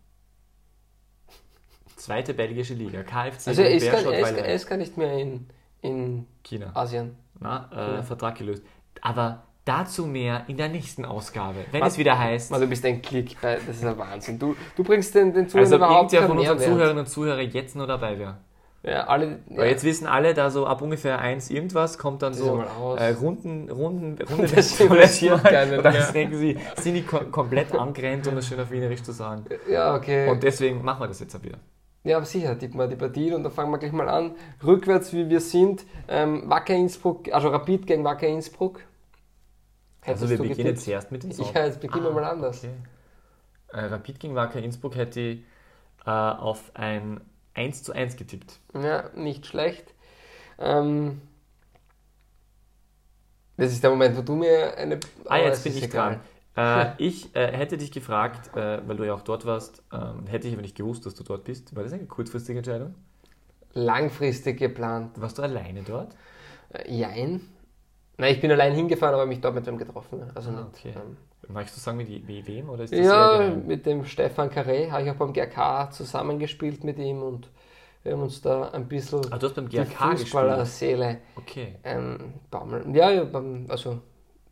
[2.01, 3.03] Zweite belgische Liga.
[3.03, 5.47] KFC Also er ist, gar, er ist, er ist gar nicht mehr in,
[5.83, 6.71] in China.
[6.75, 7.15] Asien.
[7.39, 8.03] Na, äh, Ja.
[8.03, 8.63] Vertrag gelöst.
[9.03, 11.59] Aber dazu mehr in der nächsten Ausgabe.
[11.73, 12.51] Wenn Was- es wieder heißt.
[12.51, 14.39] Man, du bist ein Klick, das ist ein Wahnsinn.
[14.39, 16.75] Du, du bringst den, den Zuhörern Also überhaupt irgendwer von keinen unseren Mehrwert.
[16.75, 18.37] Zuhörerinnen und Zuhörern jetzt noch dabei wäre.
[18.83, 22.41] Ja, alle, ja, jetzt wissen alle, da so ab ungefähr eins irgendwas kommt dann Das
[22.41, 22.65] so
[22.97, 28.27] äh, Runden, Runden, Runde Das keinen Und dann denken sie, sind die kom komplett angerennt,
[28.27, 29.45] um das schön auf Wienerisch zu sagen.
[29.69, 30.31] ja, okay.
[30.31, 31.59] Und deswegen machen wir das jetzt ab wieder.
[32.03, 34.35] Ja, aber sicher, tippen wir die Partie und dann fangen wir gleich mal an.
[34.65, 35.85] Rückwärts, wie wir sind.
[36.09, 38.81] Ähm, Wacker Innsbruck, also Rapid gegen Wacker Innsbruck.
[40.03, 40.81] Also Hättest wir du beginnen getippt?
[40.85, 41.55] zuerst mit den Sorgen.
[41.55, 42.65] Ja, jetzt beginnen wir mal anders.
[42.65, 42.73] Okay.
[43.73, 45.41] Äh, Rapid gegen Wacker Innsbruck hätte ich
[46.07, 47.21] äh, auf ein
[47.55, 48.59] 1 zu 1 getippt.
[48.75, 49.93] Ja, nicht schlecht.
[50.59, 51.21] Ähm,
[53.59, 54.99] das ist der Moment, wo du mir eine.
[55.27, 56.13] Ah, jetzt bin ich egal.
[56.13, 56.21] dran.
[56.57, 60.49] Äh, ich äh, hätte dich gefragt, äh, weil du ja auch dort warst, ähm, hätte
[60.49, 61.75] ich aber nicht gewusst, dass du dort bist.
[61.77, 62.95] War das eine kurzfristige Entscheidung?
[63.75, 65.21] Langfristig geplant.
[65.21, 66.17] Warst du alleine dort?
[66.73, 67.41] Äh, jein.
[68.19, 70.31] Nein, ich bin allein hingefahren, aber mich dort mit wem getroffen.
[70.35, 70.69] Also Ah, nicht.
[70.69, 70.95] okay.
[70.95, 71.17] Ähm,
[71.49, 72.09] Magst du sagen, mit,
[72.47, 72.69] wem?
[72.71, 76.99] Oder ist das ja, mit dem Stefan Carré habe ich auch beim GRK zusammengespielt mit
[76.99, 77.49] ihm und
[78.03, 80.23] wir haben uns da ein bisschen Ah, du hast beim die GRK gespielt.
[80.25, 81.77] Fußballerseele Okay.
[81.85, 82.95] ähm, baumeln.
[82.95, 84.01] Ja, ja beim, also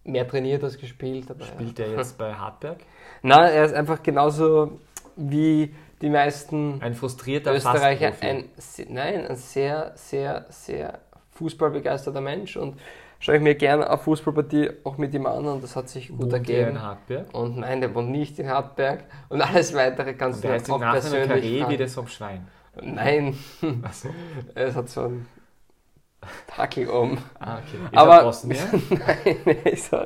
[0.04, 1.30] mehr trainiert als gespielt.
[1.30, 1.86] Aber Spielt ja.
[1.86, 2.78] er jetzt bei Hartberg?
[3.22, 4.78] Nein, er ist einfach genauso
[5.16, 8.12] wie die meisten Ein frustrierter Österreicher.
[8.20, 8.44] Ein,
[8.88, 11.00] nein, ein sehr, sehr, sehr
[11.32, 12.78] fußballbegeisterter Mensch und
[13.18, 16.20] schaue ich mir gerne eine Fußballpartie auch mit ihm an und das hat sich gut
[16.20, 16.70] Wohnt er ergeben.
[16.70, 17.34] in Hartberg?
[17.34, 20.78] Und nein, der wohnt nicht in Hartberg und alles weitere kannst Und du heißt auch
[20.80, 22.46] persönlich Carré wie das vom Schwein.
[22.80, 23.36] Nein,
[23.82, 24.10] Achso.
[24.54, 25.26] es hat so einen
[26.56, 27.18] Hackel um.
[27.38, 27.76] Ah, okay.
[27.90, 28.56] Ist Aber- er Bosnier?
[28.90, 29.96] Nein, so,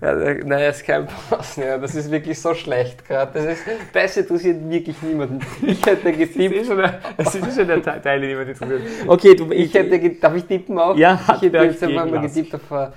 [0.00, 1.76] ja, nein, er ist kein Bosnier.
[1.78, 3.30] Das ist wirklich so schlecht gerade.
[3.32, 5.40] Das, ist, das interessiert wirklich niemanden.
[5.60, 6.70] Ich hätte getippt.
[7.18, 8.82] das ist eh schon der Te- Teil, den jemand interessiert.
[9.06, 10.96] Okay, du, Ich hätte, ge- darf ich tippen auch?
[10.96, 12.34] Ja, ich hätte jetzt einfach gegen mal Lask.
[12.34, 12.90] getippt auf äh,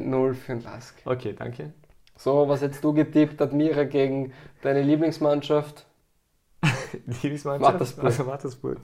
[0.00, 0.94] 3-0 für den Lask.
[1.04, 1.74] Okay, danke.
[2.16, 3.40] So, was hättest du getippt?
[3.42, 4.32] Admira gegen
[4.62, 5.84] deine Lieblingsmannschaft?
[7.06, 7.72] Lieblingsmannschaft?
[7.72, 8.04] Mattersburg.
[8.06, 8.78] Also Mattersburg.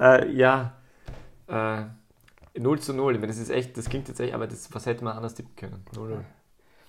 [0.00, 0.72] Äh, ja.
[1.48, 1.82] Äh,
[2.58, 3.20] 0 zu 0.
[3.20, 5.54] Wenn Das ist echt, das klingt jetzt echt, aber das, was hätte man anders tippen
[5.56, 5.84] können?
[5.94, 6.24] 0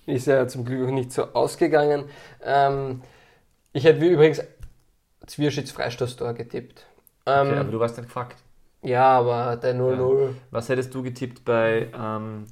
[0.06, 2.04] Ist ja zum Glück auch nicht so ausgegangen.
[2.42, 3.02] Ähm,
[3.72, 4.42] ich hätte wie übrigens
[5.26, 6.86] Zwierschitz Freistoßtor getippt.
[7.26, 8.36] Ähm, Okay, aber du warst nicht gefragt.
[8.82, 10.30] ja, aber der 0-0.
[10.50, 12.46] Was hättest du getippt bei, ähm,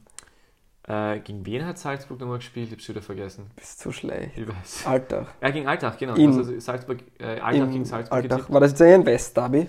[0.87, 2.67] äh, gegen wen hat Salzburg nochmal gespielt?
[2.69, 3.47] Ich hab's wieder vergessen.
[3.57, 4.37] Bist zu schlecht.
[4.37, 4.87] Ich weiß.
[4.87, 5.29] Alltag.
[5.41, 6.14] Ja, gegen Alltag, genau.
[6.14, 8.53] In- also Salzburg, äh, Alltag gegen Salzburg getippt.
[8.53, 9.67] War das jetzt ein West-Derby?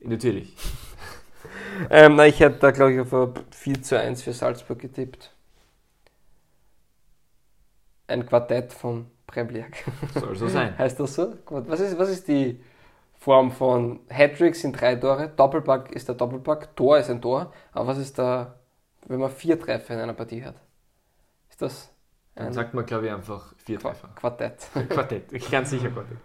[0.00, 0.56] Natürlich.
[1.90, 5.32] Ähm, na, ich hätte da, glaube ich, auf ein 4 zu 1 für Salzburg getippt.
[8.06, 9.84] Ein Quartett von Premliak.
[10.14, 10.76] Soll so sein.
[10.78, 11.34] heißt das so?
[11.46, 12.60] Was ist, was ist die
[13.18, 17.88] Form von Hattrick sind drei Tore, Doppelpack ist der Doppelpack, Tor ist ein Tor, aber
[17.88, 18.54] was ist da,
[19.06, 20.54] wenn man vier Treffer in einer Partie hat?
[21.50, 21.92] Ist das
[22.36, 24.08] Dann sagt man, glaube ich, einfach vier Treffer.
[24.14, 24.68] Quartett?
[24.88, 25.50] Quartett.
[25.50, 26.18] Ganz sicher Quartett.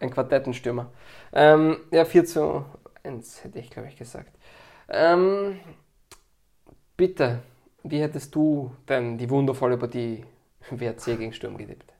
[0.00, 0.90] Ein Quartettenstürmer.
[1.32, 2.64] Ähm, ja, 4 zu
[3.04, 4.36] 1 hätte ich, glaube ich, gesagt.
[4.88, 5.60] Ähm,
[6.96, 7.42] bitte,
[7.84, 10.24] wie hättest du denn die wundervolle Partie
[10.70, 11.92] WRC gegen Sturm getippt?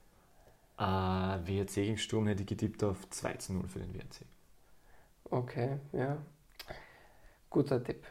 [0.78, 4.26] Äh, WRC gegen Sturm hätte ich getippt auf 2 zu 0 für den WRC.
[5.30, 6.18] Okay, ja.
[7.50, 8.04] Guter Tipp.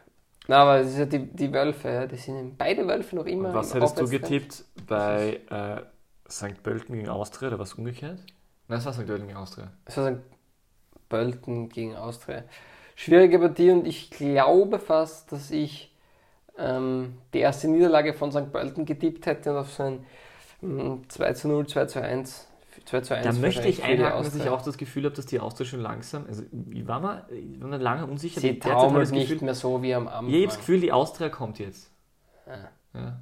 [0.48, 3.50] Na, aber es ist ja die, die Wölfe, ja, die sind beide Wölfe noch immer.
[3.50, 5.82] Und was im hättest du getippt bei äh,
[6.32, 6.64] St.
[6.64, 8.20] Pölten gegen Austria oder was umgekehrt?
[8.68, 9.06] Nein, das war St.
[9.06, 9.72] Pölten gegen Austria.
[9.86, 10.22] Es war St.
[11.10, 12.44] Pölten gegen Austria.
[12.96, 15.94] Schwierige Partie und ich glaube fast, dass ich
[16.58, 18.52] ähm, die erste Niederlage von St.
[18.52, 20.06] Pölten getippt hätte und auf so ein
[20.62, 22.48] mm, 2 zu 0, 2 zu 1,
[22.86, 23.26] 2 zu 1.
[23.26, 26.26] Da möchte ich einhaken, dass ich auch das Gefühl habe, dass die Austria schon langsam,
[26.28, 28.42] also ich war mal, ich war mir lange unsicher.
[28.42, 30.30] Sie taumelt nicht Gefühl, mehr so wie am Anfang.
[30.30, 31.90] ich habe das Gefühl, die Austria kommt jetzt.
[32.48, 32.70] Ja.
[33.00, 33.22] Ja.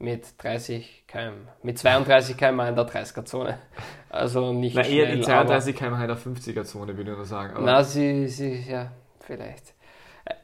[0.00, 3.58] Mit 30 km, mit 32 km in der 30er-Zone.
[4.10, 7.56] Also nicht Na, eher schnell, die 32 km in der 50er-Zone, würde ich nur sagen.
[7.56, 9.74] Aber, na, sie, sie, ja, vielleicht.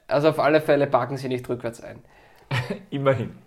[0.09, 2.03] Also auf alle Fälle packen sie nicht rückwärts ein.
[2.91, 3.39] immerhin.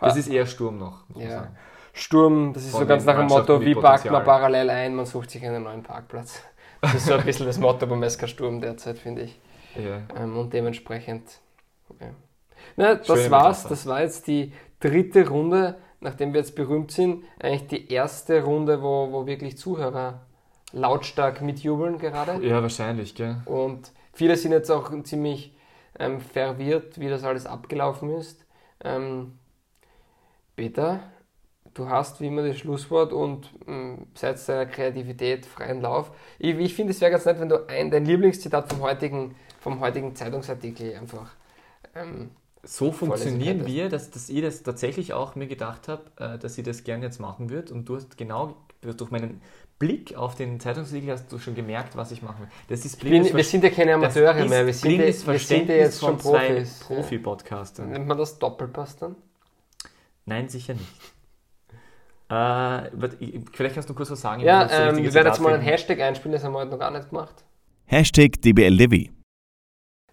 [0.00, 1.30] Das ist eher Sturm noch, muss Ja.
[1.30, 1.56] sagen.
[1.92, 5.06] Sturm, das ist Von so ganz nach dem Motto, wie parkt man parallel ein, man
[5.06, 6.42] sucht sich einen neuen Parkplatz.
[6.80, 9.38] Das ist so ein bisschen das Motto beim SK Sturm derzeit, finde ich.
[9.74, 10.02] Ja.
[10.16, 11.40] Ähm, und dementsprechend.
[12.00, 12.06] Ja.
[12.76, 13.66] Na, das Schöne war's.
[13.66, 17.24] Das war jetzt die dritte Runde, nachdem wir jetzt berühmt sind.
[17.38, 20.26] Eigentlich die erste Runde, wo, wo wirklich Zuhörer
[20.72, 22.44] lautstark mitjubeln gerade.
[22.46, 23.36] ja, wahrscheinlich, gell?
[23.44, 25.56] Und viele sind jetzt auch ziemlich
[25.98, 28.46] ähm, verwirrt, wie das alles abgelaufen ist.
[28.82, 29.38] Ähm,
[30.56, 31.00] Peter,
[31.74, 36.12] du hast wie immer das Schlusswort und ähm, seid deiner Kreativität freien Lauf.
[36.38, 39.80] Ich, ich finde, es wäre ganz nett, wenn du ein, dein Lieblingszitat vom heutigen, vom
[39.80, 41.32] heutigen Zeitungsartikel einfach.
[41.94, 42.30] Ähm,
[42.62, 46.64] So funktionieren wir, dass, dass ich das tatsächlich auch mir gedacht habe, äh, dass ich
[46.64, 47.72] das gerne jetzt machen würde.
[47.72, 49.40] Und du hast genau durch meinen
[49.78, 52.48] Blick auf den Zeitungsartikel hast du schon gemerkt, was ich machen will.
[52.68, 55.38] Das ist ich bin, wir sind ja keine Amateure mehr, wir sind, ja, blindes wir
[55.38, 56.80] sind ja Verständnis jetzt schon von zwei Profis.
[56.80, 57.90] Profi-Podcastern.
[57.90, 59.16] Nennt man das Doppelpass dann?
[60.26, 60.86] Nein, sicher nicht.
[62.28, 62.90] Äh,
[63.52, 64.42] vielleicht kannst du kurz was sagen.
[64.42, 65.62] Ja, ähm, wir werden jetzt mal einen.
[65.62, 67.42] Hashtag einspielen, das haben wir heute noch gar nicht gemacht.
[67.86, 69.08] Hashtag DBLDW.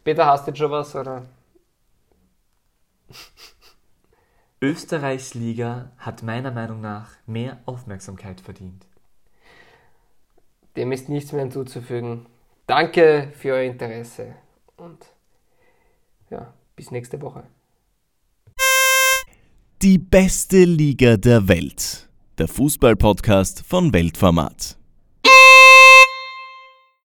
[0.03, 0.95] Peter, hast du jetzt schon was?
[0.95, 1.25] Oder?
[4.61, 8.87] Österreichs Liga hat meiner Meinung nach mehr Aufmerksamkeit verdient.
[10.75, 12.25] Dem ist nichts mehr hinzuzufügen.
[12.65, 14.35] Danke für euer Interesse
[14.77, 15.05] und
[16.29, 17.43] ja, bis nächste Woche.
[19.83, 22.09] Die beste Liga der Welt.
[22.39, 24.76] Der Fußballpodcast von Weltformat.